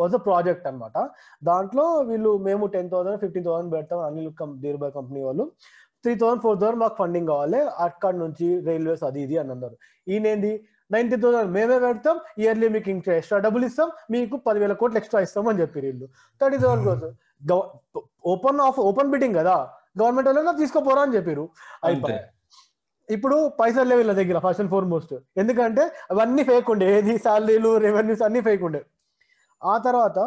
was 0.00 0.14
a 0.18 0.22
project 0.28 0.66
అన్నమాట. 0.70 0.96
దాంట్లో 1.50 1.86
వీళ్ళు 2.10 2.32
మేము 2.48 2.66
టెన్ 2.76 2.90
థౌసండ్ 2.92 3.18
ఫిఫ్టీన్ 3.24 3.46
థౌసండ్ 3.48 3.72
పెడతాం 3.76 4.00
అనిల్ 4.08 4.30
ధీర్బాయ్ 4.64 4.92
కంపెనీ 4.98 5.22
వాళ్ళు. 5.28 5.46
త్రీ 6.04 6.14
థౌసండ్ 6.22 6.42
ఫోర్ 6.44 6.58
థౌసండ్ 6.62 6.80
మాకు 6.84 6.96
ఫండింగ్ 7.02 7.28
కావాలి. 7.32 7.60
అక్కడ 7.86 8.14
నుంచి 8.24 8.48
రైల్వేస్ 8.68 9.04
అది 9.08 9.20
ఇది 9.26 9.38
అని 9.42 9.52
అన్నారు. 9.56 9.76
ఈయనేంది? 10.06 10.52
నైన్టీన్ 10.94 11.22
థౌసండ్ 11.22 11.50
మేమే 11.56 11.78
పెడతాం 11.84 12.16
ఇయర్లీ 12.42 12.68
మీకు 12.74 12.90
ఇంకా 12.96 13.12
ఎక్స్ట్రా 13.20 13.38
డబ్బులు 13.46 13.64
ఇస్తాం 13.70 13.88
మీకు 14.14 14.36
పదివేల 14.46 14.74
కోట్లు 14.82 14.98
ఎక్స్ట్రా 15.00 15.20
ఇస్తాం 15.26 15.48
అని 15.52 15.60
చెప్పారు 15.62 15.86
వీళ్ళు. 15.90 16.06
Thirty 16.40 16.58
thousand 16.64 16.84
crores 16.84 17.06
open 18.34 18.60
of 18.68 18.78
open 18.88 19.10
bidding 19.14 19.36
కదా? 19.40 19.56
గవర్నమెంట్ 20.00 20.28
వాళ్ళు 20.28 20.52
తీసుకోపోరా 20.62 21.02
అని 21.06 21.14
చెప్పారు 21.16 21.44
అయిపోయి 21.88 22.18
ఇప్పుడు 23.14 23.36
పైసలు 23.60 23.88
లేవు 23.88 24.00
వీళ్ళ 24.00 24.14
దగ్గర 24.20 24.38
ఫస్ట్ 24.44 24.60
అండ్ 24.62 24.72
ఫార్మోస్ట్ 24.74 25.14
ఎందుకంటే 25.42 25.82
అవన్నీ 26.12 26.42
ఫేక్ 26.50 26.68
ఉండే. 26.74 26.86
ఏది 26.96 27.14
శాలరీలు 27.24 27.70
రెవెన్యూస్ 27.86 28.22
అన్ని 28.26 28.40
ఫేక్ 28.48 28.64
ఉండే. 28.68 28.80
ఆ 29.62 29.74
తర్వాత 29.86 30.18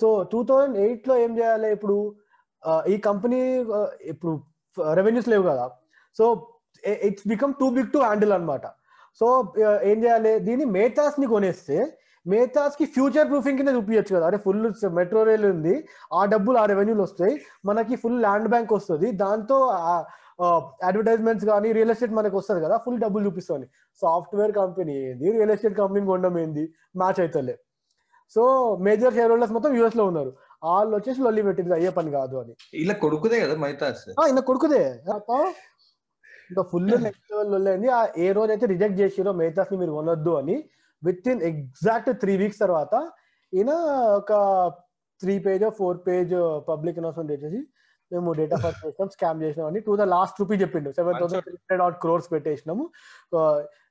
సో 0.00 0.08
టూ 0.32 0.40
థౌజండ్ 0.48 0.76
ఎయిట్లో 0.86 1.14
ఏం 1.24 1.32
చేయాలి 1.38 1.68
ఇప్పుడు? 1.76 1.96
ఈ 2.92 2.96
కంపెనీ 3.08 3.40
ఇప్పుడు 4.12 4.32
రెవెన్యూస్ 4.98 5.30
లేవు 5.32 5.44
కదా. 5.50 5.64
So 6.18 6.24
it's 7.08 7.26
become 7.32 7.52
too 7.60 7.68
big 7.76 7.90
to 7.94 8.00
handle 8.06 8.34
అనమాట 8.36 8.66
సో 9.20 9.26
ఏం 9.90 9.98
చేయాలి? 10.04 10.32
దీన్ని 10.46 10.66
మేతాస్ని 10.76 11.26
కొనేస్తే 11.32 11.78
మేతాస్కి 12.26 12.84
ఫ్యూచర్ 12.94 13.28
ప్రూఫింగ్ 13.30 13.58
కింద 13.60 13.70
చూపించచ్చు 13.76 14.12
కదా. 14.16 14.24
అరే 14.30 14.38
ఫుల్ 14.44 14.60
మెట్రో 14.98 15.20
రైల్ 15.28 15.46
ఉంది. 15.54 15.74
ఆ 16.18 16.22
డబ్బులు 16.32 16.58
ఆ 16.62 16.64
రెవెన్యూలు 16.72 17.02
వస్తాయి. 17.06 17.34
మనకి 17.68 17.94
ఫుల్ 18.02 18.18
ల్యాండ్ 18.24 18.48
బ్యాంక్ 18.52 18.72
వస్తుంది. 18.78 19.08
దాంతో 19.22 19.58
అడ్వర్టైజ్మెంట్స్ 20.88 21.46
కానీ 21.48 21.68
రియల్ 21.76 21.92
ఎస్టేట్ 21.94 22.14
మనకు 22.18 22.36
వస్తుంది 22.38 22.60
కదా 22.64 22.76
ఫుల్ 22.84 23.00
డబ్బులు 23.02 23.24
చూపిస్తుంది. 23.28 23.66
సాఫ్ట్వేర్ 24.02 24.52
కంపెనీ 24.60 24.94
ఏంది? 25.08 25.26
రియల్ 25.36 25.52
ఎస్టేట్ 25.54 25.76
కంపెనీ 25.80 26.04
కొనడం 26.06 26.36
ఏంది? 26.38 26.64
మ్యాచ్ 27.00 27.20
అవుతలే 27.24 27.54
సో 28.36 28.42
మేజర్ 28.86 29.14
షేర్ 29.14 29.30
హోల్డర్స్ 29.32 29.54
మొత్తం 29.56 29.72
యూఎస్లో 29.78 30.04
ఉన్నారు. 30.10 30.30
వాళ్ళు 30.64 30.92
వచ్చేసి 30.96 31.20
లొల్లి 31.26 31.42
పెట్టింది 31.46 31.74
అయ్యే 31.76 31.90
పని 31.98 32.10
కాదు 32.16 32.36
అని. 32.42 32.52
ఇలా 32.80 32.94
కొడుకుదే 33.04 33.36
కదా 33.44 33.54
మైతాస్ 33.62 34.02
ఆ, 34.12 34.24
ఈయన 34.26 34.40
కొడుకుదే. 34.50 34.82
ఇంకా 36.50 36.62
ఫుల్ 36.70 36.86
నెక్స్ట్ 37.04 37.32
లెవెల్ 37.32 37.88
ఆ 37.92 38.00
ఏ 38.18 38.28
రోజు 38.32 38.50
అయితే 38.50 38.66
రిజెక్ట్ 38.66 38.98
చేసిరో 39.00 39.32
మేతాస్ని 39.40 39.76
మీరు 39.78 39.92
కొనొద్దు 39.92 40.32
అని 40.40 40.56
with 41.02 41.28
in 41.32 41.42
exact 41.50 42.10
three 42.22 42.32
weeks 42.36 42.62
తర్వాత 42.64 42.94
ఈయన 43.52 43.72
ఒక 44.16 44.32
three 45.20 45.34
page 45.46 45.64
four 45.78 45.98
page 46.06 46.34
public 46.68 46.98
announcement 46.98 47.32
చేసేసి 47.34 47.60
మేము 48.10 48.32
డేటా 48.38 48.56
ఫర్ 48.62 48.76
చేసినాం 48.82 49.10
స్కామ్ 49.14 49.42
చేసినాం 49.44 49.66
అని 49.70 49.80
టూ 49.86 49.94
ద 49.96 50.06
లాస్ట్ 50.12 50.38
రూపీ 50.40 50.56
చెప్పిండు 50.62 50.90
seven 50.98 51.18
thousand 51.20 51.44
three 51.46 51.54
hundred 51.56 51.82
out 51.84 51.98
crores 52.04 52.28
పెట్టేసినాము 52.32 52.84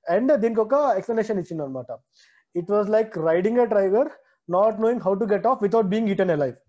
and 0.07 0.31
దీనికి 0.43 0.61
ఒక 0.65 0.75
ఎక్స్ప్లెనేషన్ 0.97 1.39
ఇచ్చిండు 1.43 1.65
అనమాట 1.67 1.91
it 2.55 2.71
was 2.75 2.89
like 2.89 3.13
riding 3.29 3.61
a 3.61 3.67
tiger 3.73 4.09
not 4.49 4.77
knowing 4.83 5.03
how 5.07 5.13
to 5.15 5.27
get 5.33 5.47
off 5.51 5.61
without 5.65 5.89
being 5.93 6.11
eaten 6.13 6.31
alive 6.43 6.59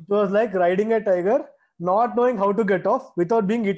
it 0.00 0.12
was 0.14 0.32
like 0.38 0.54
riding 0.64 0.94
a 0.96 1.02
tiger 1.08 1.44
not 1.80 2.12
knowing 2.18 2.40
how 2.42 2.48
to 2.52 2.64
get 2.72 2.88
off 2.88 3.06
without 3.20 3.46
being 3.46 3.68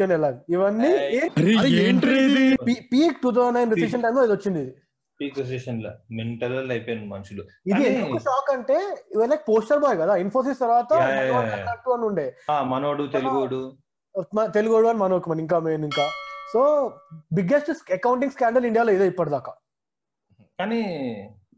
ఇవన్నీ 0.55 0.91
Hey. 0.97 1.21
అరే 1.59 1.71
ఏంట్రా 1.85 2.17
ఇది? 2.27 2.47
Peak 2.93 3.17
two 3.23 3.31
thousand 3.37 3.57
nine 3.59 3.71
recession 3.75 4.03
time 4.03 4.19
ఇది 4.23 4.35
వచ్చింది. 4.35 4.63
ఇది. 4.63 4.73
Peak 5.21 5.47
సెషన్లో. 5.47 5.91
Mental 6.13 6.71
అయిపోయిన 6.71 7.09
మనుషులు. 7.09 7.43
ఇది 7.43 7.83
ఎందుకు 7.83 8.19
షాక్ 8.19 8.53
అంటే 8.53 8.75
ఇవన్నీ 9.11 9.27
లైక్ 9.27 9.49
పోస్టర్ 9.49 9.79
బాయ్ 9.79 9.99
కదా. 9.99 10.17
ఇన్ఫోసిస్ 10.17 10.59
తర్వాత 10.59 10.93
అని 10.93 12.05
ఉండే. 12.05 12.37
ఆ 12.51 12.63
మనోడు 12.63 13.07
తెలుగుడు. 13.07 13.77
మ- 14.35 14.47
తెలుగు 14.47 14.89
అని 14.89 14.99
మనోక్ 14.99 15.29
మన 15.29 15.41
ఇంకా 15.41 15.59
మెయిన్ 15.59 15.85
ఇంకా. 15.85 16.11
సో 16.53 16.93
బిగ్గెస్ట్ 17.33 17.93
అకౌంటింగ్ 17.93 18.33
స్కాండల్ 18.33 18.67
ఇండియాలో 18.67 18.93
ఇదే 18.93 19.07
ఇప్పటిదాకా. 19.07 19.55
కానీ 20.41 20.83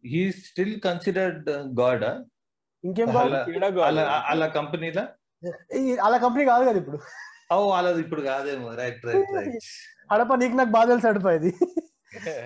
హీ 0.06 0.32
స్టిల్ 0.32 0.80
కన్సిడర్డ్ 0.80 1.50
గాడ్ 1.80 2.04
ఇంకేం 2.84 3.16
అలా- 3.16 3.82
అలా 3.82 4.24
అలా 4.26 4.46
కంపెనీలా? 4.46 5.08
అలా 6.02 6.18
కంపెనీ 6.18 6.44
కాదు 6.44 6.64
కదా 6.64 6.78
ఇప్పుడు. 6.78 6.98
ఓ 7.54 7.68
వాళ్ళది 7.68 8.00
ఇప్పుడు 8.00 8.20
కాదేమో. 8.20 8.74
రైట్ 8.74 9.06
రైట్ 9.06 9.36
రైట్ 9.36 9.58
హడప 10.12 10.34
నీకు 10.34 10.56
నాకు 10.56 10.70
బాధ 10.70 10.88
తెలిసి 10.88 11.08
అడిపోయేది 11.08 11.54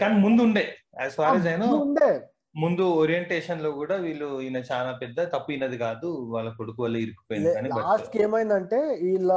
కానీ 0.01 0.15
ముందు 0.23 0.41
ఉండే 0.43 0.65
యాజ్ 1.01 1.15
ఫార్ 1.15 1.47
అయినా 1.47 1.67
ఉండే 1.81 2.11
ముందు 2.55 2.85
ఓరియంటేషన్లో 2.97 3.71
కూడా 3.73 3.95
వీళ్ళు 3.97 4.29
ఈయన 4.41 4.59
చాలా 4.71 4.91
పెద్ద 4.93 5.21
తప్పు 5.33 5.51
ఈయనది 5.53 5.77
కాదు. 5.79 6.09
వాళ్ళ 6.33 6.49
కొడుకు 6.53 6.81
వల్ల 6.83 6.97
ఇరుక్కుపోయింది 6.97 7.53
కానీ 7.55 7.69
లాస్ట్ 7.83 8.17
ఏమైందంటే 8.17 8.81
వీళ్ళ 9.03 9.31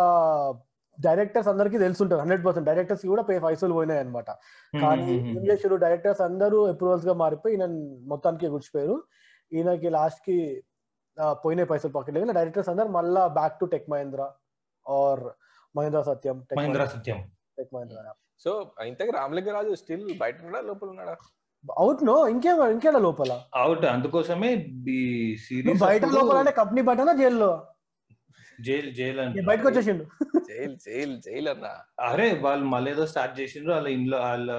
డైరెక్టర్స్ 0.98 1.50
అందరికీ 1.50 1.78
తెలుసుంటారు 1.78 2.22
హండ్రెడ్ 2.22 2.44
పర్సెంట్ 2.46 2.68
డైరెక్టర్స్ 2.70 3.06
కూడా 3.06 3.24
పే 3.24 3.36
పైసలు 3.40 3.74
పోయినాయి 3.74 4.00
అనమాట 4.00 4.30
కానీ 4.74 5.16
ఏం 5.30 5.42
చేశారు 5.50 5.76
డైరెక్టర్స్ 5.76 6.22
అందరూ 6.22 6.60
అప్రూవల్స్గా 6.68 7.14
మారిపోయి 7.14 7.56
ఈయన 7.56 7.66
మొత్తానికి 8.08 8.52
గుడిచిపోయారు. 8.54 8.96
ఈయనకి 9.52 9.90
లాస్ట్కి 9.90 10.38
పోయినాయి 11.44 11.70
పైసలు 11.72 11.92
పాకెట్ 11.92 12.16
లేదు 12.18 12.38
డైరెక్టర్స్ 12.40 12.70
అందరు 12.70 12.90
మళ్ళా 12.90 13.24
back 13.36 13.58
to 13.60 13.68
tech 13.74 13.90
Mahindra 13.90 14.22
or 14.86 15.24
Mahindra 15.76 16.02
Satyam 16.02 16.38
tech 16.50 16.60
Mahindra 16.60 16.86
Satyam 16.94 17.20
tech 17.58 17.72
Mahindra 17.76 17.98
so 18.44 18.52
ఇంతకు 18.90 19.12
రామలింగరాజు 19.18 19.74
స్టిల్ 19.82 20.06
బయట 20.24 20.36
ఉన్నాడా 20.48 20.66
లోపల 20.72 20.90
ఉన్నాడా 20.94 21.16
అవుట్ 21.78 22.02
నో 22.08 22.16
ఇంకేం 22.32 22.58
ఇంకేడా 22.74 23.00
లోపల? 23.06 23.32
అవుట్ 23.62 23.86
అందుకోసమే 23.94 24.50
ఈ 24.96 25.00
సిరీస్ 25.46 25.80
బయట 25.86 26.10
లోపల 26.18 26.38
అంటే 26.42 26.54
కంపెనీ 26.60 26.82
బయటనా 26.90 27.14
జైల్లో? 27.22 27.50
జైల్ 28.66 28.90
జైల్ 28.98 29.20
అంటే 29.22 29.42
బయటకు 29.48 29.68
వచ్చేసిండు. 29.68 30.04
జైల్ 30.50 30.76
జైల్ 30.86 31.16
జైల్ 31.26 31.48
అన్న. 31.54 31.68
అరే 32.10 32.28
వాళ్ళు 32.46 32.66
మళ్ళీ 32.74 32.90
ఏదో 32.92 33.06
స్టార్ట్ 33.14 33.34
చేసిండ్రు 33.40 33.74
వాళ్ళ 33.76 33.88
ఇంట్లో 33.96 34.18
వాళ్ళ 34.28 34.52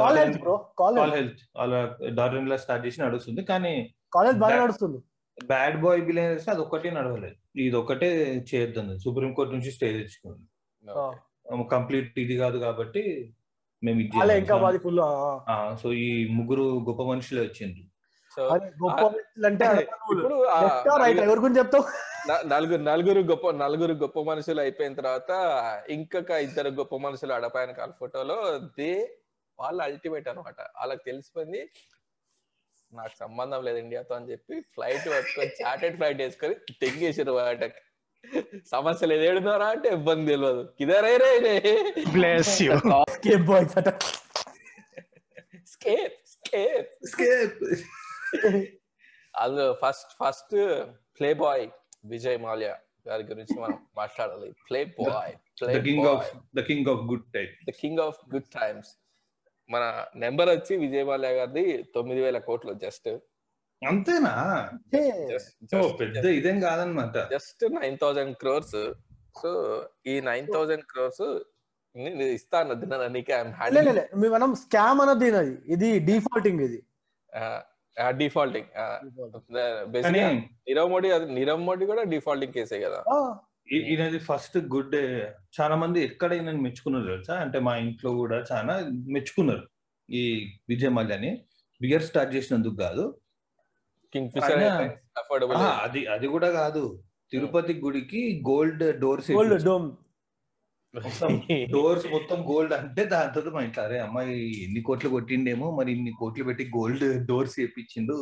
కాలేజ్ 0.00 0.34
బ్రో 0.42 0.56
కాల్ 0.80 0.98
హెల్త్ 1.16 1.40
వాళ్ళ 1.60 1.74
డాటర్ 2.18 2.38
ఇన్ 2.40 2.50
లా 2.52 2.58
స్టార్ట్ 2.64 2.84
చేసి 2.86 3.02
నడుస్తుంది 3.04 3.44
కానీ 3.52 3.72
కాలేజ్ 4.16 4.38
బాగా 4.44 4.58
నడుస్తుంది. 4.64 4.98
బ్యాడ్ 5.38 5.78
బాయ్ 5.84 6.02
బిలియనర్స్ 6.08 6.48
అది 6.54 6.62
ఒక్కటే 6.66 6.90
నడవలేదు. 6.98 7.36
ఇది 7.66 7.76
ఒక్కటే 7.82 8.10
చేయొద్దు 8.50 8.98
సుప్రీం 9.04 9.32
కోర్ట్ 9.38 9.54
నుంచి 9.56 9.72
స్టే 9.76 9.92
తెచ్చుకుంది 9.98 10.44
కంప్లీట్ 11.70 12.18
ఇది 12.18 12.34
కాదు 12.36 12.58
కాబట్టి 12.58 13.02
మేము 13.82 13.98
ఇది. 14.00 14.16
ఇంకా 14.38 14.56
మాది 14.56 14.78
ఫుల్ 14.78 15.00
ఆ, 15.00 15.56
సో 15.82 15.88
ఈ 16.00 16.08
ముగ్గురు 16.30 16.66
గొప్ప 16.88 17.02
మనుషులే 17.04 17.42
వచ్చిండ్రు. 17.42 17.84
సో 18.36 18.42
గొప్ప 18.82 19.00
అంటే 19.46 19.64
ఇప్పుడు 19.84 20.34
రైట్ 20.96 21.16
నలుగురు- 21.16 21.26
ఎవరి 21.26 21.40
గురించి 21.40 21.60
చెప్తావు? 21.60 21.84
న- 22.28 22.42
నలుగురు 22.46 22.82
నలుగురు 22.82 23.20
గొప్ప 23.30 23.50
నలుగురు 23.60 23.94
గొప్ప 24.02 24.18
మనుషులు 24.28 24.60
అయిపోయిన 24.60 24.94
తర్వాత 24.94 25.30
ఇంకొక 25.90 26.30
ఇద్దరు 26.46 26.70
గొప్ప 26.78 26.94
మనుషులు 26.98 27.32
అడపాయన 27.32 27.72
కాల 27.72 27.92
ఫోటోలో 28.00 28.36
దే 28.78 28.90
వాళ్ళు 29.58 29.80
అల్టిమేట్ 29.82 30.28
అన్నమాట. 30.28 30.60
వాళ్ళకి 30.76 31.02
తెలిసిపోయింది 31.04 31.62
నాకు 32.92 33.14
సంబంధం 33.18 33.60
లేదు 33.64 33.78
ఇండియాతో 33.78 34.14
అని 34.14 34.30
చెప్పి 34.30 34.54
ఫ్లైట్ 34.74 35.04
పట్టుకొని 35.10 35.50
చార్టెడ్ 35.60 35.96
ఫ్లైట్ 35.96 36.20
వేసుకొని 36.22 36.54
తెంగేసారు 36.80 37.32
వాటకి 37.36 37.80
సమస్య 38.72 39.06
లేదు 39.06 39.24
ఏడున్నారా 39.28 39.66
అంటే 39.74 39.88
ఇబ్బంది 39.96 40.26
తెలియదు 40.32 40.62
కిదరే 40.78 41.12
రే 41.22 41.30
రే 41.46 41.54
బ్లెస్ 42.14 42.54
యూ 42.62 42.74
స్కేప్ 43.14 43.44
బాయ్స్ 43.50 43.74
అట. 43.80 43.90
స్కేప్ 45.72 46.16
స్కేప్ 47.06 47.58
అది 49.34 49.66
first 49.82 50.12
first 50.20 50.54
playboy 51.40 51.64
Vijay 52.12 52.38
Mallya 52.38 52.72
గారి 53.06 53.24
గురించి 53.30 53.54
మనం 53.60 53.78
మాట్లాడాలి. 53.96 54.48
Playboy 54.98 55.34
play 55.60 55.72
the 55.76 55.80
king 55.86 56.08
of 56.12 56.26
the 56.54 56.62
king 56.68 56.88
of 56.92 57.02
good 57.10 57.26
type 57.36 57.52
the 57.68 57.74
king 57.80 58.00
of 58.06 58.18
good 58.34 58.50
times 58.56 58.90
మన 59.70 59.82
నెంబర్ 60.22 60.48
వచ్చి 60.52 60.72
విజయ్ 60.84 61.06
మాల్యా 61.10 61.32
గారిది 61.36 61.64
తొమ్మిది 61.94 62.20
వేల 62.22 62.38
కోట్లు 62.46 62.72
జస్ట్ 62.84 63.08
అంతేనా? 63.88 64.32
పెద్ద 66.00 66.24
ఇదేం 66.38 66.60
కాదనమాట. 66.60 67.16
Just 67.32 67.62
nine 67.76 67.96
thousand 68.02 68.34
crores 68.40 68.76
so 69.42 69.50
ఈ 70.06 70.14
నైన్ 70.20 70.46
థౌసండ్ 70.54 70.84
క్రోర్స్ 70.90 71.22
ఇస్తా 72.38 72.58
అన్నది 72.62 72.86
నీకే 73.14 73.36
మనం 74.34 74.50
స్కామ్ 74.54 75.00
అన్నది 75.04 75.28
ఇది 75.28 75.52
ఇది. 75.74 75.98
డిఫాల్టింగ్ 76.08 76.60
ఇది 76.68 76.80
డిఫాల్టింగ్ 78.20 78.68
నీరవ్ 80.68 80.90
మోడీ 80.90 81.08
అది 81.10 81.26
నీరవ్ 81.38 81.62
మోడీ 81.68 81.86
కూడా 81.86 82.02
డిఫాల్టింగ్ 82.02 82.52
కేసే 82.52 82.80
కదా. 82.80 83.00
ఈయనది 83.72 84.18
ఫస్ట్ 84.18 84.58
గుడ్ 84.74 84.96
చాలా 85.60 85.74
మంది 85.76 85.98
ఎక్కడ 86.08 86.30
ఈయన 86.32 86.50
మెచ్చుకున్నారు 86.66 87.06
తెలుసా? 87.06 87.34
అంటే 87.44 87.58
మా 87.66 87.76
ఇంట్లో 87.76 88.12
కూడా 88.20 88.38
చాలా 88.52 88.74
మెచ్చుకున్నారు 89.16 89.66
ఈ 90.08 90.22
విజయ్ 90.68 90.94
మల్యాని 90.98 91.32
బియర్ 91.80 92.02
స్టార్ట్ 92.02 92.34
చేసినందుకు 92.36 92.76
కాదు. 92.76 93.04
కింగ్ 94.12 94.30
ఫిషర్ 94.34 94.62
అఫోర్డబుల్ 95.20 95.58
అది 95.84 96.00
అది 96.14 96.26
కూడా 96.34 96.48
కాదు. 96.52 96.84
తిరుపతి 97.32 97.74
గుడికి 97.82 98.20
gold 98.48 98.84
doors 99.02 99.28
gold 99.32 99.64
dome. 99.64 99.88
Doors 101.74 102.06
మొత్తం 102.14 102.38
గోల్డ్ 102.48 102.72
అంటే 102.74 103.02
తర్వాత 103.10 103.48
మా 103.54 103.60
ఇంట్లో 103.66 103.82
అరే 103.84 103.98
అమ్మాయి 103.98 104.32
ఎన్ని 104.64 104.80
కోట్లు 104.82 105.08
కొట్టిండేమో 105.10 105.66
మరి 105.70 105.90
ఇన్ని 105.92 106.12
కోట్లు 106.20 106.44
పెట్టి 106.44 106.64
గోల్డ్ 106.76 107.04
డోర్స్ 107.28 107.56
వేపించిండు. 107.60 108.16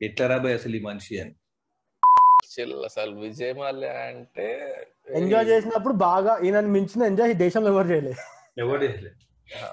ఎట్లా 0.00 0.26
రాబాయ్ 0.26 0.56
అసలు 0.58 0.76
ఈ 0.76 0.82
మనిషి 0.88 1.14
అని. 1.22 1.34
అసలు 2.88 3.12
విజయ్ 3.22 3.54
మాల్యా 3.54 3.92
అంటే 4.10 4.48
ఎంజాయ్ 5.20 5.46
చేసినప్పుడు 5.50 5.94
బాగా 6.04 6.32
ఈయన 6.46 6.60
మించిన 6.76 7.02
ఎంజాయ్ 7.04 7.32
ఈ 7.34 7.38
దేశంలో 7.44 7.70
ఎవరు 7.74 7.88
చేయలేదు. 7.92 8.20
ఎవడే 8.56 8.88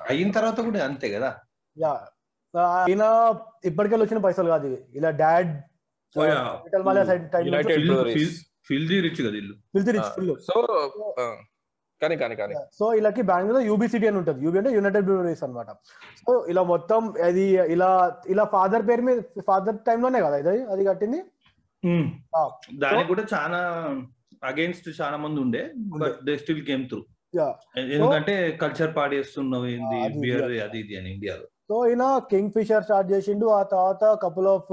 అయిన 0.09 0.29
తర్వాత 0.31 0.59
కూడా 0.67 0.79
అంతే 0.89 1.07
కదా. 1.09 1.29
యా 1.77 1.93
ఈయన 2.89 3.05
ఇప్పటికెళ్ళి 3.65 4.05
వచ్చిన 4.05 4.17
పైసలు 4.17 4.49
కాదు 4.49 4.67
ఇవి. 4.67 4.79
ఇలా 4.95 5.09
డాడ్ 5.17 5.51
రిచ్ 9.05 9.21
కదా 9.21 9.37
ఇల్లు 9.37 9.55
రిచ్ 9.91 10.09
ఫుల్ 10.15 10.31
సో 10.47 10.55
కానీ 12.01 12.15
కానీ 12.15 12.35
కానీ. 12.35 12.53
సో 12.73 12.93
ఇలాకి 12.93 13.21
బెంగళూరు 13.21 13.65
యూబీ 13.65 13.87
సిటీ 13.87 14.07
అని 14.07 14.17
ఉంటుంది. 14.17 14.45
యూబీ 14.45 14.57
అంటే 14.57 14.71
యునైటెడ్ 14.71 15.05
బ్రూవరీస్ 15.05 15.43
అన్నమాట. 15.43 15.69
సో 16.21 16.45
ఇలా 16.49 16.63
మొత్తం 16.63 17.13
అది 17.23 17.43
ఇలా 17.67 17.89
ఇలా 18.27 18.43
ఫాదర్ 18.45 18.87
పేరు 18.87 19.01
మీద 19.01 19.19
ఫాదర్ 19.47 19.77
టైంలోనే 19.87 20.21
కదా 20.21 20.37
ఇది? 20.37 20.63
అది 20.65 20.85
కట్టింది? 20.85 21.19
ఆ, 22.35 22.41
దానికి 22.73 23.07
కూడా 23.07 23.23
చాలా 23.33 23.59
అగేన్స్ట్ 24.43 25.01
చాలా 25.01 25.17
మంది 25.17 25.39
ఉండే 25.41 25.63
but 25.97 26.17
they 26.25 26.37
still 26.37 26.69
game 26.71 26.89
through 26.89 27.01
Yeah. 27.33 27.53
ఎందుకంటే 27.77 28.33
కల్చర్ 28.57 28.95
పాడేస్తున్నావు 28.95 29.65
ఏంది? 29.65 29.97
బియర్. 30.19 30.43
అది 30.63 30.79
ఇది 30.79 30.97
అని 30.97 31.13
ఇండియాలో. 31.13 31.47
సో 31.69 31.75
ఈయన 31.91 32.05
కింగ్ 32.31 32.51
ఫిషర్ 32.55 32.85
స్టార్ట్ 32.87 33.09
చేసిండు. 33.13 33.45
ఆ 33.59 33.61
తర్వాత 33.73 34.03
కపుల్ 34.23 34.49
ఆఫ్ 34.55 34.69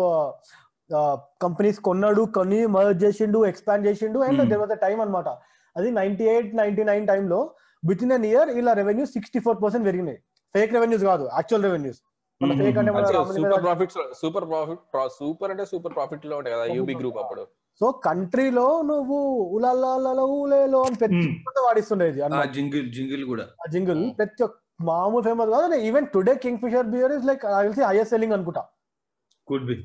కంపెనీస్ 1.44 1.78
కొన్నాడు 1.88 2.22
కొన్ని 2.36 2.60
మర్జ్ 2.76 3.00
చేసిండు 3.04 3.38
ఎక్స్పాండ్ 3.50 3.86
చేసిండు 3.88 4.18
and 4.28 4.40
Hmm. 4.40 4.50
There 4.50 4.60
was 4.62 4.74
time 4.84 4.98
అన్నమాట. 5.04 5.28
అది 5.76 5.90
నైన్టీ 5.98 6.24
ఎయిట్ 6.32 6.50
నైన్టీ 6.60 6.82
నైన్ 6.90 7.04
టైంలో 7.10 7.38
విత్ 7.82 8.02
ఇన్ 8.06 8.12
అన్ 8.16 8.26
ఇయర్ 8.30 8.50
ఇలా 8.60 8.72
రెవెన్యూ 8.80 9.04
సిక్స్టీ 9.14 9.38
ఫోర్ 9.44 9.58
పర్సెంట్ 9.62 9.86
పెరిగినాయి. 9.88 10.18
ఫేక్ 10.54 10.72
రెవెన్యూస్ 10.76 11.04
కాదు 11.10 11.24
యాక్చువల్ 11.38 11.64
రెవెన్యూస్ 11.68 12.00
మన 12.40 12.52
ఫేక్ 12.60 12.78
అంటే 12.80 12.92
మన 12.94 13.04
Ramalinga 13.16 13.42
super 13.48 13.64
profits 13.66 13.98
super 14.20 14.46
profit 14.52 14.80
super 15.18 15.50
అంటే 15.54 15.64
సూపర్ 15.72 15.94
ప్రాఫిట్లో 15.98 16.36
ఉంటాయి 16.40 16.54
కదా 16.56 16.64
యూబీ 16.78 16.94
గ్రూప్ 17.00 17.18
అప్పుడు. 17.22 17.42
సో 17.80 17.86
కంట్రీలో 18.06 18.66
నువ్వు 18.90 19.18
ఉలాలలో 19.56 20.24
ఊలేలో 20.40 20.80
అని 20.88 20.96
Hmm. 21.14 21.30
పెద్ద 21.46 21.58
వాడిస్తుండేది 21.66 22.20
జింగిల్ 22.58 22.88
జింగిల్ 22.96 23.24
కూడా. 23.32 23.46
ఆ 23.62 23.66
జింగిల్ 23.74 24.02
ప్రతి 24.20 24.42
ఒక్క 24.48 24.58
మామూలు 24.90 25.22
ఫేమస్ 25.28 25.50
కాదు. 25.54 25.78
Even 25.88 26.06
today 26.14 26.34
Kingfisher 26.64 26.88
beer 26.94 27.12
is 27.16 27.26
like 27.30 27.42
తెలిసి 27.64 27.82
హైయెస్ట్ 27.88 28.12
సెల్లింగ్ 28.14 28.34
అనుకుంటా. 28.36 28.62
Could 29.48 29.66
be 29.70 29.76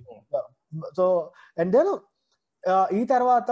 so 0.98 1.06
and 1.62 1.72
then 1.78 1.92
ఈ 3.00 3.02
తర్వాత 3.14 3.52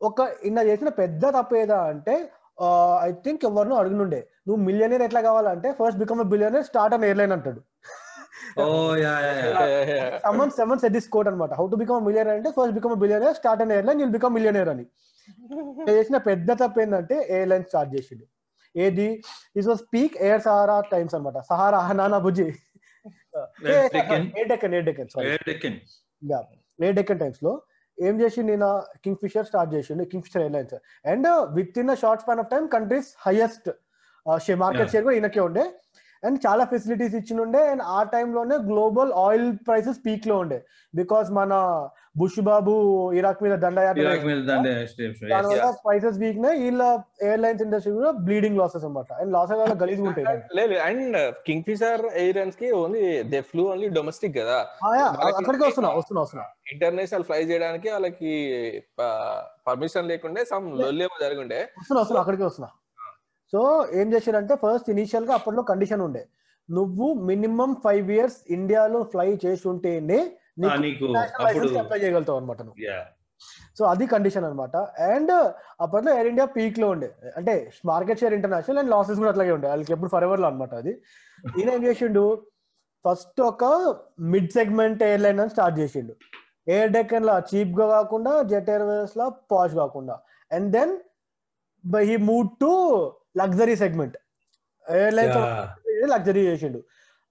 ఒక 0.00 0.20
ఇన్న 0.48 0.58
చేసిన 0.68 0.90
పెద్ద 1.00 1.24
తప్పు 1.36 1.54
ఏదా 1.62 1.78
అంటే 1.92 2.14
ఐ 3.06 3.10
థింక్ 3.24 3.42
ఎవరినో 3.48 3.76
అడుగునుండే. 3.82 4.20
నువ్వు 4.46 4.60
మిలియనర్ 4.68 5.02
ఎట్లా 5.06 5.20
కావాలంటే 5.28 5.68
first 5.80 5.98
become 6.02 6.20
billionaire 6.32 6.64
start 6.70 6.94
an 6.96 7.04
airline 7.08 7.34
అంటాడు. 7.36 7.60
సమ్మన్ 10.24 10.52
సెవెన్ 10.58 10.80
సెట్ 10.82 10.94
దిస్ 10.96 11.08
కోట్ 11.14 11.28
అనమాట 11.30 11.52
హౌ 11.60 11.66
టు 11.72 11.76
బికమ్ 11.82 12.04
మిలియనర్ 12.08 12.34
అంటే 12.38 12.50
first 12.56 12.74
become 12.78 12.94
billionaire 13.04 13.34
start 13.40 13.62
an 13.64 13.72
airline 13.76 14.00
you'll 14.02 14.14
become 14.18 14.34
millionaire 14.38 14.70
అని. 14.74 14.84
చేసిన 15.88 16.16
పెద్ద 16.28 16.50
తప్పు 16.62 16.80
ఏంటంటే 16.82 17.16
ఎయిర్లైన్ 17.36 17.64
స్టార్ట్ 17.70 17.90
చేసిండు. 17.96 18.24
ఏది? 18.76 19.08
Is 19.56 19.68
was 19.68 19.82
peak 19.94 20.16
Air 20.26 20.42
Sahara 20.46 20.76
times 20.92 21.14
అనమాట 21.14 21.38
సహారా 21.50 21.80
నానా 22.00 22.18
బుజ్జి. 22.26 22.46
డెక్కన్ 26.98 27.20
టైమ్స్లో 27.24 27.52
ఏం 27.98 28.14
చేసి 28.20 28.40
నేను 28.42 28.68
కింగ్ 29.04 29.20
ఫిషర్ 29.22 29.46
స్టార్ట్ 29.46 29.70
చేసిండు 29.74 30.04
Kingfisher 30.26 30.42
airlines 30.42 30.74
and 31.12 31.28
within 31.82 31.96
short 32.02 32.22
span 32.22 32.40
of 32.42 32.50
time 32.54 32.66
countries 32.74 33.10
highest 33.26 33.68
market. 34.62 34.90
Share 34.92 35.04
కూడా 35.04 35.16
ఈయనకే 35.16 35.40
ఉండే. 35.48 35.64
అండ్ 36.26 36.38
చాలా 36.46 36.64
ఫెసిలిటీస్ 36.72 37.14
ఇచ్చినుండే 37.20 37.60
అండ్ 37.70 37.82
ఆ 37.96 38.00
టైంలోనే 38.14 38.56
గ్లోబల్ 38.70 39.12
ఆయిల్ 39.26 39.48
ప్రైసెస్ 39.68 39.98
పీక్లో 40.06 40.38
ఉండే. 40.42 40.58
బికాస్ 40.94 41.30
మన 41.38 41.52
బుష్ 42.20 42.38
బాబు 42.48 42.72
ఇరాక్ 43.18 43.38
మీద 43.44 43.54
దండయాత్ర 43.62 44.08
ప్రైసెస్ 45.84 46.16
వీక్ 46.22 46.38
వీళ్ళ 46.62 46.82
ఎయిర్లైన్స్ 47.28 47.62
ఇండస్ట్రీ 47.66 47.92
కూడా 47.98 48.10
బ్లీడింగ్ 48.26 48.58
లాసెస్ 48.60 48.84
అనమాట 48.88 49.12
అండ్ 49.20 49.30
లాసెస్ 49.36 49.60
వల్ల 49.62 49.74
గలీజ్ 49.82 50.02
ఉంటాయి 50.08 50.26
లేదు 50.58 50.74
and 50.88 51.16
king 51.46 51.64
fissure 51.68 52.02
ఎయిర్లైన్స్కి 52.22 52.68
only 52.80 53.04
they 53.32 53.40
flew 53.50 53.64
only 53.72 53.88
domestic 53.98 54.34
కదా. 54.40 54.58
అక్కడికి 55.38 55.64
వస్తున్నా 55.68 55.90
వస్తున్నా 56.00 56.20
వస్తున్నా. 56.24 56.44
ఇంటర్నేషనల్ 56.74 57.26
ఫ్లై 57.30 57.40
చేయడానికి 57.50 57.88
వాళ్ళకి 57.94 58.34
పర్మిషన్ 59.70 60.08
లేకుండే 60.12 60.44
సమ్ 60.52 60.68
లొల్లేమో 60.82 61.16
జరుగుండే. 61.24 61.60
వస్తున్నా 61.80 62.00
వస్తున్నా 62.02 62.22
అక్కడికి 62.24 62.46
వస్తున్నా. 62.48 62.70
సో 63.52 63.60
ఏం 64.00 64.06
చేశారంటే 64.14 64.54
ఫస్ట్ 64.62 64.88
ఇనిషియల్గా 64.96 65.32
అప్పట్లో 65.38 65.62
కండిషన్ 65.72 66.02
ఉండే. 66.08 66.22
నువ్వు 66.68 67.06
మినిమం 67.30 67.70
ఫైవ్ 67.84 68.08
ఇయర్స్ 68.16 68.40
ఇండియాలో 68.56 69.00
ఫ్లై 69.12 69.30
చేసి 69.44 69.64
ఉంటేనే 69.74 70.20
నీకు 70.58 71.04
అప్పుడు 71.16 71.78
అప్లై 71.78 71.98
చేయగలుగుతావు 71.98 72.38
అనమాట 72.38 72.58
సో 73.78 73.84
అది 73.84 74.06
కండిషన్ 74.06 74.44
అనమాట 74.44 74.76
అండ్ 74.76 75.32
అప్పట్లో 75.80 76.12
ఎయిర్ 76.12 76.26
ఇండియా 76.26 76.46
పీక్లో 76.46 76.88
ఉండే. 76.88 77.14
అంటే 77.36 77.72
market 77.84 78.20
share 78.20 78.34
international 78.34 78.78
and 78.78 78.90
losses 78.90 79.18
కూడా 79.18 79.30
అట్లాగే 79.30 79.52
ఉండే. 79.52 79.68
వాళ్ళకి 79.68 79.92
ఎప్పుడు 79.92 80.10
ఫర్ 80.10 80.24
ఎవర్లో 80.24 80.46
అనమాట 80.46 80.74
అది. 80.74 81.02
ఈయన 81.58 81.70
ఏం 81.70 81.86
చేసిండు? 81.86 82.46
ఫస్ట్ 83.08 83.40
ఒక 83.40 83.64
మిడ్ 84.20 84.50
సెగ్మెంట్ 84.50 85.02
ఎయిర్లైన్ 85.02 85.40
అని 85.40 85.50
స్టార్ట్ 85.50 85.78
చేసిండు. 85.78 86.14
ఎయిర్ 86.68 86.90
డెక్కన్ 86.90 87.26
లా 87.26 87.42
చీప్గా 87.54 87.88
కాకుండా 87.88 88.42
జెట్ 88.42 88.70
ఎయిర్వేస్ 88.70 89.16
లా 89.16 89.28
పాష్ 89.28 89.74
కాకుండా. 89.74 90.20
And 90.52 90.72
then 90.72 90.98
by 91.86 92.04
he 92.04 92.16
move 92.16 92.48
to 92.60 92.72
luxury 93.38 93.76
segment 93.76 94.16
airlines 94.90 95.36
luxury 96.10 96.46
చేసిండు. 96.46 96.82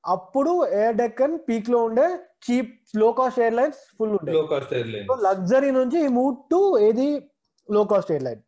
అప్పుడు 0.04 0.66
ఎయిర్ 0.66 0.95
డెక్కన్ 0.95 1.39
పీక్లో 1.49 1.80
ఉండే 1.84 2.06
చీప్లో 2.45 3.12
కాస్ట్ 3.12 3.39
ఎయిర్లైన్స్ 3.39 3.82
ఫుల్ 3.97 4.14
ఉండే. 4.20 4.32
Low 4.32 4.43
cost 4.43 4.74
airline 4.74 5.08
so 5.08 5.18
luxury 5.22 5.72
నుంచి 5.72 6.08
మూవ్ 6.08 6.32
టు 6.52 6.62
ఏది 6.88 7.10
లో 7.70 7.84
కాస్ట్ 7.84 8.12
ఎయిర్లైన్ 8.12 8.41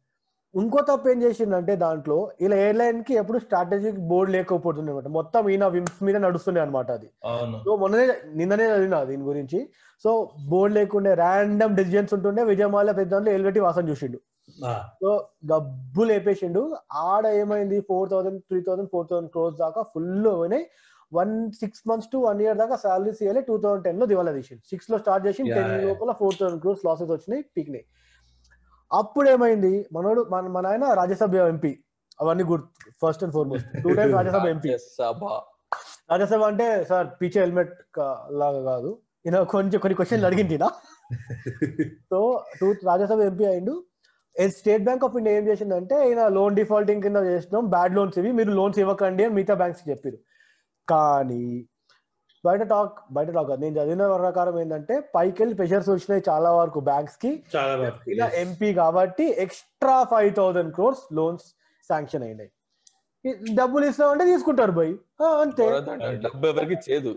ఇంకో 0.55 0.79
తప్పు 0.87 1.09
ఏం 1.09 1.23
చేసిండంటే 1.23 1.75
దాంట్లో 1.75 2.17
ఇలా 2.41 2.55
ఎయిర్లైన్కి 2.63 3.13
ఎప్పుడు 3.21 3.37
స్ట్రాటజిక్ 3.37 3.99
బోర్డు 4.09 4.31
లేకపోతుంది 4.31 4.91
అనమాట 4.91 5.07
మొత్తం 5.07 5.49
ఈయన 5.49 5.67
విమ్స్ 5.67 6.03
మీద 6.03 6.17
నడుస్తుంది 6.25 6.59
అనమాట 6.59 6.91
అది. 6.91 7.07
సో 7.65 7.75
మొన్ననే 7.75 8.05
నిన్ననే 8.39 8.65
చదివిన 8.71 9.03
దీని 9.03 9.23
గురించి. 9.23 9.69
సో 10.03 10.29
బోర్డు 10.49 10.73
లేకుండే 10.75 11.13
ర్యాండమ్ 11.13 11.75
డెసిజన్స్ 11.75 12.13
ఉంటుండే. 12.13 12.43
విజయమాల 12.43 12.91
పెద్ద 12.91 13.11
దాంట్లో 13.11 13.33
ఎల్వెటి 13.33 13.59
వాసన 13.59 13.89
చూసిండు. 13.89 14.19
సో 15.01 15.09
గబ్బు 15.51 16.03
లేపేసిండు. 16.03 16.75
ఆడ 16.93 17.25
ఏమైంది? 17.25 17.79
Four 17.79 18.09
thousand 18.09 18.41
three 18.41 18.61
thousand 18.61 18.89
four 18.93 19.07
thousand 19.11 19.31
crores 19.31 19.57
దాకా 19.57 19.81
ఫుల్ 19.81 20.27
పోయినాయి. 20.27 20.65
One 21.13 21.51
six 21.51 21.81
months 21.89 22.09
to 22.13 22.17
one 22.17 22.41
year 22.41 22.57
దాకా 22.57 22.75
సాలరీస్ 22.75 23.21
ఇవ్వాలి 23.23 23.41
టూ 23.41 23.55
థౌసండ్ 23.57 23.83
టెన్లో 23.83 24.05
దివాలా 24.05 24.31
తీసిండు. 24.31 24.61
సిక్స్లో 24.69 24.97
స్టార్ట్ 24.97 25.27
చేసి 25.27 25.43
టెన్. 25.43 25.71
లోపల 25.87 26.11
ఫోర్ 26.11 26.35
థౌసండ్ 26.39 26.61
క్రోర్స్ 26.61 26.85
లాసెస్ 26.85 27.11
వచ్చినాయి 27.11 27.43
పీక్నాయి. 27.57 27.85
అప్పుడు 28.91 29.29
ఏమైంది 29.29 29.73
మనోడు 29.93 30.27
మన 30.31 30.47
మన 30.47 30.67
ఆయన 30.67 30.85
రాజ్యసభ 30.93 31.35
ఎంపీ. 31.35 31.71
అవన్నీ 32.21 32.43
గుర్తు 32.43 32.91
first 33.03 33.23
and 33.23 33.33
foremost 33.33 33.69
two 33.83 33.89
times 33.93 34.15
Rajya Sabha 34.15 34.45
MP. 34.45 34.77
సభ 34.97 35.23
రాజ్యసభ 36.11 36.43
అంటే 36.43 36.67
సార్ 36.83 37.07
పీచే 37.21 37.39
హెల్మెట్ 37.41 37.73
లాగా 38.31 38.61
కాదు. 38.71 38.91
ఈయన 39.25 39.43
కొంచెం 39.43 39.79
కొన్ని 39.79 39.95
క్వశ్చన్లు 39.95 40.25
అడిగింది. 40.25 40.57
సో 42.11 42.19
టూ 42.61 42.67
రాజ్యసభ 42.83 43.19
ఎంపీ 43.21 43.45
అయిండు. 43.45 43.83
స్టేట్ 44.59 44.83
బ్యాంక్ 44.83 45.03
ఆఫ్ 45.03 45.15
ఇండియా 45.17 45.37
ఏం 45.37 45.47
చేసిందంటే 45.47 45.95
ఈయన 46.09 46.27
లోన్ 46.27 46.55
డిఫాల్టింగ్ 46.55 47.01
కింద 47.01 47.15
చేసినాం 47.15 47.65
బ్యాడ్ 47.65 47.95
లోన్స్ 47.95 48.19
ఇవి 48.19 48.31
మీరు 48.31 48.51
లోన్స్ 48.51 48.79
ఇవ్వకండి 48.79 49.23
అని 49.23 49.33
మిగతా 49.33 49.53
బ్యాంక్స్ 49.53 49.89
చెప్పారు. 49.89 50.17
కానీ 50.87 51.67
బయట 52.45 52.61
టాక్ 52.61 52.95
బయట 53.11 53.29
టాక్. 53.31 53.51
నేను 53.59 53.75
చదివిన 53.79 54.07
ప్రకారం 54.17 54.59
ఏంటంటే 54.61 55.11
పైకి 55.15 55.41
వెళ్ళి 55.41 55.55
ప్రెషర్స్ 55.55 55.89
వచ్చినాయి 55.89 56.23
చాలా 56.29 56.51
వరకు 56.51 56.79
బ్యాంక్స్కి. 56.79 57.43
చాలా 57.55 57.75
వరకు 57.75 58.11
ఇలా 58.11 58.27
ఎంపీ 58.27 58.73
కాబట్టి 58.73 59.25
extra 59.45 60.03
five 60.03 60.35
thousand 60.35 60.73
crores 60.73 61.05
loans 61.13 61.45
sanction 61.89 62.23
అయినాయి. 62.23 62.51
డబ్బులు 63.53 63.85
ఇస్తామంటే 63.85 64.25
తీసుకుంటారు 64.25 64.71
బై. 64.71 64.89
అంతే. 65.41 65.65
డబ్బు 66.25 66.47
ఎవరికి 66.47 66.77
చేదు. 66.91 67.13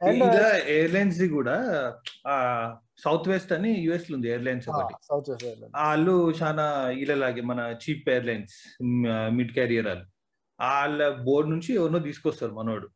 ఇలా 0.00 0.48
ఎయిర్లైన్స్ 0.76 1.18
ది 1.18 1.28
కూడా 1.28 1.56
ఆ 2.26 2.34
సౌత్ 3.04 3.28
వెస్ట్ 3.28 3.52
అని 3.52 3.70
యుఎస్లో 3.80 4.14
ఉంది 4.16 4.28
ఎయిర్లైన్స్ 4.28 4.68
ఒకటి. 4.68 4.94
సౌత్ 5.08 5.30
వెస్ట్ 5.30 5.64
వాళ్ళు 5.76 6.32
చాలా 6.42 6.90
ఇలాగే 6.90 7.40
మన 7.40 7.60
చీప్ 7.84 8.10
ఎయిర్లైన్స్ 8.10 8.56
మిడ్ 9.30 9.52
క్యారియర్ 9.52 9.86
వాళ్ళు. 9.86 10.04
వాళ్ళ 10.60 11.08
బోర్డు 11.26 11.50
నుంచి 11.54 11.70
ఎవరినో 11.78 12.00
తీసుకొస్తారు 12.08 12.52
మనోడు. 12.52 12.88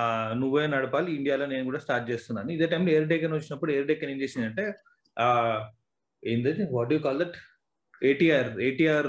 ఆ 0.00 0.02
నువ్వే 0.40 0.64
నడపాలి 0.74 1.10
ఇండియాలో 1.18 1.46
నేను 1.52 1.64
కూడా 1.64 1.80
స్టార్ట్ 1.84 2.06
చేస్తున్నాను. 2.10 2.50
ఇదే 2.56 2.66
టైంలో 2.72 2.90
ఎయిర్ 2.94 3.08
డేకన్ 3.12 3.34
వచ్చినప్పుడు 3.36 3.70
ఎయిర్ 3.74 3.88
డేకన్ 3.90 4.10
ఏం 4.14 4.18
చేసిందంటే 4.22 4.64
ఆ 5.16 5.28
ఏంటది 6.22 6.64
what 6.76 6.92
you 6.92 6.98
call 7.06 7.20
that 7.24 7.36
ATR 8.10 8.50
ATR. 8.68 9.08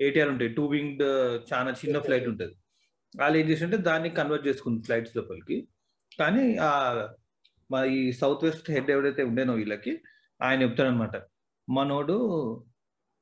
ATR 0.00 0.30
ఉంటాయి 0.32 0.50
టూ 0.58 0.64
వింగ్డ్ 0.74 1.04
చాలా 1.50 1.70
చిన్న 1.80 1.98
ఫ్లైట్ 2.06 2.28
ఉంటుంది. 2.32 2.54
వాళ్ళు 3.14 3.36
ఏం 3.40 3.46
చేసింటే 3.50 3.76
దాన్ని 3.88 4.10
కన్వర్ట్ 4.18 4.46
చేసుకుంది 4.48 4.80
ఫ్లైట్స్ 4.86 5.16
లోపలికి. 5.16 5.56
కానీ 6.20 6.44
ఆ 6.68 6.70
మా 7.72 7.80
ఈ 7.96 8.00
సౌత్ 8.20 8.44
వెస్ట్ 8.44 8.68
హెడ్ 8.74 8.90
ఎవరైతే 8.94 9.22
ఉండేనో 9.30 9.54
వీళ్ళకి 9.60 9.92
ఆయన 10.40 10.58
చెప్తాడనమాట 10.62 11.16
మనోడు 11.68 12.16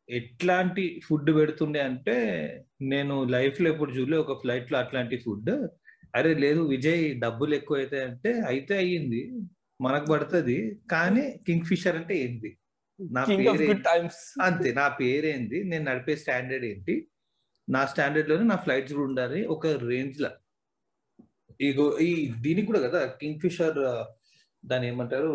ఎట్లాంటి 0.09 1.03
ఫుడ్ 1.07 1.31
పెడుతుండే 1.37 1.81
అంటే 1.81 2.17
నేను 2.83 3.25
లైఫ్లో 3.25 3.71
ఎప్పుడు 3.71 3.93
చూడలే. 3.93 4.17
ఒక 4.17 4.35
ఫ్లైట్లో 4.43 4.79
అట్లాంటి 4.79 5.17
ఫుడ్. 5.17 5.51
అరే 6.15 6.35
లేదు 6.35 6.61
విజయ్ 6.61 7.21
డబ్బులు 7.21 7.55
ఎక్కువ 7.55 7.77
అయితే 7.77 7.99
అంటే 8.05 8.31
అయితే 8.53 8.75
అయ్యింది. 8.77 9.23
మనకు 9.81 10.07
పడుతుంది. 10.13 10.79
కానీ 10.91 11.25
కింగ్ 11.47 11.67
ఫిషర్ 11.71 11.97
అంటే 11.97 12.15
ఏంది? 12.19 12.59
నా 13.01 13.23
పేరు 13.25 13.75
అంతే 14.43 14.73
నా 14.73 14.89
పేరేంది? 15.01 15.65
నేను 15.65 15.85
నడిపే 15.91 16.17
స్టాండర్డ్ 16.17 16.65
ఏంటి? 16.65 16.95
నా 17.69 17.87
స్టాండర్డ్లోనే 17.87 18.45
నా 18.45 18.57
ఫ్లైట్స్ 18.57 18.93
కూడా 18.93 19.09
ఉండాలి. 19.09 19.47
ఒక 19.47 19.67
రేంజ్ 19.67 20.21
లా 20.21 20.31
ఇగో 21.61 21.99
ఈ 21.99 22.11
దీనికి 22.45 22.67
కూడా 22.67 22.81
కదా 22.87 23.07
కింగ్ 23.21 23.41
ఫిషర్ 23.41 23.79
దాని 24.65 24.87
ఏమంటారు? 24.89 25.33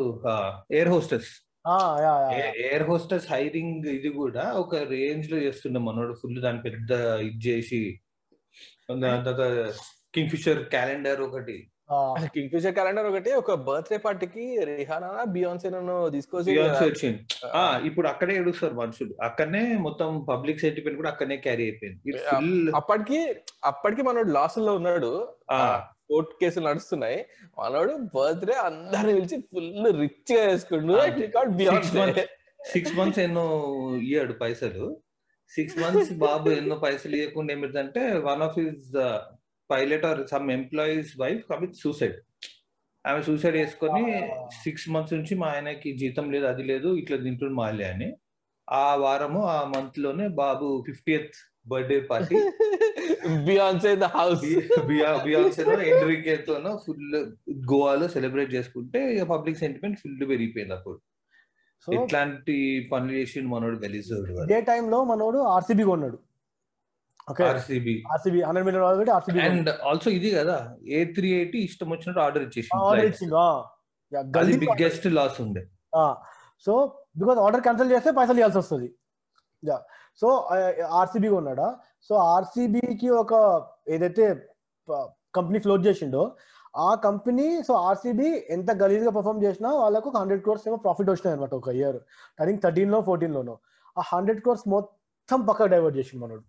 Air 0.72 0.90
hostess. 0.90 1.32
Air 2.58 2.84
hostess 2.84 3.32
hiring 3.32 3.86
ఇది 3.86 4.10
కూడా 4.10 4.52
ఒక 4.52 4.76
రేంజ్లో 4.76 5.38
చేస్తుండే 5.38 5.80
మనోడు 5.80 6.14
ఫుల్ 6.14 6.42
దాని 6.42 6.62
పెద్ద 6.62 6.92
ఇది 7.20 7.50
చేసి. 7.50 8.00
కింగ్ 10.16 10.30
ఫిషర్ 10.30 10.64
క్యాలెండర్ 10.64 11.22
ఒకటి. 11.22 11.72
కింగ్ 12.34 12.50
ఫిషర్ 12.50 12.74
క్యాలెండర్ 12.74 13.06
ఒకటి 13.06 13.32
ఒక 13.32 13.54
బర్త్డే 13.54 13.98
పార్టీకి 13.98 14.66
రిహానా 14.66 15.24
బియాన్సే 15.24 15.70
నన్ను 15.70 16.10
తీసుకొచ్చి 16.10 16.52
వచ్చింది. 16.86 17.20
ఆ. 17.54 17.82
ఇప్పుడు 17.86 18.08
అక్కడే 18.08 18.36
ఏడుస్తారు 18.36 18.74
మనుషులు. 18.74 19.16
అక్కడనే 19.22 19.78
మొత్తం 19.78 20.26
పబ్లిక్ 20.30 20.60
సెంటిమెంట్ 20.60 20.96
కూడా 20.96 21.10
అక్కడనే 21.10 21.38
క్యారీ 21.38 21.64
అయిపోయింది. 21.64 22.02
అప్పటికి 22.76 23.36
అప్పటికి 23.66 24.02
మనోడు 24.02 24.30
లాస్లో 24.30 24.76
ఉన్నాడు. 24.76 25.28
కోర్టు 26.12 26.34
కేసులు 26.42 26.66
నడుస్తున్నాయి. 26.68 27.20
మనోడు 27.60 27.94
బర్త్డే 28.16 28.54
అందరిని 28.54 29.14
పిలిచి 29.16 29.38
ఫుల్ 29.52 30.00
రిచ్గా 30.02 30.42
months. 31.96 32.22
సిక్స్ 32.72 32.96
మంత్స్ 32.98 33.20
ఎన్నో 33.20 33.46
ఇయ్యాడు 34.02 34.34
పైసలు. 34.34 34.86
సిక్స్ 35.52 35.78
మంత్స్ 35.78 36.12
బాబు 36.18 36.50
ఎన్నో 36.50 36.76
పైసలు 36.76 37.16
ఇవ్వకుండా 37.16 37.54
ఏమిటంటే 37.54 38.02
one 38.30 38.42
of 38.42 38.60
his 38.60 38.92
pilot 39.70 40.06
or 40.06 40.28
some 40.28 40.52
employees 40.52 41.12
wife 41.22 41.42
commit 41.52 41.76
suicide 41.76 42.18
ఆమె 43.06 43.22
సూసైడ్ 43.22 43.56
చేసుకొని 43.56 44.04
సిక్స్ 44.64 44.90
మంత్స్ 44.90 45.14
నుంచి 45.14 45.36
మా 45.36 45.48
ఆయనకి 45.48 45.92
జీతం 45.98 46.32
లేదు 46.32 46.46
అది 46.46 46.64
లేదు 46.64 46.90
ఇట్లా 46.96 47.18
తింటుండు 47.18 47.54
మాలే 47.54 47.86
అని. 47.86 48.10
ఆ 48.70 48.96
వారము 48.96 49.42
ఆ 49.46 49.60
మంత్లోనే 49.78 50.28
బాబు 50.28 50.84
fiftieth 50.88 51.38
birthday 51.66 51.98
party. 52.12 52.36
Beyonce 53.48 53.92
the 54.04 54.08
house 54.16 54.46
బియాన్సేనో 55.26 55.76
ఎండ్రికేతోనో 55.92 56.72
ఫుల్ 56.86 57.16
గోవాలో 57.72 58.08
సెలబ్రేట్ 58.16 58.52
చేసుకుంటే 58.58 59.00
పబ్లిక్ 59.34 59.60
సెంటిమెంట్ 59.64 60.00
ఫుల్ 60.04 60.18
పెరిగిపోయింది 60.32 60.76
అప్పుడు. 60.78 60.98
ఇట్లాంటి 61.88 62.56
పనులు 62.90 63.14
చేసి 63.20 63.42
మనోడు 63.54 63.78
గలీజోడు 63.84 64.34
ఇదే 64.48 64.60
టైంలో 64.72 64.98
మనోడు 65.12 65.40
ఆర్సీబీ 65.54 65.86
కొన్నాడు. 65.92 66.18
Okay 67.32 67.44
RCB 67.52 67.94
RCB 68.14 68.40
hundred 68.48 68.66
million 68.68 68.84
dollar 68.86 69.00
పెట్టి 69.02 69.14
ఆర్సీబీ 69.18 69.40
అండ్ 69.48 69.70
ఆల్సో 69.90 70.10
ఇది 70.18 70.30
కదా 70.40 70.58
ఏ 70.98 71.00
త్రీ 71.16 71.30
ఎయిటీ 71.40 71.60
ఇష్టం 71.70 71.90
వచ్చినట్టు 71.94 72.22
ఆర్డర్ 72.26 72.44
ఇచ్చేసి 72.48 72.70
ఆర్డర్ 72.90 74.58
బిగ్గెస్ట్ 74.66 75.08
లాస్ 75.18 75.38
ఉండే. 75.46 75.64
సో 76.66 76.74
బికాస్ 77.22 77.40
ఆర్డర్ 77.46 77.64
క్యాన్సిల్ 77.68 77.92
చేస్తే 77.96 78.10
పైసలు 78.20 78.40
ఇవ్వాల్సి 78.42 78.60
వస్తుంది. 78.62 78.90
యా 79.70 79.78
సో 80.22 80.30
ఆర్సీబీ 81.00 81.30
కొన్నాడా? 81.36 81.68
సో 82.08 82.14
ఆర్సీబీకి 82.36 83.10
ఒక 83.24 83.34
ఏదైతే 83.96 84.26
కంపెనీ 85.38 85.60
ఫ్లోట్ 85.66 85.84
చేసిండో 85.88 86.24
ఆ 86.88 86.90
కంపెనీ 87.06 87.48
సో 87.68 87.74
ఆర్సీబీ 87.88 88.28
ఎంత 88.56 88.72
గలీజ్గా 88.82 89.12
పర్ఫామ్ 89.18 89.40
చేసినా 89.46 89.70
వాళ్ళకు 89.82 90.08
ఒక 90.12 90.18
హండ్రెడ్ 90.22 90.44
క్రోర్స్ 90.46 90.66
ఏమో 90.70 90.78
ప్రాఫిట్ 90.86 91.10
వచ్చినాయి 91.12 91.36
అనమాట 91.36 91.54
ఒక 91.62 91.70
ఇయర్ 91.80 91.98
ఐ 92.42 92.46
థింక్ 92.48 92.62
థర్టీన్లో 92.66 93.00
ఫోర్టీన్ 93.10 93.34
లోనో. 93.38 93.56
ఆ 94.00 94.02
హండ్రెడ్ 94.12 94.40
క్రోర్స్ 94.46 94.66
మొత్తం 94.76 95.40
పక్క 95.50 95.68
డైవర్ట్ 95.74 95.98
చేసిండు 96.00 96.22
మనోడు. 96.24 96.46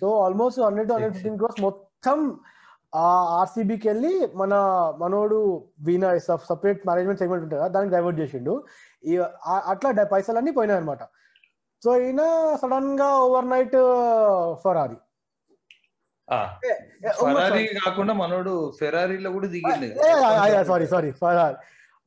So 0.00 0.06
almost 0.24 0.60
hundred 0.66 0.88
to 0.88 0.94
hundred 0.96 1.14
fifteen 1.16 1.38
crores 1.42 1.60
మొత్తం 1.66 2.18
ఆ 2.92 3.08
ఆర్సీబీకి 3.36 3.86
వెళ్ళి 3.88 4.10
మన 4.34 4.54
మనోడు 4.98 5.38
వీణ 5.80 6.04
సపరేట్ 6.44 6.80
మేనేజ్మెంట్ 6.88 7.20
సెగ్మెంట్ 7.20 7.44
ఉంటుంది 7.44 7.60
కదా 7.60 7.72
దానికి 7.76 7.92
డైవర్ట్ 7.94 8.20
చేసిండు. 8.20 8.54
అట్లా 9.72 9.90
డ- 9.92 10.08
పైసలన్నీ 10.10 10.52
పోయినాయి 10.58 10.80
అనమాట 10.80 11.02
సో 11.82 11.92
ఈయన 12.00 12.22
సడన్గా 12.60 13.08
ఓవర్ 13.22 13.48
నైట్ 13.48 13.78
ఫరారీ 14.62 14.98
ఫెరారీ 17.20 17.62
కాకుండా 17.78 18.12
మనోడు 18.14 18.52
ఫెరారీలో 18.78 19.30
కూడా 19.32 19.48
దిగింది 19.48 19.88
సారీ 20.68 20.86
సారీ 20.88 21.10
ఫరారీ 21.20 21.56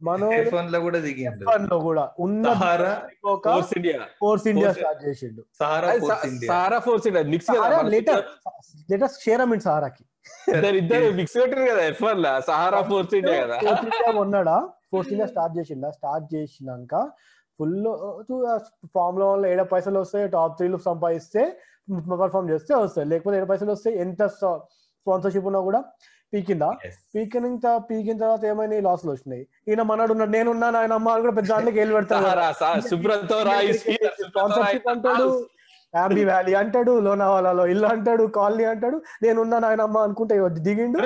మనోడు 0.01 0.61
లో 0.71 0.79
కూడా 0.81 0.99
దిగిండు. 0.99 1.43
F1 1.45 1.65
లో 1.69 1.77
కూడా. 1.85 2.03
ఉన్న 2.19 2.45
సహారా 2.53 2.89
ఒక 3.27 3.43
Force 3.47 3.71
India 3.77 3.97
Force 4.21 4.47
India 4.47 4.69
Force- 4.69 4.79
start 4.79 5.01
చేసిండు 5.05 5.41
సహారా 5.59 5.87
ఫోర్స్ 6.01 6.25
ఇండియా 6.29 6.49
సారా 6.51 6.79
Force 6.79 7.05
India 7.09 7.23
mix 7.33 7.47
Sahara 7.51 7.77
later 7.93 8.21
latest 8.89 9.19
share 9.23 9.41
అమ్మిండ్ 9.45 9.63
సహారాకి 9.63 10.03
ఇద్దరు 10.81 11.07
మిక్స్ 11.19 11.35
పెట్టారు 11.39 11.65
కదా 11.69 11.83
ఎఫ్ 11.91 12.01
వన్ 12.03 12.19
లా 12.25 12.31
సహారా 12.49 12.79
ఫోర్స్ 12.89 13.13
ఇండియా 13.19 13.37
కదా. 13.43 13.57
ఉన్నాడా 14.23 14.55
ఫోర్స్ 14.91 15.09
ఇండియా 15.13 15.27
స్టార్ట్ 15.33 15.53
చేసిండా? 15.59 15.89
స్టార్ట్ 15.97 16.25
చేసినాక 16.35 16.95
ఫుల్ 17.59 17.75
ఫామ్లో 18.95 19.27
ఏడ 19.51 19.61
పైసలు 19.73 19.99
వస్తాయి 20.03 20.25
టాప్ 20.35 20.55
త్రీలు 20.57 20.77
సంపాదిస్తే 20.87 21.43
పర్ఫామ్ 22.21 22.49
చేస్తే 22.53 22.73
వస్తాయి. 22.83 23.07
లేకపోతే 23.11 23.37
ఏడ 23.39 23.47
పైసలు 23.51 23.71
వస్తాయి 23.75 23.95
ఎంత 24.05 24.21
స్పాన్సర్షిప్ 24.37 25.47
ఉన్నా 25.51 25.61
కూడా 25.69 25.81
పీకిందా. 26.33 26.69
పీకిన 27.13 27.45
పీకిన 27.89 28.15
తర్వాత 28.23 28.43
ఏమైనా 28.51 28.77
లాస్లు 28.87 29.11
వచ్చినాయి. 29.11 29.43
ఈయన 29.69 29.81
మనడు 29.91 30.11
ఉన్నాడు 30.15 30.31
నేనున్నాను 30.37 30.77
ఆయన 30.81 30.93
అమ్మ 30.99 31.17
కూడా 31.25 31.33
పెద్ద 31.37 31.49
దాంట్లోకి 31.53 31.79
వెళ్ళి 31.81 31.93
రాయ్ 33.51 33.71
స్పాన్సర్షిప్ 34.29 34.89
అంటాడు 34.93 35.27
యాంబీ 35.95 36.23
వ్యాలీ 36.25 36.53
అంటాడు 36.53 36.93
లోనావాలాలో 36.99 37.63
ఇల్లు 37.67 37.87
అంటాడు 37.87 38.23
కాలనీ 38.35 38.65
అంటాడు. 38.65 38.97
నేనున్నాను 39.23 39.67
ఆయన 39.67 39.81
అమ్మ 39.81 39.97
అనుకుంటే 39.99 40.35
దిగిండు. 40.65 40.99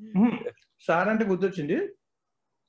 హ్మ్. 0.00 0.36
సార్ 0.84 1.08
అంటే 1.08 1.24
గుర్తొచ్చింది. 1.24 1.78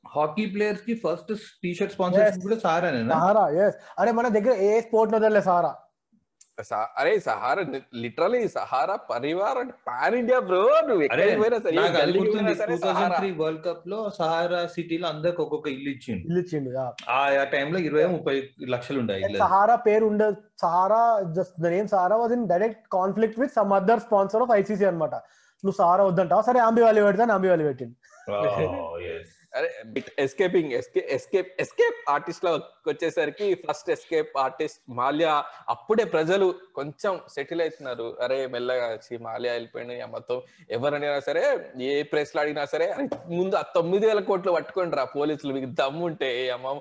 హాకీ 0.03 0.45
ప్లేయర్స్కి 0.53 0.93
ఫస్ట్ 1.03 1.31
టీ 1.61 1.69
షర్ట్ 1.73 1.93
స్పాన్సర్షిప్ 1.93 2.43
కూడా 2.43 2.57
సార్ 2.57 2.85
సహారా 3.13 3.43
ఎస్ 3.63 3.75
అరే 3.99 4.11
మన 4.11 4.27
దగ్గర 4.29 4.53
ఏ 4.65 4.81
స్పోర్ట్ 4.81 5.13
వదలలే 5.15 5.41
సహారా 5.41 5.71
సా- 5.71 5.90
అరే 6.99 7.13
సహారా 7.19 7.63
లిటరలీ 8.03 8.41
సహారా 8.55 8.95
పరివార్ 9.11 9.57
అంటే 9.61 9.73
పాన్ 9.87 10.15
ఇండియా 10.19 10.39
బ్రో 10.47 10.59
నువ్వు 10.89 11.05
వరల్డ్ 13.41 13.61
కప్లో 13.67 13.99
సహారా. 14.19 14.59
సిటీలో 14.73 15.07
అందరికి 15.07 15.41
ఒక్కొక్క 15.45 15.67
ఇల్లు 15.75 15.89
ఇచ్చిండు. 15.95 16.23
ఇల్లు 16.27 16.41
ఇచ్చిండు. 16.43 16.71
ఆ 17.11 17.19
టైంలో 17.53 17.79
ఇరవై 17.87 18.05
ముప్పై 18.15 18.35
లక్షలు 18.73 18.99
ఉండే 19.03 19.17
ఇల్లు 19.23 19.41
సహారా 19.45 19.75
పేరు 19.87 20.05
ఉండదు 20.11 20.37
Sahara 20.63 21.01
just 21.37 21.57
the 21.61 21.73
name 21.75 21.89
Sahara 21.93 22.17
was 22.21 22.33
in 22.37 22.47
direct 22.53 22.81
conflict 22.97 23.39
with 23.41 23.53
some 23.59 23.73
other 23.79 24.03
sponsor 24.07 24.43
of 24.45 24.53
ICC 24.59 24.87
అన్నమాట. 24.91 25.15
నువ్వు 25.63 25.77
సహారా 25.79 26.03
వద్దంటావు? 26.05 26.43
సరే 26.47 26.59
అంబి 26.67 26.81
వ్యాలీ 26.81 27.01
పెడతాను 27.07 27.33
అంబి 27.35 27.47
వ్యాలీ 27.49 27.65
పెట్టింది 27.67 27.95
అరే 29.53 29.67
ఎస్కేపింగ్ 30.23 30.71
ఎస్కేప్ 31.15 31.49
ఎస్కేప్ 31.63 31.97
ఆర్టిస్ట్లో 32.09 32.51
వచ్చేసరికి 32.87 33.55
ఫస్ట్ 33.61 33.89
ఎస్కేప్ 33.89 34.37
ఆర్టిస్ట్ 34.37 34.79
మాల్యా. 34.91 35.33
అప్పుడే 35.69 36.03
ప్రజలు 36.05 36.47
కొంచెం 36.75 37.13
సెటిల్ 37.29 37.61
అవుతున్నారు 37.61 38.17
అరే 38.21 38.47
మెల్లగా 38.47 38.87
ఛీ, 39.03 39.17
మాల్యా 39.17 39.53
వెళ్ళిపోయింది 39.53 40.01
ఆ 40.01 40.07
మొత్తం 40.07 40.37
ఎవరైనా 40.69 41.19
సరే 41.19 41.43
ఏ 41.85 42.03
ప్రెస్లో 42.03 42.41
అడిగినా 42.41 42.65
సరే 42.65 42.87
అరే 42.91 43.05
ముందు 43.31 43.55
ఆ 43.55 43.63
తొమ్మిది 43.75 44.05
వేల 44.05 44.19
కోట్లు 44.21 44.51
పట్టుకోండి 44.51 44.95
రా 44.95 45.05
పోలీసులు. 45.15 45.53
మీకు 45.53 45.69
దమ్ముంటే 45.73 46.31
అమ్మ 46.49 46.73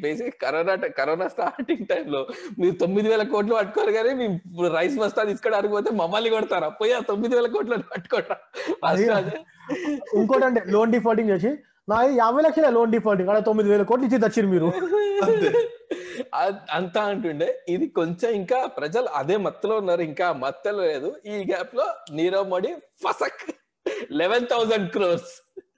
బేసిక్ 0.00 0.36
కరోనా 0.42 0.74
కరోనా 0.98 1.28
స్టార్టింగ్ 1.28 1.86
టైంలో 1.86 2.20
మీరు 2.58 2.74
తొమ్మిది 2.76 3.08
వేల 3.08 3.22
కోట్లు 3.28 3.54
పట్టుకోరు 3.54 3.92
కానీ 3.92 4.12
మీ 4.14 4.26
రైస్ 4.68 4.98
బస్తా 4.98 5.24
తీసుకోవడానికి 5.24 5.74
పోతే 5.74 5.90
మమ్మల్ని 5.94 6.30
కొడతారా? 6.30 6.68
పోయి 6.78 6.92
ఆ 6.92 7.00
తొమ్మిది 7.08 7.36
వేల 7.36 7.46
కోట్లు 7.48 7.76
పట్టుకోరా 7.92 8.36
అది- 8.84 9.08
ఇంకోటి 10.14 10.44
అంటే 10.44 10.62
లోన్ 10.68 10.92
డిఫాల్టింగ్ 10.92 11.30
చేసి 11.30 11.50
నా 11.88 12.02
యాభై 12.16 12.42
లక్షల 12.42 12.70
లోన్ 12.70 12.92
డిఫాల్ట్ 12.92 13.22
ఇక్కడ 13.22 13.38
తొమ్మిది 13.38 13.70
వేల 13.70 13.82
కోట్లు 13.82 14.06
ఇచ్చి 14.06 14.20
తెచ్చారు 14.20 14.46
మీరు. 14.46 14.66
అంతే. 15.24 15.50
అ- 16.34 16.64
అంతా 16.72 17.02
అంటుండే 17.02 17.62
ఇది 17.68 17.86
కొంచెం 17.88 18.32
ఇంకా 18.32 18.66
ప్రజలు 18.66 19.06
అదే 19.14 19.36
మత్తులో 19.36 19.76
ఉన్నారు 19.76 20.00
ఇంకా 20.00 20.32
మత్తలో 20.32 20.82
లేదు. 20.82 21.16
ఈ 21.26 21.44
గ్యాప్లో 21.50 21.86
నీరవ్ 22.12 22.50
మోడీ 22.50 22.74
ఫసక్. 23.04 23.42
లెవెన్ 24.12 24.46
థౌసండ్ 24.46 24.90
క్రోర్స్ 24.90 25.32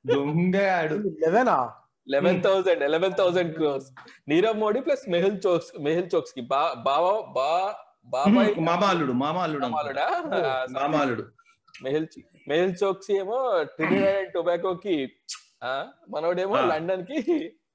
దొంగ 0.07 0.69
ఆడు 0.69 0.95
లెవెనా 0.95 1.57
eleven 2.09 2.43
thousand 2.43 2.91
eleven 2.91 3.15
thousand 3.19 3.55
crores 3.55 3.89
Nirav 4.29 4.59
Modi 4.59 4.81
plus 4.81 5.11
Mehul 5.11 5.39
Choksi 5.47 5.83
Mehul 5.83 6.15
చోక్స్కి 6.15 6.41
బా 6.41 6.75
బావా 6.85 7.21
బా 7.33 7.75
బాబాయ్ 8.07 8.55
మామ 8.61 8.85
అల్లుడు 8.85 9.13
మామ 9.13 9.39
అల్లుడు 9.39 9.65
అనుకుంటా. 9.65 10.05
మాలుడా 10.05 10.81
మామ 10.81 10.97
అల్లుడు 10.97 11.25
మెహుల్ 11.83 12.07
మెహుల్ 12.49 12.75
చోక్స్ 12.85 13.11
ఏమో 13.11 13.39
ట్రినిడాడ్ 13.77 14.17
అండ్ 14.17 14.33
టొబాకో 14.33 14.75
కి 14.75 14.95
మనోడేమో 16.13 16.55
ఆ. 16.57 16.65
లండన్కి 16.71 17.19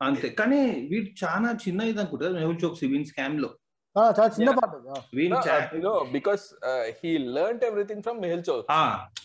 అంతే. 0.01 0.27
కానీ 0.37 0.61
వీడు 0.89 1.09
చాలా 1.21 1.49
చిన్న 1.61 1.81
ఇది 1.83 1.99
అనుకుంటా. 2.01 2.29
మెహుల్ 2.37 2.59
చోక్సీ 2.63 2.85
వీన్ 2.91 3.07
స్కామ్లో 3.09 3.49
ఆ, 3.95 4.03
చాలా 4.11 4.29
చిన్న 4.35 4.51
పాట 4.55 4.71
Wien 5.15 5.33
because 6.11 6.43
he 6.97 7.11
learn 7.35 7.61
everything 7.63 8.01
from 8.03 8.17
Mehul 8.23 8.43
Choksi 8.47 8.71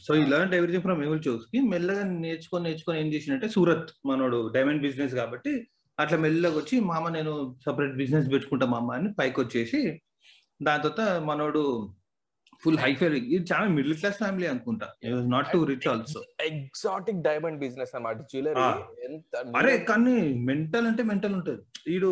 so 0.04 0.14
ఈ 0.14 0.24
learn 0.30 0.54
everything 0.58 0.84
from 0.84 1.00
Mehul 1.00 1.22
Choksi 1.24 1.60
మెల్లగా 1.70 2.04
నేర్చుకొని 2.20 2.64
నేర్చుకొని 2.66 2.98
ఏం 3.00 3.08
చేసినట్టే 3.14 3.48
సూరత్ 3.54 3.90
మనోడు 4.10 4.40
డైమండ్ 4.54 4.84
బిజినెస్ 4.86 5.14
కాబట్టి 5.18 5.54
అట్లా 5.98 6.18
మెల్లగా 6.22 6.56
వచ్చి 6.58 6.76
మామ 6.86 7.08
నేను 7.16 7.32
సపరేట్ 7.64 7.96
బిజినెస్ 7.96 8.28
పెట్టుకుంటా 8.32 8.68
మామ 8.70 8.88
అని 8.92 9.10
పైకి 9.18 9.38
వచ్చేసి 9.42 9.80
దాని 10.60 10.82
తర్వాత 10.84 11.02
మనోడు 11.26 11.64
ఫుల్ 12.62 12.78
హైఫై 12.84 13.06
ఇది 13.34 13.44
చాలా 13.50 13.66
మిడిల్ 13.76 13.96
క్లాస్ 14.00 14.18
ఫ్యామిలీ 14.22 14.46
అనుకుంటా. 14.52 14.86
Not 15.34 15.48
to 15.54 15.58
rich 15.70 15.88
also 15.92 16.20
exotic 16.48 17.20
diamond 17.28 17.60
business 17.64 17.92
అన్నమాట. 17.96 18.18
జ్యువెలరీ 18.32 18.64
అరే 19.60 19.74
కానీ 19.90 20.16
మెంటల్ 20.48 20.88
అంటే 20.90 21.04
మెంటల్ 21.10 21.36
ఉంటది. 21.40 21.62
వీడు 21.88 22.10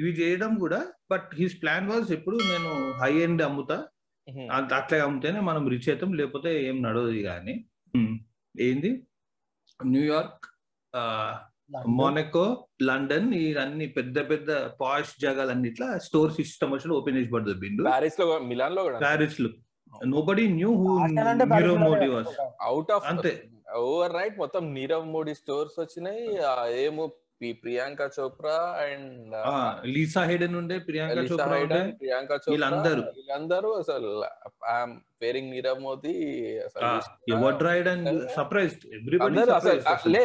ఇవి 0.00 0.12
చేయడం 0.20 0.52
కూడా 0.64 0.80
బట్ 1.12 1.28
హిస్ 1.40 1.58
ప్లాన్ 1.62 1.86
వాజ్ 1.90 2.08
ఎప్పుడు 2.16 2.38
నేను 2.52 2.72
హై 3.02 3.12
ఎండ్ 3.26 3.44
అమ్ముతా. 3.48 3.78
అంత 4.56 4.70
అట్లా 4.80 4.96
అమ్మితేనే 5.06 5.40
మనం 5.48 5.62
రిచ్ 5.72 5.88
అవుతాం 5.90 6.12
లేకపోతే 6.20 6.50
ఏం 6.68 6.76
నడవదు 6.86 7.20
కానీ 7.30 7.54
ఏంది? 8.54 8.90
న్యూయార్క్ 9.80 10.46
మొనాకో 11.98 12.44
లండన్ 12.88 13.28
ఇవన్నీ 13.44 13.86
పెద్ద 13.96 14.16
పెద్ద 14.30 14.50
పాష్ 14.80 15.12
జగాలన్నిట్లా 15.24 15.88
స్టోర్ 16.06 16.34
సిస్టమ్ 16.38 16.72
వచ్చి 16.74 16.92
ఓపెన్ 16.98 17.16
చేసి 17.18 17.32
పడుతుంది 17.34 17.60
బిండు 17.64 17.84
ప్యారిస్లో 17.88 18.26
మిలాన్లో 18.50 18.82
ప్యారిస్లో. 19.06 19.50
న్యూ 20.00 20.70
హూ 20.80 20.88
Fashion 21.02 21.28
అంటే 21.32 21.44
Nirav 21.44 21.74
Paris 21.74 21.84
Modi 21.86 22.08
was 22.14 22.32
out 22.68 22.90
of 22.96 23.06
అంతే. 23.12 23.32
ఓవర్ 23.84 24.12
నైట్ 24.16 24.36
మొత్తం 24.42 24.64
నీరవ్ 24.74 25.06
మోడీ 25.14 25.34
స్టోర్స్ 25.40 25.76
వచ్చినాయి. 25.82 26.24
ఏమో 26.84 27.04
Priyanka 27.62 28.02
Chopra 28.16 28.54
and 28.84 29.34
Lisa 29.94 30.22
Haydon 30.30 30.54
ఉండే 30.60 30.76
ప్రియాంక 30.86 31.24
చోప్రా 31.30 31.58
ప్రియాంక 32.00 32.30
చోప్రా 32.36 32.52
వీళ్ళందరూ. 32.52 33.02
వీళ్ళందరూ 33.16 33.70
అసలు 33.82 34.10
ఐఎమ్ 34.74 34.94
పేరింగ్ 35.22 35.50
నీరవ్ 35.54 35.82
మోదీ 35.88 36.14
అసలు 36.66 36.86
ever 37.34 37.58
dried 37.62 37.88
and 37.94 38.10
surprised 38.36 38.86
everybody 38.98 39.44
లే 40.14 40.24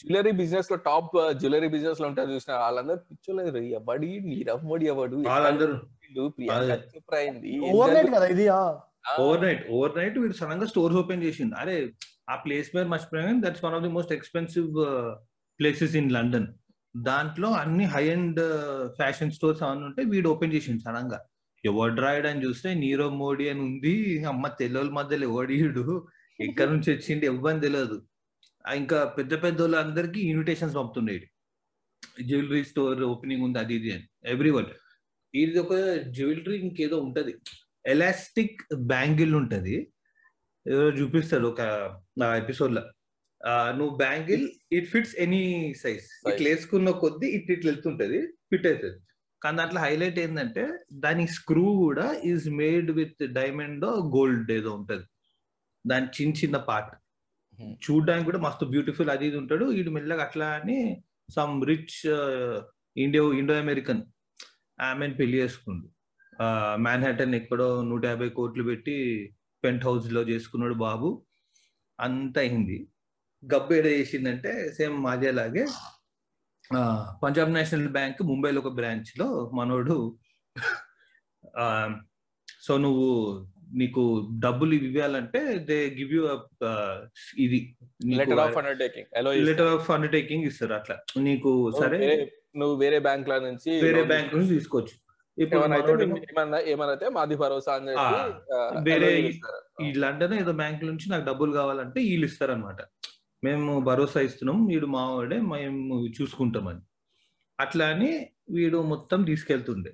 జ్యువెలరీ 0.00 0.32
బిజినెస్లో 0.38 0.76
టాప్ 0.86 1.10
జ్యువెలరీ 1.40 1.68
బిజినెస్లో 1.74 2.06
ఉంటారు 2.10 2.30
చూసిన 2.34 2.52
వాళ్ళందరూ 2.62 3.00
పిచ్చోలేదు 3.10 3.60
ఎవడి 3.78 4.10
నీరవ్ 4.30 4.62
మోడీ 4.70 4.86
ఎవడు 4.92 5.16
వాళ్ళందరూ. 5.28 5.74
వీళ్ళు 6.06 6.24
ప్రియాంక 6.36 6.70
అదే. 6.70 6.86
చోప్రా 6.92 7.18
అయింది 7.20 7.50
ఓవర్ 7.70 7.92
నైట్ 7.96 8.10
కదా 8.14 8.26
ఇది 8.34 8.46
ఆ. 8.54 8.62
ఓవర్ 9.20 9.42
నైట్ 9.44 9.62
ఓవర్ 9.72 9.94
నైట్ 9.98 10.16
వీడు 10.20 10.36
సడన్గా 10.38 10.66
స్టోర్స్ 10.70 10.98
ఓపెన్ 11.00 11.24
చేసిండు. 11.24 11.54
అరే 11.62 11.76
ఆ 12.28 12.36
ప్లేస్ 12.44 12.68
పేరు 12.74 12.88
మర్చిపోయాను. 12.92 13.40
That's 13.44 13.64
one 13.64 13.74
of 13.76 13.84
the 13.84 13.92
most 13.94 14.12
expensive 14.16 14.68
places 15.60 15.96
in 15.96 16.10
London 16.14 16.48
దాంట్లో 16.94 17.48
అన్ని 17.60 17.86
హై 17.92 18.04
అండ్ 18.10 18.40
ఫ్యాషన్ 18.96 19.32
స్టోర్స్ 19.32 19.62
అవన్నీ 19.64 19.84
ఉంటే 19.88 20.02
వీడు 20.10 20.28
ఓపెన్ 20.32 20.54
చేసిండు 20.54 20.82
సడన్గా 20.84 21.18
ఎవడు 21.64 22.00
రాయడు 22.02 22.28
అని 22.30 22.42
చూస్తే 22.44 22.68
నీరవ్ 22.80 23.14
మోడీ 23.18 23.44
అని 23.50 23.62
ఉంది. 23.68 23.94
అమ్మ 24.32 24.46
తెల్లల 24.58 24.88
మధ్యలో 24.92 25.24
ఎవడీయుడు 25.30 25.84
ఎక్కడి 26.38 26.70
నుంచి 26.72 26.88
వచ్చిండు? 26.92 27.24
ఇవ్వని 27.30 27.60
తెలియదు 27.60 27.96
ఇంకా 28.64 28.98
పెద్ద 29.16 29.32
పెద్ద 29.42 29.58
వాళ్ళందరికీ 29.64 30.20
ఇన్విటేషన్స్ 30.30 30.76
పంపుతున్నాడు 30.78 31.26
జ్యువెలరీ 32.22 32.62
స్టోర్ 32.64 33.00
ఓపెనింగ్ 33.06 33.44
ఉంది 33.46 33.58
అది 33.58 33.74
ఇది 33.78 33.90
అని. 33.94 34.04
ఎవ్రీ 34.26 34.50
వన్ 34.50 34.68
ఇది 35.42 35.58
ఒక 35.64 35.74
జ్యువెలరీ 36.16 36.56
ఇంకేదో 36.66 36.96
ఉంటది. 37.06 37.32
ఎలాస్టిక్ 37.84 38.60
బ్యాంగిల్ 38.92 39.32
ఉంటది. 39.40 39.76
ఎవరో 40.66 40.90
చూపిస్తారు 40.98 41.46
ఒక 41.52 41.60
ఎపిసోడ్లో 42.42 42.82
నువ్వు 43.78 43.94
bangle 43.96 44.44
it 44.76 44.86
fits 44.92 45.16
any 45.24 45.42
size 45.82 46.04
ఇట్లా 46.30 46.46
వేసుకున్న 46.50 46.90
కొద్దీ 47.02 47.28
ఇట్ 47.38 47.50
ఇట్లా 47.54 47.68
వెళ్తుంటది 47.72 48.20
ఫిట్ 48.50 48.68
అవుతుంది. 48.70 48.98
కానీ 49.42 49.56
దాంట్లో 49.60 49.80
హైలైట్ 49.80 50.18
ఏంటంటే 50.24 50.62
దాని 51.04 51.24
స్క్రూ 51.38 51.64
కూడా 51.84 52.06
is 52.30 52.46
made 52.60 52.90
with 53.00 53.22
diamond 53.38 53.84
gold 54.16 54.52
ఏదో 54.58 54.70
ఉంటది. 54.78 55.04
దాని 55.84 56.08
చిన్న 56.18 56.34
చిన్న 56.42 56.58
పార్ట్ 56.70 56.94
Hmm. 57.58 57.74
చూడడానికి 57.84 58.26
కూడా 58.28 58.38
మస్తు 58.44 58.64
బ్యూటిఫుల్ 58.70 59.10
అది 59.12 59.24
ఇది 59.28 59.36
ఉంటాడు. 59.40 59.64
వీడు 59.74 59.90
మెల్లగా 59.96 60.22
అట్లా 60.26 60.46
అని 60.58 60.78
సమ్ 61.34 61.52
రిచ్ 61.70 61.98
ఇండియో 62.96 63.24
ఇండో 63.40 63.54
అమెరికన్ 63.64 64.00
ఆమెను 64.78 65.14
పెళ్ళి 65.18 65.36
చేసుకుండు 65.38 65.86
మ్యాన్హాటన్ 66.84 67.34
ఎక్కడో 67.38 67.68
నూట 67.88 68.04
యాభై 68.06 68.28
కోట్లు 68.36 68.62
పెట్టి 68.64 68.96
పెంట్ 69.64 69.84
హౌస్లో 69.86 70.22
చేసుకున్నాడు 70.30 70.76
బాబు. 70.82 71.08
అంత 71.98 72.36
అయింది. 72.38 72.78
గబ్బు 73.42 73.72
ఏడ 73.74 73.86
చేసిందంటే 73.94 74.50
సేమ్ 74.76 74.96
మాదేలాగే 75.04 75.64
పంజాబ్ 77.22 77.50
నేషనల్ 77.54 77.88
బ్యాంక్ 77.94 78.20
ముంబైలో 78.28 78.60
ఒక 78.62 78.70
బ్రాంచ్లో 78.76 79.26
మనోడు 79.54 79.96
ఆ, 81.56 81.64
సో 82.62 82.72
నువ్వు 82.78 83.08
నీకు 83.74 84.02
డబ్బులు 84.38 84.72
ఇవి 84.74 84.86
ఇవ్వాలంటే 84.90 85.40
దే 85.68 85.78
గివ్ 85.96 86.12
యూ 86.16 86.22
ఇది 87.38 87.58
లెటర్ 89.48 89.70
ఆఫ్ 89.74 89.90
అండర్టేకింగ్ 89.92 90.46
ఇస్తారు 90.50 90.74
అట్లా. 90.74 90.96
నీకు 91.26 91.50
సరే 91.80 92.00
నువ్వు 92.54 92.74
వేరే 92.76 92.98
బ్యాంక్ 93.06 93.28
ల 93.28 93.36
నుంచి 93.46 93.70
వేరే 93.86 94.02
బ్యాంక్ 94.12 94.32
నుంచి 94.34 94.50
తీసుకోవచ్చు. 94.54 94.94
ఇప్పుడు 95.38 95.60
ఏమన్నా 96.72 97.08
మాది 97.16 97.36
భరోసా 97.36 97.72
అని 97.74 97.88
చెప్పి 97.92 98.80
వేరే 98.88 99.08
లండన్ 100.04 100.34
ఏదో 100.34 100.52
బ్యాంక్ 100.60 100.82
నుంచి 100.84 101.06
నాకు 101.12 101.24
డబ్బులు 101.30 101.52
కావాలంటే 101.52 101.98
వీళ్ళు 102.00 102.26
ఇస్తారనమాట 102.30 102.80
మేము 103.42 103.72
భరోసా 103.88 104.20
ఇస్తున్నాం 104.20 104.58
వీడు 104.66 104.86
మావాడే 104.96 105.38
మేము 105.52 105.96
చూసుకుంటామని 106.18 106.82
అట్లా 107.58 107.86
అని 107.86 108.10
వీడు 108.50 108.78
మొత్తం 108.92 109.18
తీసుకెళ్తుండే. 109.24 109.90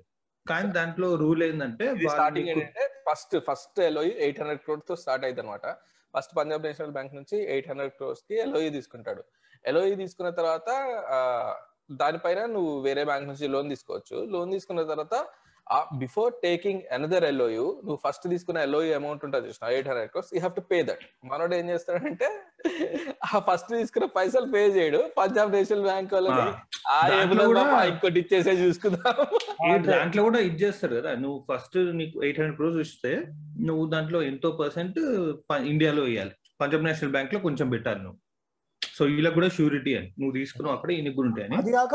కానీ 0.46 0.68
దాంట్లో 0.72 1.08
రూల్ 1.14 1.42
ఏంటంటే 1.42 1.86
స్టార్టింగ్ 2.12 2.48
ఏంటంటే 2.48 2.84
first 3.08 3.34
first 3.48 3.80
LOE 3.88 4.12
eight 4.24 4.38
hundred 4.40 4.62
క్రోడ్తో 4.64 4.94
start 4.96 5.24
అయింది 5.24 5.42
అనమాట 5.42 5.66
ఫస్ట్ 6.14 6.32
పంజాబ్ 6.36 6.64
నేషనల్ 6.66 6.94
బ్యాంక్ 6.96 7.12
నుంచి 7.14 7.36
ఎయిట్ 7.54 7.68
హండ్రెడ్ 7.68 7.92
క్రోర్స్కి 7.92 8.34
ఎల్ఓఈ 8.44 8.70
తీసుకుంటాడు. 8.70 9.22
ఎల్ఓఈ 9.64 9.94
తీసుకున్న 9.94 10.30
తర్వాత 10.30 10.68
దానిపైన 12.00 12.40
నువ్వు 12.52 12.72
వేరే 12.80 13.04
బ్యాంక్ 13.04 13.28
నుంచి 13.28 13.46
లోన్ 13.48 13.70
తీసుకోవచ్చు. 13.70 14.16
లోన్ 14.32 14.50
తీసుకున్న 14.52 14.82
తర్వాత 14.90 15.14
బిఫోర్ 15.98 16.32
టేకింగ్ 16.42 16.80
అనదర్ 16.92 17.24
ఎల్ఓయు 17.24 17.66
నువ్వు 17.82 17.98
ఫస్ట్ 18.04 18.24
తీసుకున్న 18.30 18.64
ఎల్ఓయు 18.66 18.92
అమౌంట్ 18.94 19.24
ఉంటుంది 19.26 19.48
చూసిన 19.48 19.68
eight 19.74 19.88
hundred 19.88 20.10
crores 20.12 20.30
you 20.34 20.40
have 20.40 20.54
to 20.56 20.64
pay 20.70 20.78
that 20.82 21.02
మనోడు 21.30 21.54
ఏం 21.54 21.66
చేస్తాడంటే 21.70 22.28
ఆ 23.26 23.40
ఫస్ట్ 23.48 23.70
తీసుకున్న 23.74 24.06
పైసలు 24.16 24.48
పే 24.54 24.62
చేయడు. 24.76 25.00
పంజాబ్ 25.18 25.52
నేషనల్ 25.56 25.84
బ్యాంక్ 25.84 26.14
వాళ్ళకి 26.16 26.40
ఆ, 26.90 26.96
ఇంకోటి 27.90 28.18
ఇచ్చేసే 28.22 28.54
చూసుకుందాం. 28.62 29.14
దాంట్లో 29.90 30.24
కూడా 30.28 30.40
ఇది 30.40 30.58
చేస్తారు 30.64 30.94
కదా. 30.98 31.12
నువ్వు 31.16 31.38
ఫస్ట్ 31.48 31.78
నీకు 32.00 32.16
ఎయిట్ 32.24 32.40
హండ్రెడ్ 32.40 32.58
క్రోర్స్ 32.58 32.80
ఇస్తే 32.86 33.12
నువ్వు 33.68 33.84
దాంట్లో 33.94 34.20
ఎంతో 34.30 34.50
పర్సెంట్ 34.60 34.98
ఇండియాలో 35.72 36.02
వేయాలి 36.02 36.34
పంజాబ్ 36.60 36.84
నేషనల్ 36.84 37.12
బ్యాంక్లో 37.12 37.40
కొంచెం 37.40 37.68
పెట్టాలి 37.70 38.00
నువ్వు. 38.00 38.18
సో 38.82 39.04
వీళ్ళకి 39.04 39.34
కూడా 39.34 39.48
షూరిటీ 39.48 39.94
అని. 39.94 40.08
నువ్వు 40.18 40.32
తీసుకున్నావు 40.32 40.76
అక్కడ 40.76 40.90
ఈయనకి 40.90 41.16
కూడా 41.16 41.28
ఉంటాయని. 41.28 41.56
అది 41.56 41.72
కాక 41.72 41.94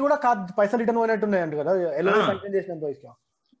కూడా 0.00 0.16
కాదు 0.16 0.52
పైసలు 0.58 0.78
రిటర్న్ 0.78 0.98
పోయినట్టు 0.98 1.26
ఉన్నాయంట 1.26 1.54
కదా 1.54 1.72
చేసిన. 2.56 3.10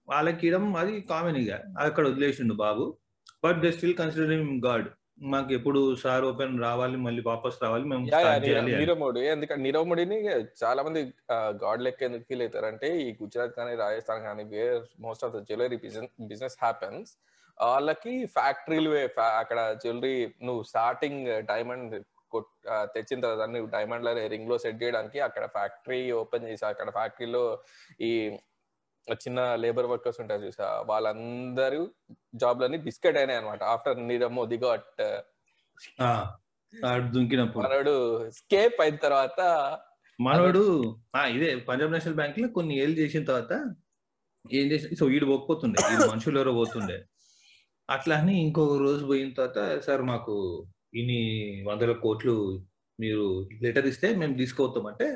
వాళ్ళకి 0.08 0.46
ఇవ్వడం 0.46 0.76
అది 0.76 1.00
కామన్ 1.10 1.36
ఇక. 1.36 1.52
అక్కడ 1.78 2.08
వదిలేసిండు 2.08 2.54
బాబు. 2.54 2.84
But 3.44 3.60
they 3.60 3.72
still 3.72 3.94
considering 3.94 4.62
god 4.66 4.86
మాకు 5.22 5.52
ఎప్పుడు 5.52 5.94
సార్ 5.94 6.24
ఓపెన్ 6.24 6.62
రావాలి 6.62 6.96
మళ్ళీ 6.96 7.22
వాపస్ 7.26 7.62
రావాలి 7.62 7.84
మేము 7.84 8.02
నీరవ్- 8.74 8.98
మోడీ 8.98 9.20
ఎందుకంటే 9.26 9.62
నీరవ్ 9.62 9.88
మోడీని 9.88 10.18
చాలా 10.64 10.82
మంది 10.82 11.00
గాడ్ 11.62 11.82
లెక్క 11.82 12.02
ఎందుకు 12.02 12.24
ఫీల్ 12.28 12.42
అవుతారు 12.42 12.66
అంటే 12.66 13.00
ఈ 13.00 13.16
గుజరాత్ 13.22 13.54
కానీ 13.56 13.74
రాజస్థాన్ 13.76 14.22
కానీ 14.22 14.44
where 14.44 14.82
most 15.00 15.24
of 15.24 15.34
the 15.34 15.40
jewellery 15.40 15.76
business 16.22 16.56
happens 16.62 17.12
వాళ్ళకి 17.60 18.26
ఫ్యాక్టరీలు 18.26 18.90
అక్కడ 19.38 19.72
జ్యువెలరీ 19.72 20.16
నువ్వు 20.42 20.62
స్టార్టింగ్ 20.62 21.42
డైమండ్ 21.42 21.94
తెచ్చిన 22.94 23.20
తర్వాత 23.20 23.48
నువ్వు 23.48 23.70
డైమండ్ 23.70 24.08
రింగ్లో 24.28 24.58
సెట్ 24.58 24.82
చేయడానికి 24.82 25.20
అక్కడ 25.20 25.46
ఫ్యాక్టరీ 25.46 26.10
ఓపెన్ 26.12 26.48
చేసి 26.48 26.66
అక్కడ 26.66 26.90
ఫ్యాక్టరీలో 26.90 27.62
ఈ 28.00 28.10
చిన్న 29.22 29.54
లేబర్ 29.54 29.86
వర్కర్స్ 29.86 30.20
ఉంటారు 30.20 30.42
చూసా? 30.42 30.82
వాళ్ళందరూ 30.86 31.82
జాబ్లన్నీ 32.34 32.78
బిస్కెట్ 32.78 33.16
అయినాయి 33.16 33.38
అనమాట 33.38 33.62
ఆఫ్టర్ 33.64 34.08
నీరవ్ 34.08 34.32
మోదీ 34.32 34.56
గాట్ 34.56 35.02
ఆడు 36.72 37.08
దుంకినప్పుడు. 37.08 37.64
మనోడు 37.64 37.94
స్కేప్ 38.30 38.80
అయిన 38.80 38.96
తర్వాత 38.96 39.40
మనోడు 40.18 40.64
ఆ 41.16 41.26
ఇదే 41.26 41.56
పంజాబ్ 41.56 41.92
నేషనల్ 41.92 42.14
బ్యాంక్లో 42.14 42.48
కొన్ని 42.48 42.78
ఏళ్ళు 42.78 42.96
చేసిన 42.98 43.24
తర్వాత 43.24 43.52
ఏం 44.44 44.66
చేసి 44.72 44.96
సో 44.96 45.06
వీడు 45.06 45.26
పోకపోతుండే. 45.26 45.78
మనుషులు 46.12 46.38
ఎవరో 46.38 46.52
పోతుండే. 46.52 46.98
అట్లా 47.88 48.16
అని 48.16 48.40
ఇంకొక 48.40 48.78
రోజు 48.78 49.06
పోయిన 49.06 49.30
తర్వాత 49.30 49.80
సార్ 49.80 50.02
మాకు 50.02 50.34
ఇన్ని 50.94 51.20
వందల 51.66 51.92
కోట్లు 51.92 52.34
మీరు 53.00 53.48
లెటర్ 53.62 53.86
ఇస్తే 53.86 54.16
మేము 54.16 54.34
తీసుకోవతాం 54.34 54.86
అంటే 54.86 55.08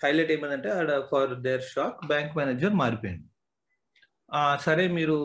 హైలైట్ 0.00 0.32
ఏమైందంటే 0.32 0.68
ఆడ 0.68 1.00
for 1.10 1.34
their 1.40 1.62
shock 1.62 2.06
bank 2.06 2.36
manager 2.36 2.74
మారిపోయింది 2.74 3.28
సరే 4.60 4.88
మీరు 4.88 5.16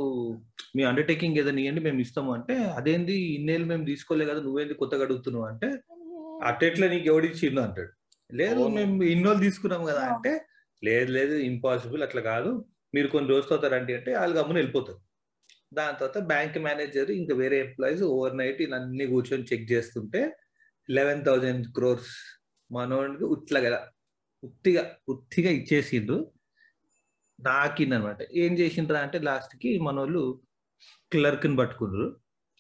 మీ 0.76 0.84
అండర్టేకింగ్ 0.84 1.38
ఏదైనా 1.38 1.62
ఇవ్వండి 1.62 1.82
మేము 1.82 2.00
ఇస్తాము. 2.00 2.34
అంటే 2.34 2.56
అదేంది? 2.56 3.14
ఇన్నేళ్ళు 3.14 3.68
మేము 3.68 3.86
తీసుకోలే 3.86 4.26
కదా 4.26 4.42
నువ్వేంది 4.42 4.74
కొత్తగా 4.74 5.04
అడుగుతున్నావు? 5.04 5.46
అంటే 5.46 5.68
అట్టెట్లా 6.44 6.88
నీకు 6.88 7.08
ఎవడిచ్చిండు 7.08 7.62
అంటాడు. 7.62 7.92
లేదు. 8.34 8.68
మేము 8.68 9.04
ఇన్నోళ్ళు 9.04 9.42
తీసుకున్నాం 9.42 9.86
కదా. 9.86 10.02
అంటే 10.14 10.46
లేదు 10.84 11.12
లేదు 11.12 11.34
ఇంపాసిబుల్ 11.34 12.04
అట్లా 12.04 12.22
కాదు. 12.22 12.66
మీరు 12.94 13.08
కొన్ని 13.08 13.30
రోజులు 13.30 13.54
అవుతారండి 13.54 13.94
అంటే 13.94 14.12
వాళ్ళు 14.18 14.36
గమ్మున 14.40 14.56
వెళ్ళిపోతారు. 14.56 15.00
దాని 15.72 15.98
తర్వాత 15.98 16.18
బ్యాంక్ 16.24 16.58
మేనేజర్ 16.58 17.12
ఇంకా 17.12 17.36
వేరే 17.36 17.60
ఎంప్లాయీస్ 17.60 18.04
ఓవర్ 18.04 18.38
నైట్ 18.38 18.62
అన్ని 18.74 19.06
కూర్చొని 19.08 19.44
చెక్ 19.44 19.72
చేస్తుంటే 19.72 20.22
లెవెన్ 20.90 21.26
థౌజండ్ 21.26 21.68
క్రోర్స్ 21.68 22.14
మనోడికి 22.72 23.24
ఉట్ల 23.24 23.60
కదా 23.60 23.80
ఉత్తిగా 24.44 24.84
ఉత్తిగా 25.10 25.50
ఇచ్చేసిండ్రు 25.50 26.18
నాకిందనమాట. 27.40 28.20
ఏం 28.34 28.54
చేసిండ్రా 28.54 29.00
అంటే 29.00 29.20
లాస్ట్కి 29.20 29.80
మనోళ్ళు 29.80 30.22
క్లర్క్ని 31.12 31.58
పట్టుకుండ్రు 31.58 32.08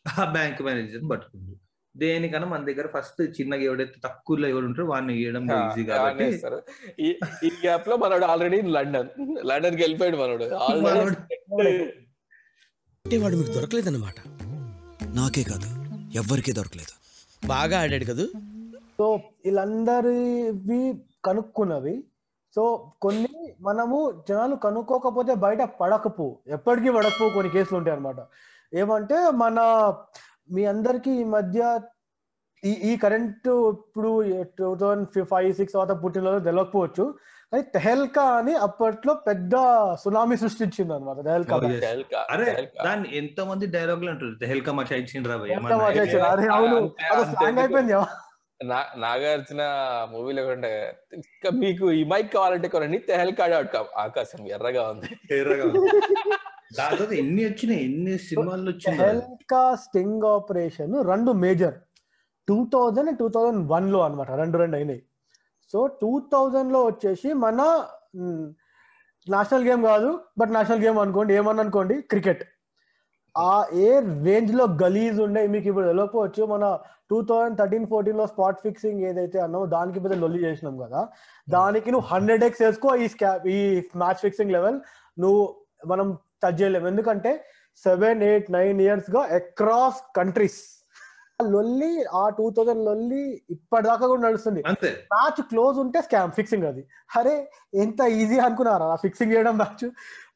ఆ 0.06 0.26
బ్యాంక్ 0.32 0.62
మేనేజర్ని 0.62 1.10
పట్టుకుండ్రు 1.10 1.56
దేనికన్నా 1.96 2.48
మన 2.48 2.64
దగ్గర 2.64 2.88
ఫస్ట్ 2.88 3.22
చిన్నగా 3.22 3.62
ఎవడైతే 3.62 3.98
తక్కువలో 4.04 4.48
ఎవడు 4.48 4.66
ఉంటారో 4.66 4.88
వాడిని 4.88 5.14
ఇవ్వడం 5.22 5.46
ఈజీ 5.58 5.84
కాబట్టి 5.86 6.28
ఈ 7.46 7.52
గ్యాప్లో 7.64 7.98
మనోడు 7.98 8.26
ఆల్రెడీ 8.26 8.62
లండన్ 8.72 9.10
లండన్కి 9.44 9.82
వెళ్ళిపోయాడు 9.82 10.18
మనోడు 10.18 10.46
కొట్టేవాడు 13.08 13.36
మీకు 13.36 13.52
దొరకలేదన్నమాట. 13.52 14.16
నాకే 15.16 15.44
కాదు 15.44 15.68
ఎవ్వరికీ 16.18 16.52
దొరకలేదు. 16.52 16.94
బాగా 17.48 17.76
ఆడాడు 17.82 18.06
కదూ? 18.06 18.26
సో 18.98 19.06
వీళ్ళందరివి 19.16 20.80
కనుక్కున్నవి. 21.26 22.04
సో 22.56 22.92
కొన్ని 23.02 23.54
మనము 23.62 24.24
జనాలు 24.30 24.56
కనుక్కోకపోతే 24.56 25.36
బయట 25.36 25.62
పడకపో. 25.82 26.38
ఎప్పటికీ 26.48 26.90
పడకపో 26.90 27.30
కొన్ని 27.30 27.52
కేసులు 27.52 27.78
ఉంటాయి 27.78 27.98
అనమాట 27.98 28.16
ఏమంటే 28.74 29.16
మన 29.16 29.60
మీ 30.52 30.66
అందరికి 30.66 31.12
ఈ 31.12 31.24
మధ్య 31.24 31.80
ఈ 32.66 32.70
ఈ 32.70 32.98
కరెంట్ 32.98 33.48
ఇప్పుడు 33.48 34.12
టూ 34.42 34.76
థౌజండ్ 34.76 35.26
ఫైవ్ 35.26 35.54
సిక్స్ 35.54 35.74
తర్వాత 35.74 36.04
పుట్టిన 36.04 36.38
తెలియకపోవచ్చు 36.38 37.06
కానీ 37.54 37.64
తెహల్కా 37.76 38.24
అని 38.38 38.54
అప్పట్లో 38.58 39.14
పెద్ద 39.28 39.56
సునామీ 39.96 40.36
సృష్టించింది 40.36 40.94
అనమాట 40.94 41.20
తెహల్కా 41.26 41.56
Oh, 41.58 41.70
yes. 41.70 41.84
అరే 42.32 42.48
దాన్ని 42.86 43.10
ఎంత 43.18 43.40
మంది 43.42 43.66
డైలాగ్లో 43.68 44.10
అంటారు? 44.12 44.34
తెహల్కా 44.36 44.72
మచా 44.74 44.96
ఇచ్చిండ్రా? 44.96 45.36
అయిపోయింది 47.58 47.96
నాగార్జున 48.98 49.64
మూవీలో 50.12 50.44
ఉంటే 50.48 50.72
ఇంకా 51.14 51.50
మీకు 51.58 51.86
ఈ 51.92 52.04
మైక్ 52.04 52.30
కావాలంటే 52.34 52.68
కొనండి. 52.68 53.00
తెహల్కాడ 53.08 53.52
ఆకాశం 53.98 54.40
ఎర్రగా 54.48 54.84
ఉంది. 54.90 55.10
ఎర్రగా 55.32 55.64
ఉంది. 55.64 55.80
తర్వాత 56.80 57.12
ఎన్ని 57.14 57.44
వచ్చినాయి? 57.46 57.82
ఎన్ని 57.86 58.16
సినిమాలు 58.18 58.70
వచ్చినాయి 58.70 59.00
హెల్కా 59.02 59.76
స్టింగ్ 59.76 60.26
ఆపరేషన్ 60.28 60.96
రెండు 61.08 61.32
major. 61.32 61.78
Two 62.48 62.58
thousand 62.74 63.12
two 63.20 63.28
thousand 63.30 63.62
వన్లో 63.72 64.00
అనమాట 64.02 64.32
రెండు 64.32 64.58
రెండు 64.58 64.76
అయినాయి. 64.76 65.02
సో 65.74 65.80
టూ 66.02 66.12
థౌజండ్లో 66.32 66.82
వచ్చేసి 66.86 67.30
మన 67.42 67.62
నేషనల్ 69.28 69.66
గేమ్ 69.68 69.82
కాదు 69.86 70.10
బట్ 70.40 70.52
నేషనల్ 70.52 70.84
గేమ్ 70.84 71.00
అనుకోండి 71.00 71.34
ఏమన్నా 71.34 71.64
అనుకోండి 71.64 71.96
క్రికెట్ 72.12 72.44
ఆ 73.36 73.54
ఏ 73.82 73.90
రేంజ్లో 74.24 74.64
గలీజ్ 74.80 75.18
ఉండే 75.26 75.42
మీకు 75.48 75.68
ఇప్పుడు 75.68 75.88
వెళ్ళకపోవచ్చు 75.88 76.44
మన 76.46 76.66
టూ 77.10 77.18
థౌజండ్ 77.24 77.58
థర్టీన్ 77.60 77.86
ఫోర్టీన్లో 77.92 78.26
స్పాట్ 78.28 78.62
ఫిక్సింగ్ 78.64 79.02
ఏదైతే 79.10 79.38
అన్నామో 79.40 79.66
దానికి 79.74 80.00
పెద్ద 80.00 80.16
లొల్లి 80.16 80.40
చేసినాం 80.46 80.76
కదా. 80.78 81.02
దానికి 81.48 81.90
నువ్వు 81.92 82.08
హండ్రెడ్ 82.08 82.44
ఎక్స్ 82.44 82.62
వేసుకో 82.62 82.90
ఈ 82.96 83.08
స్కా 83.08 83.30
ఈ 83.50 83.60
మ్యాచ్ 83.96 84.22
ఫిక్సింగ్ 84.22 84.52
లెవెల్ 84.52 84.80
నువ్వు 85.18 85.44
మనం 85.86 86.08
టచ్ 86.44 86.60
చేయలేము 86.62 86.88
ఎందుకంటే 86.88 87.32
సెవెన్ 87.84 88.22
ఎయిట్ 88.24 88.50
నైన్ 88.52 88.80
ఇయర్స్గా 88.82 89.22
అక్రాస్ 89.38 90.02
కంట్రీస్ 90.16 90.60
లొల్లి 91.46 91.90
ఆ 92.20 92.24
టూ 92.38 92.46
థౌజండ్ 92.58 92.84
లొల్లి 92.86 93.24
ఇప్పటిదాకా 93.50 94.06
కూడా 94.12 94.22
నడుస్తుంది. 94.22 94.62
మ్యాచ్ 95.14 95.42
క్లోజ్ 95.50 95.78
ఉంటే 95.84 96.00
స్కామ్ 96.06 96.32
ఫిక్సింగ్ 96.38 96.66
అది. 96.70 96.84
అరే 97.20 97.36
ఎంత 97.84 98.00
ఈజీ 98.22 98.38
అనుకున్నారా? 98.46 98.90
ఫిక్సింగ్ 99.04 99.34
చేయడం 99.34 99.56
మ్యాచ్ 99.58 99.86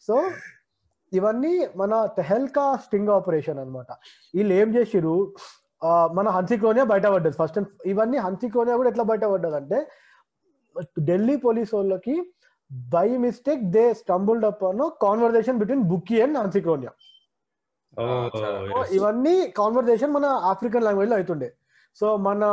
సో 0.08 0.16
ఇవన్నీ 1.12 1.54
మన 1.82 1.94
తెహల్కా 2.18 2.66
స్టింగ్ 2.84 3.10
ఆపరేషన్ 3.18 3.60
అన్నమాట. 3.64 3.92
వీళ్ళు 4.36 4.54
ఏం 4.62 4.70
చేసిరు 4.76 5.16
మన 6.18 6.28
హన్సిక్లోనే 6.38 6.84
బయటపడ్డది. 6.92 7.36
ఫస్ట్ 7.42 7.60
ఇవన్నీ 7.94 8.18
హన్సిక్లోనే 8.26 8.74
కూడా 8.80 8.90
ఎట్లా 8.94 9.06
బయటపడ్డది 9.12 9.58
అంటే 9.62 9.80
ఢిల్లీ 11.10 11.36
పోలీస్ 11.46 11.72
వాళ్ళకి 11.78 12.16
by 12.94 13.08
mistake 13.26 13.64
they 13.76 13.86
stumbled 14.02 14.46
up 14.50 14.64
an 14.70 14.84
conversation 15.06 15.58
between 15.62 15.84
bookie 15.94 16.18
and 16.26 16.38
హన్సిక్లోనియా. 16.42 16.92
ఇవన్నీ 18.98 19.36
కాన్వర్సేషన్ 19.60 20.14
మన 20.18 20.26
ఆఫ్రికన్ 20.52 20.86
లాంగ్వేజ్లో 20.88 21.16
అవుతుండే 21.20 21.50
సో 22.02 22.08
మన 22.28 22.44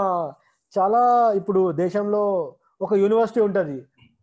చాలా 0.73 1.03
ఇప్పుడు 1.41 1.61
దేశంలో 1.83 2.23
ఒక 2.85 2.95
యూనివర్సిటీ 3.03 3.41
ఉంటది. 3.49 3.77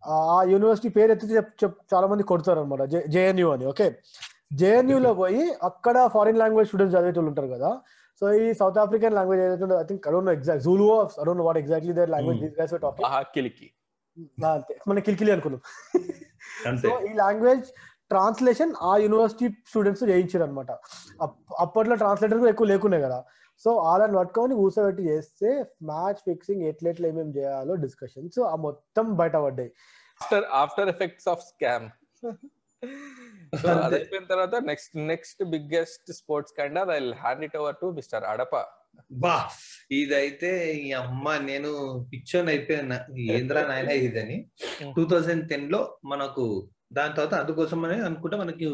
ఆ 0.03 0.15
యూనివర్సిటీ 0.53 0.89
పేరు 0.97 1.11
ఎత్తి 1.15 1.35
చెప్ 1.37 1.51
చెప్ 1.61 1.77
చాలా 1.93 2.07
మంది 2.11 2.23
కొడతారు 2.31 2.59
అనమాట 2.63 2.83
జేఎన్యు 3.13 3.47
అని 3.53 3.65
ఓకే? 3.71 3.87
జేఎన్యు 4.59 4.97
లో 5.05 5.11
పోయి 5.21 5.43
అక్కడ 5.69 5.95
ఫారిన్ 6.15 6.39
లాంగ్వేజ్ 6.41 6.67
స్టూడెంట్స్ 6.69 6.95
చదివే 6.95 7.13
వాళ్ళు 7.17 7.29
ఉంటారు 7.31 7.49
కదా. 7.55 7.69
సో 8.21 8.25
ఈ 8.41 8.45
సౌత్ 8.59 8.77
ఆఫ్రికన్ 8.83 9.15
లాంగ్వేజ్ 9.19 9.41
ఏదైతే 9.45 9.77
I 9.81 9.85
think 9.89 10.05
adorn 10.09 10.29
exact 10.35 10.63
Zulu 10.67 10.85
adorn 11.23 11.41
what 11.47 11.59
exactly 11.63 11.93
their 11.99 12.11
language. 12.15 12.39
These 12.43 12.55
guys 12.59 12.73
talking 12.85 13.07
ఆకిలికి 13.19 13.67
అంతే. 14.51 14.73
మన 14.89 14.99
కిలికిలి 15.07 15.31
అనుకున్నాం. 15.35 15.61
సో 16.83 16.91
ఈ 17.09 17.11
లాంగ్వేజ్ 17.23 17.65
ట్రాన్స్లేషన్ 18.11 18.71
ఆ 18.89 18.93
యూనివర్సిటీ 19.05 19.47
స్టూడెంట్స్ 19.71 20.03
చేయించారు 20.11 20.43
అనమాట 20.47 20.71
అప్పట్లో 21.65 21.95
ట్రాన్స్లేటర్ 22.03 22.39
కూడా 22.43 22.51
ఎక్కువ 22.53 22.67
లేకునే 22.73 22.99
కదా. 23.05 23.19
సో 23.65 23.69
వాళ్ళని 23.85 24.15
పట్టుకొని 24.19 24.53
కూర్చోబెట్టి 24.61 25.03
చేస్తే 25.11 25.49
మ్యాచ్ 25.91 26.19
ఫిక్సింగ్ 26.27 26.63
ఎట్లెట్లా 26.69 27.07
ఏమేమి 27.11 27.33
చేయాలో 27.37 27.75
డిస్కషన్స్ 27.85 28.39
ఆ 28.51 28.55
మొత్తం 28.67 29.05
బయటపడ్డాయి. 29.21 29.71
After 30.21 30.45
after 30.63 30.89
effects 30.93 31.29
of 31.33 31.43
scam. 31.51 31.87
అది 33.85 33.95
అయిపోయిన 33.97 34.25
తర్వాత 34.31 34.55
next 34.69 34.93
next 35.11 35.41
biggest 35.53 36.09
sports 36.19 36.55
kinder 36.57 36.89
I 36.95 36.99
hand 37.23 37.43
it 37.47 37.55
over 37.61 37.77
to 37.83 37.87
mister 37.99 38.25
అడప. 38.31 38.55
బా 39.23 39.33
ఇదైతే 39.99 40.51
ఈ 40.83 40.89
అమ్మ 41.01 41.35
నేను 41.49 41.71
పిక్చర్ 42.11 42.47
అయిపోయాను 42.53 42.97
ఏంద్రా 43.35 43.61
నాయన 43.71 43.91
ఇదని. 44.07 44.37
టూ 44.97 45.03
థౌజండ్ 45.11 45.43
టెన్లో 45.51 45.81
మనకు 46.11 46.45
దాని 46.91 47.13
తర్వాత 47.13 47.33
అందుకోసమనే 47.33 47.99
అనుకుంటా 47.99 48.37
మనకి 48.37 48.65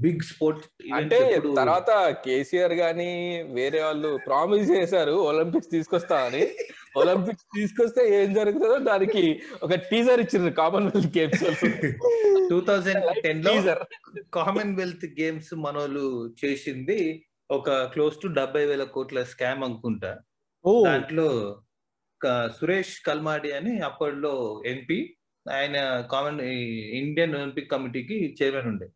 బిగ్ 0.00 0.20
స్పోర్ట్ 0.20 0.62
అంటే 0.94 1.18
తర్వాత 1.54 1.90
కేసీఆర్ 2.24 2.72
గాని 2.72 3.08
వేరే 3.52 3.82
వాళ్ళు 3.82 4.20
ప్రామిస్ 4.26 4.70
చేశారు 4.70 5.12
ఒలింపిక్స్ 5.12 5.70
తీసుకొస్తా 5.70 6.16
అని. 6.24 6.42
ఒలింపిక్స్ 6.96 7.44
తీసుకొస్తే 7.56 8.22
ఏం 8.22 8.34
జరుగుతుందో 8.34 8.78
దానికి 8.78 9.40
ఒక 9.62 9.74
టీజర్ 9.74 10.20
ఇచ్చిండ్రు 10.20 10.50
కామన్వెల్త్ 10.50 11.18
గేమ్స్ 11.18 11.44
టూ 12.50 12.60
థౌజండ్ 12.60 13.22
టెన్లో 13.22 13.52
కామన్వెల్త్ 14.32 15.06
గేమ్స్ 15.20 15.54
మనోళ్ళు 15.54 16.06
చేసింది 16.44 16.98
ఒక 17.50 17.70
క్లోజ్ 17.84 18.22
టు 18.22 18.28
డెబ్బై 18.28 18.64
వేల 18.64 18.84
కోట్ల 18.84 19.22
స్కామ్ 19.22 19.64
అనుకుంటా. 19.64 20.12
దాంట్లో 20.84 21.28
సురేష్ 22.48 23.00
కల్మాడి 23.06 23.52
అని 23.52 23.80
అప్పట్లో 23.80 24.34
ఎంపీ 24.66 24.98
ఆయన 25.50 26.00
కామన్ 26.00 26.40
ఇండియన్ 26.40 27.34
ఒలింపిక్ 27.34 27.70
కమిటీకి 27.70 28.36
చైర్మన్ 28.42 28.66
ఉండే. 28.66 28.88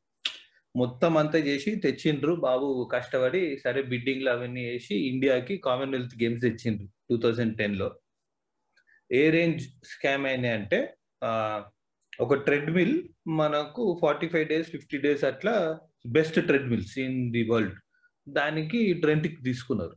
మొత్తం 0.77 1.17
అంతా 1.17 1.39
చేసి 1.39 1.77
తెచ్చిండ్రు. 1.77 2.33
బాబు 2.35 2.89
కష్టపడి 2.93 3.59
సరే 3.65 3.83
బిడ్డింగ్లు 3.83 4.31
అవన్నీ 4.31 4.65
వేసి 4.67 4.95
ఇండియాకి 4.95 5.57
కామన్వెల్త్ 5.57 6.23
గేమ్స్ 6.23 6.43
తెచ్చిండ్రు 6.43 6.89
టూ 7.11 7.17
థౌజండ్ 7.17 7.59
టెన్లో. 7.59 8.01
ఏ 9.13 9.31
రేంజ్ 9.31 9.63
స్కామ్ 9.63 10.27
అయినాయి 10.27 10.55
అంటే 10.55 10.95
ఒక 12.21 12.35
ట్రెడ్మిల్ 12.35 13.03
మనకు 13.29 13.99
forty 14.03 14.29
five 14.29 14.49
days 14.49 14.71
fifty 14.71 14.99
days 14.99 15.25
అట్లా 15.25 15.81
best 16.07 16.47
treadmills 16.47 16.99
in 16.99 17.33
the 17.33 17.43
world. 17.51 17.75
దానికి 18.29 19.03
రెంట్కి 19.05 19.43
తీసుకున్నారు. 19.43 19.97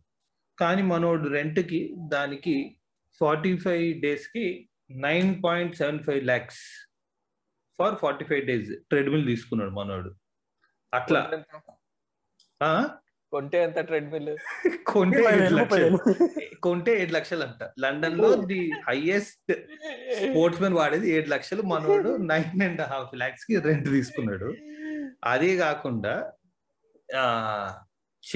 కానీ 0.59 0.81
మనోడు 0.81 1.29
రెంట్కి 1.29 1.93
దానికి 1.97 2.75
ఫార్టీ 3.19 3.57
ఫైవ్ 3.57 4.01
డేస్కి 4.01 4.68
nine 4.91 5.43
point 5.43 5.75
seven 5.75 6.03
five 6.03 6.23
lakhs 6.23 6.91
for 7.79 7.95
forty 7.95 8.25
five 8.25 8.45
days 8.45 8.69
treadmill 8.89 9.27
తీసుకున్నాడు 9.27 9.69
మనోడు. 9.69 10.15
అట్లా. 10.93 11.31
ఆ? 12.63 12.97
కొంటే 13.31 13.63
ఎంత 13.63 13.79
ట్రెడ్మిల్ 13.87 14.37
కొంటే 14.87 15.19
ఏడు 15.19 15.53
లక్షలు. 15.53 15.97
కొంటే 16.63 17.01
ఏడు 17.01 17.11
లక్షలు 17.11 17.43
అంట 17.43 17.69
లండన్లో 17.79 18.35
ది 18.35 18.71
హైయెస్ట్ 18.87 19.53
స్పోర్ట్స్ 20.15 20.61
మెన్ 20.61 20.73
వాడేది 20.73 21.09
ఏడు 21.09 21.29
లక్షలు. 21.29 21.61
మనోడు 21.61 22.17
నైన్ 22.17 22.61
అండ్ 22.61 22.81
హాఫ్ 22.81 23.15
లాక్స్కి 23.15 23.59
రెంట్ 23.59 23.89
తీసుకున్నాడు. 23.89 24.53
అదే 25.23 25.57
కాకుండా 25.57 26.31
ఆ 27.15 27.79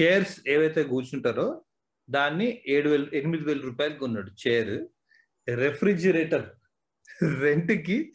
చైర్స్ 0.00 0.40
ఏవైతే 0.48 0.82
కూర్చుంటారో 0.82 1.64
దాన్ని 2.10 2.62
ఏడు 2.66 2.88
వేలు 2.88 3.06
ఎనిమిది 3.14 3.44
వేల 3.44 3.60
రూపాయలు 3.60 3.94
కొన్నాడు. 3.94 4.48
చైర్ 4.48 4.86
రెఫ్రిజిరేటర్ 5.48 6.46
రెంట్కి 7.40 8.12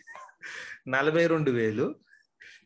నలభై 0.87 1.27
రెండు 1.27 1.51
వేలు. 1.51 1.95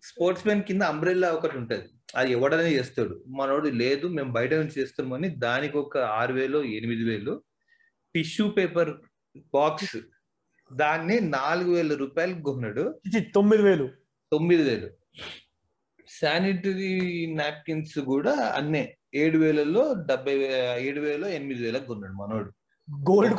స్పోర్ట్స్ 0.04 0.48
మెన్ 0.48 0.64
కింద 0.64 0.82
అంబ్రెల్లా 0.82 1.32
ఒకటి 1.32 1.58
ఉంటది. 1.58 1.90
అది 2.16 2.32
ఎవడనే 2.32 2.72
చేస్తాడు. 2.72 3.24
మనోడు 3.28 3.70
లేదు 3.70 4.08
మేము 4.08 4.32
బయట 4.32 4.54
నుంచి 4.54 4.82
చేస్తామని 4.82 5.30
దానికి 5.30 5.78
ఒక 5.78 5.98
ఆరు 5.98 6.34
వేలు 6.34 6.64
ఎనిమిది 6.64 7.04
వేలు. 7.04 7.44
టిష్యూ 8.16 8.50
పేపర్ 8.50 8.90
బాక్స్ 9.54 9.98
దాన్ని 10.74 11.20
నాలుగు 11.20 11.74
వేల 11.74 11.94
రూపాయలు 11.96 12.42
కొన్నాడు. 12.42 13.00
తొమ్మిది 13.36 13.64
వేలు. 13.64 13.90
తొమ్మిది 14.32 14.64
వేలు. 14.64 14.90
శానిటరీ 16.08 17.26
నాప్కిన్స్ 17.36 18.00
కూడా 18.00 18.32
అన్నే. 18.56 18.98
ఏడు 19.16 19.38
వేలలో 19.38 19.94
డెబ్బై 19.94 20.36
ఏడు 20.84 21.00
వేలు 21.00 21.26
ఎనిమిది 21.26 21.64
వేలకు 21.64 21.86
కొన్నాడు 21.86 22.14
మనోడు. 22.14 22.54
గోల్డ్ 22.88 23.36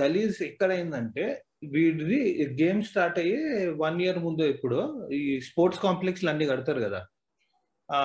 గలీజ్ 0.00 0.38
ఎక్కడైందంటే 0.42 1.24
వీడిది 1.74 2.18
గేమ్ 2.60 2.80
స్టార్ట్ 2.82 3.18
అయ్యి 3.18 3.38
వన్ 3.82 3.96
ఇయర్ 4.02 4.18
ముందు 4.18 4.42
ఎప్పుడో 4.42 4.80
ఈ 5.12 5.22
స్పోర్ట్స్ 5.40 5.80
కాంప్లెక్స్ 5.80 6.24
అన్ని 6.32 6.46
కడతారు 6.46 6.80
కదా. 6.80 7.00
ఆ 7.88 8.00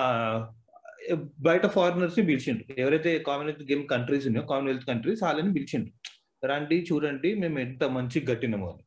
బయట 1.48 1.66
ఫారినర్స్ని 1.66 2.24
పిలిచిండ్రు. 2.26 2.64
ఎవరైతే 2.78 3.10
కామన్వెల్త్ 3.18 3.62
గేమ్ 3.70 3.84
కంట్రీస్ 3.88 4.26
ఉన్నాయో 4.26 4.46
కామన్వెల్త్ 4.46 4.86
కంట్రీస్ 4.86 5.22
వాళ్ళని 5.22 5.52
పిలిచిండ్రు. 5.54 5.92
రండి 6.50 6.86
చూడండి 6.92 7.34
మేము 7.34 7.58
ఎంత 7.58 7.84
మంచిగా 7.96 8.26
కట్టినాము 8.32 8.66
అని. 8.72 8.82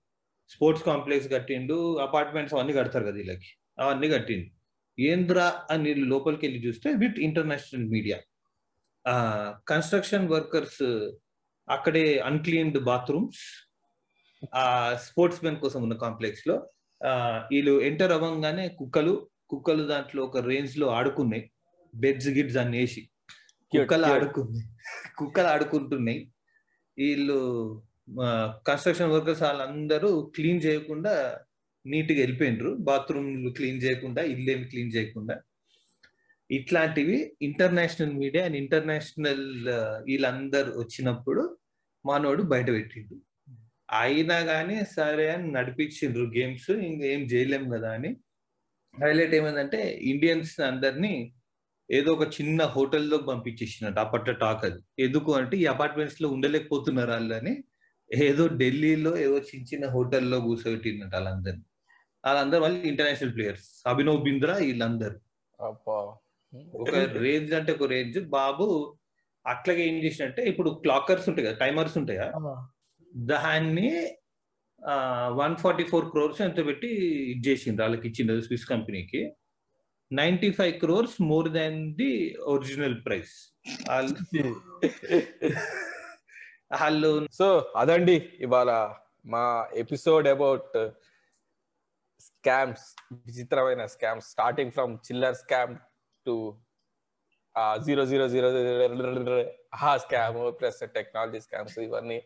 స్పోర్ట్స్ 0.49 0.83
కాంప్లెక్స్ 0.85 1.29
కట్టిండు 1.31 1.77
అపార్ట్మెంట్స్ 2.07 2.53
అవన్నీ 2.55 2.73
కడతారు 2.73 3.05
కదా 3.05 3.17
వీళ్ళకి. 3.21 3.49
అవన్నీ 3.79 4.07
కట్టిండు. 4.09 4.49
ఏంద్రా 4.97 5.47
అని 5.71 5.91
లోపలికి 6.11 6.43
వెళ్ళి 6.45 6.59
చూస్తే 6.67 6.89
with 7.03 7.19
international 7.19 7.87
media. 7.95 8.17
Construction 9.71 10.25
workers 10.35 10.83
అక్కడే 11.69 12.19
అన్క్లీన్డ్ 12.19 12.79
బాత్రూమ్స్ 12.79 13.41
ఆ 14.55 14.93
స్పోర్ట్స్ 15.05 15.43
మెన్ 15.43 15.57
కోసం 15.57 15.83
ఉన్న 15.83 15.93
కాంప్లెక్స్లో 15.93 16.55
వీళ్ళు 17.51 17.81
ఎంటర్ 17.81 18.11
అవ్వగానే 18.11 18.69
కుక్కలు 18.69 19.13
కుక్కలు 19.49 19.83
దాంట్లో 19.83 20.23
ఒక 20.23 20.37
రేంజ్లో 20.37 20.87
ఆడుకున్నాయి. 20.87 21.43
బెడ్స్ 21.95 22.27
గిడ్స్ 22.27 22.57
అన్ని 22.57 22.77
వేసి. 22.77 23.01
కుక్కలు. 23.71 24.05
ఆడుకున్నాయి. 24.05 24.65
కుక్కలు 25.17 25.47
ఆడుకుంటున్నాయి. 25.47 26.19
వీళ్ళు 26.97 27.37
కన్స్ట్రక్షన్ 28.67 29.11
వర్కర్స్ 29.11 29.41
వాళ్ళందరూ 29.41 30.31
క్లీన్ 30.35 30.61
చేయకుండా 30.65 31.39
నీట్గా 31.85 32.19
వెళ్ళిపోయినరు. 32.19 32.77
బాత్రూమ్ 32.79 33.53
క్లీన్ 33.53 33.81
చేయకుండా 33.83 34.21
ఇల్లు 34.23 34.51
ఏమి 34.51 34.65
క్లీన్ 34.65 34.91
చేయకుండా. 34.95 35.35
ఇట్లాంటివి 36.51 37.37
ఇంటర్నేషనల్ 37.41 38.13
మీడియా 38.13 38.45
అండ్ 38.45 38.57
ఇంటర్నేషనల్ 38.57 39.67
వీళ్ళందరూ 40.03 40.79
వచ్చినప్పుడు 40.79 41.57
మనోడు 42.05 42.43
బయట 42.43 42.67
పెట్టిండు. 42.67 43.15
అయినా 43.91 44.39
కానీ 44.39 44.81
సరే 44.95 45.29
అని 45.29 45.51
నడిపించిండ్రు 45.51 46.23
గేమ్స్ 46.23 46.69
ఇంకేం 46.71 47.21
చేయలేం 47.21 47.69
కదా 47.69 47.93
అని. 47.93 48.17
హైలైట్ 49.03 49.35
ఏమైందంటే 49.35 49.99
ఇండియన్స్ 50.01 50.59
అందరినీ 50.59 51.33
ఏదో 51.91 52.13
ఒక 52.13 52.27
చిన్న 52.27 52.63
హోటల్లో 52.63 53.17
పంపించేసినట్టు 53.17 53.99
అప్పట్లో 53.99 54.33
టాక్ 54.33 54.65
అది. 54.65 55.03
ఎందుకు 55.03 55.33
అంటే 55.33 55.57
ఈ 55.57 55.65
అపార్ట్మెంట్స్లో 55.65 56.29
ఉండలేకపోతున్నారు 56.29 57.11
వాళ్ళని 57.11 57.63
ఏదో 58.13 58.47
ఢిల్లీలో 58.47 59.17
ఏదో 59.17 59.37
చిన్న 59.37 59.65
చిన్న 59.65 59.85
హోటల్లో 59.87 60.39
కూర్చోబెట్టినట్టు 60.39 61.15
వాళ్ళందరినీ. 61.15 61.63
వాళ్ళందరూ 62.25 62.61
మళ్ళీ 62.61 62.89
ఇంటర్నేషనల్ 62.89 63.35
ప్లేయర్స్. 63.35 63.83
అభినవ్ 63.87 64.23
బింద్రా 64.23 64.55
వీళ్ళందరూ. 64.55 65.19
ఒక 66.83 66.95
రేంజ్ 67.25 67.53
అంటే 67.53 67.77
ఒక 67.77 67.85
రేంజ్. 67.95 68.19
బాబు 68.37 68.97
అట్లాగే 69.45 69.89
ఏం 69.89 70.03
చేసినట్టే 70.03 70.41
ఇప్పుడు 70.51 70.81
క్లాకర్స్ 70.83 71.29
ఉంటాయి 71.29 71.47
కదా 71.47 71.57
టైమర్స్ 71.57 71.97
ఉంటాయా? 71.97 72.31
దాన్ని 73.31 74.17
వన్ 75.41 75.55
ఫార్టీ 75.55 75.83
ఫోర్ 75.83 76.05
క్రోర్స్ 76.05 76.41
ఎంత 76.41 76.67
పెట్టి 76.67 76.87
ఇది 77.31 77.49
చేసిండ్రు 77.49 77.83
వాళ్ళకి 77.83 78.09
ఇచ్చిండ్రు 78.09 78.47
స్విస్ 78.47 78.73
కంపెనీకి. 78.73 79.31
Ninety 80.11 80.51
five 80.51 80.79
crores 80.79 81.31
more 81.31 81.49
than 81.49 81.95
the 82.01 82.37
original 82.55 83.05
price. 83.05 83.53
వాళ్ళు 83.89 84.15
సో 87.39 87.71
అదండి 87.75 88.31
ఇవాళ 88.39 88.95
మా 89.25 89.69
ఎపిసోడ్ 89.73 90.27
అబౌట్ 90.27 90.93
స్కామ్స్ 92.27 92.95
విచిత్రమైన 93.27 93.85
scams 93.85 94.31
starting 94.31 94.71
from 94.71 94.97
chiller 95.07 95.35
scam 95.35 95.77
to 96.27 96.35
zero 97.85 98.03
zero 98.05 98.25
zero 98.27 98.49
ఆ 99.73 99.97
స్కామ్ 99.97 100.37
ప్లస్ 100.59 100.79
టెక్నాలజీ 100.95 101.39
స్కామ్స్ 101.39 101.79
ఇవన్నీ. 101.79 102.21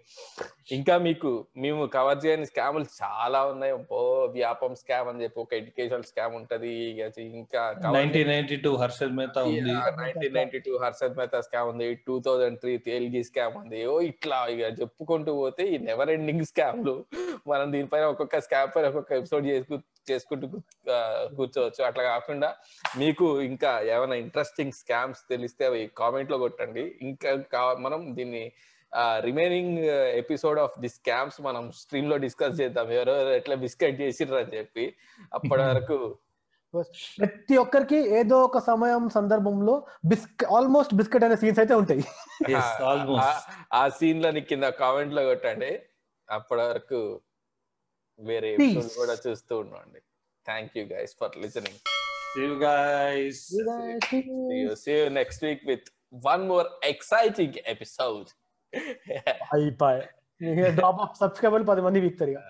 ఇంకా 0.72 0.98
మీకు 0.98 1.48
మేము 1.64 1.86
కవర్ 1.86 2.26
చేయని 2.26 2.46
స్కాములు 2.46 2.86
చాలా 3.02 3.46
ఉన్నాయి. 3.46 3.74
ఓ 3.92 4.02
వ్యాపం 4.26 4.76
స్కామ్ 4.76 5.10
అని 5.10 5.24
చెప్పి 5.24 5.40
ఒక 5.40 5.54
ఎడ్యుకేషనల్ 5.54 6.04
స్కామ్ 6.04 6.36
ఉంటది. 6.36 6.74
ఇక 6.92 7.58
హర్షద్ 8.82 9.16
మెహతా 9.20 9.44
ఉంది. 9.44 9.76
Nineteen 10.02 10.34
ninety 10.34 10.60
two 10.60 10.78
Harshad 10.84 11.18
Mehta 11.18 11.42
scam 11.42 11.70
ఉంది. 11.70 11.96
Two 12.08 12.20
thousand 12.20 12.60
three 12.60 12.78
Telgi 12.78 13.24
scam 13.24 13.58
ఉంది. 13.64 13.86
ఓ 13.86 14.02
ఇట్లా 14.02 14.46
ఇక 14.46 14.74
చెప్పుకుంటూ 14.82 15.34
పోతే 15.42 15.64
ఈ 15.74 15.78
నెవర్ 15.78 16.10
ఎండింగ్ 16.10 16.46
స్కామ్లు. 16.46 17.06
మనం 17.48 17.74
దీనిపైన 17.74 18.04
ఒక్కొక్క 18.04 18.40
స్కామ్ 18.40 18.72
పైన 18.76 18.88
ఒక్కొక్క 18.88 19.12
ఎపిసోడ్ 19.12 19.46
చేసుకు 19.46 19.80
చేసుకుంటూ 20.10 20.48
కూర్చోవచ్చు. 21.38 21.84
అట్లా 21.88 22.04
కాకుండా 22.04 22.56
మీకు 22.98 23.42
ఇంకా 23.42 23.82
ఏమైనా 23.82 24.16
ఇంట్రెస్టింగ్ 24.16 24.72
స్కామ్స్ 24.72 25.22
తెలిస్తే 25.30 25.66
అవి 25.66 25.92
కామెంట్లో 25.98 26.38
కొట్టండి. 26.38 26.84
ఇంకా 27.02 27.31
మనం 27.80 28.16
దీన్ని 28.16 28.52
remaining 29.20 29.78
episode 29.94 30.60
of 30.60 30.80
the 30.80 30.90
scams 30.90 31.42
మనం 31.42 31.72
స్ట్రీమ్లో 31.72 32.18
డిస్కస్ 32.18 32.62
చేద్దాం. 32.62 32.92
ఎవరెవరు 32.92 33.30
ఎట్లా 33.30 33.56
బిస్కెట్ 33.56 34.02
చేసిర్రు 34.02 34.36
అని 34.36 34.58
చెప్పి 34.58 34.96
అప్పటి 35.34 35.62
వరకు. 35.62 36.18
ప్రతి 37.20 37.58
ఒక్కరికి 37.58 37.96
ఏదో 37.96 38.44
ఒక 38.44 38.58
సమయం 38.58 39.10
సందర్భంలో 39.10 39.86
బిస్కెట్ 40.06 40.52
ఆల్మోస్ట్ 40.52 40.94
బిస్కెట్ 40.94 41.24
అనే 41.24 41.36
సీన్స్ 41.36 41.60
అయితే 41.60 41.74
ఉంటాయి. 41.74 42.00
Yes, 42.50 43.20
ఆ- 43.74 43.90
సీన్ 43.90 44.24
లని 44.24 44.42
కింద 44.42 44.64
కామెంట్లో 44.64 45.24
కొట్టండి. 45.24 45.80
అప్పటి 46.30 46.62
వరకు 46.62 47.22
వేరే 48.20 48.58
కూడా 48.98 49.30
చూస్తూ 49.30 49.60
ఉండండి. 49.60 50.00
Thank 50.46 50.78
you 50.78 50.86
guys 50.86 51.16
for 51.20 51.38
listening 51.38 51.78
See 52.38 52.50
you 52.50 52.62
guys. 52.64 53.34
see 54.74 54.90
you 54.90 55.10
next 55.10 55.46
week 55.46 55.58
with 55.68 56.01
one 56.14 56.48
more 56.48 56.68
exciting 56.84 57.54
episode. 57.66 58.30
అయిపోయి 59.54 60.02
డ్రాప్ 60.78 61.00
ఆఫ్ 61.06 61.16
సబ్స్క్రైబర్లు 61.18 61.66
పది 61.66 61.82
మంది 61.82 62.00
వీక్తారు 62.00 62.32
ఇక 62.32 62.42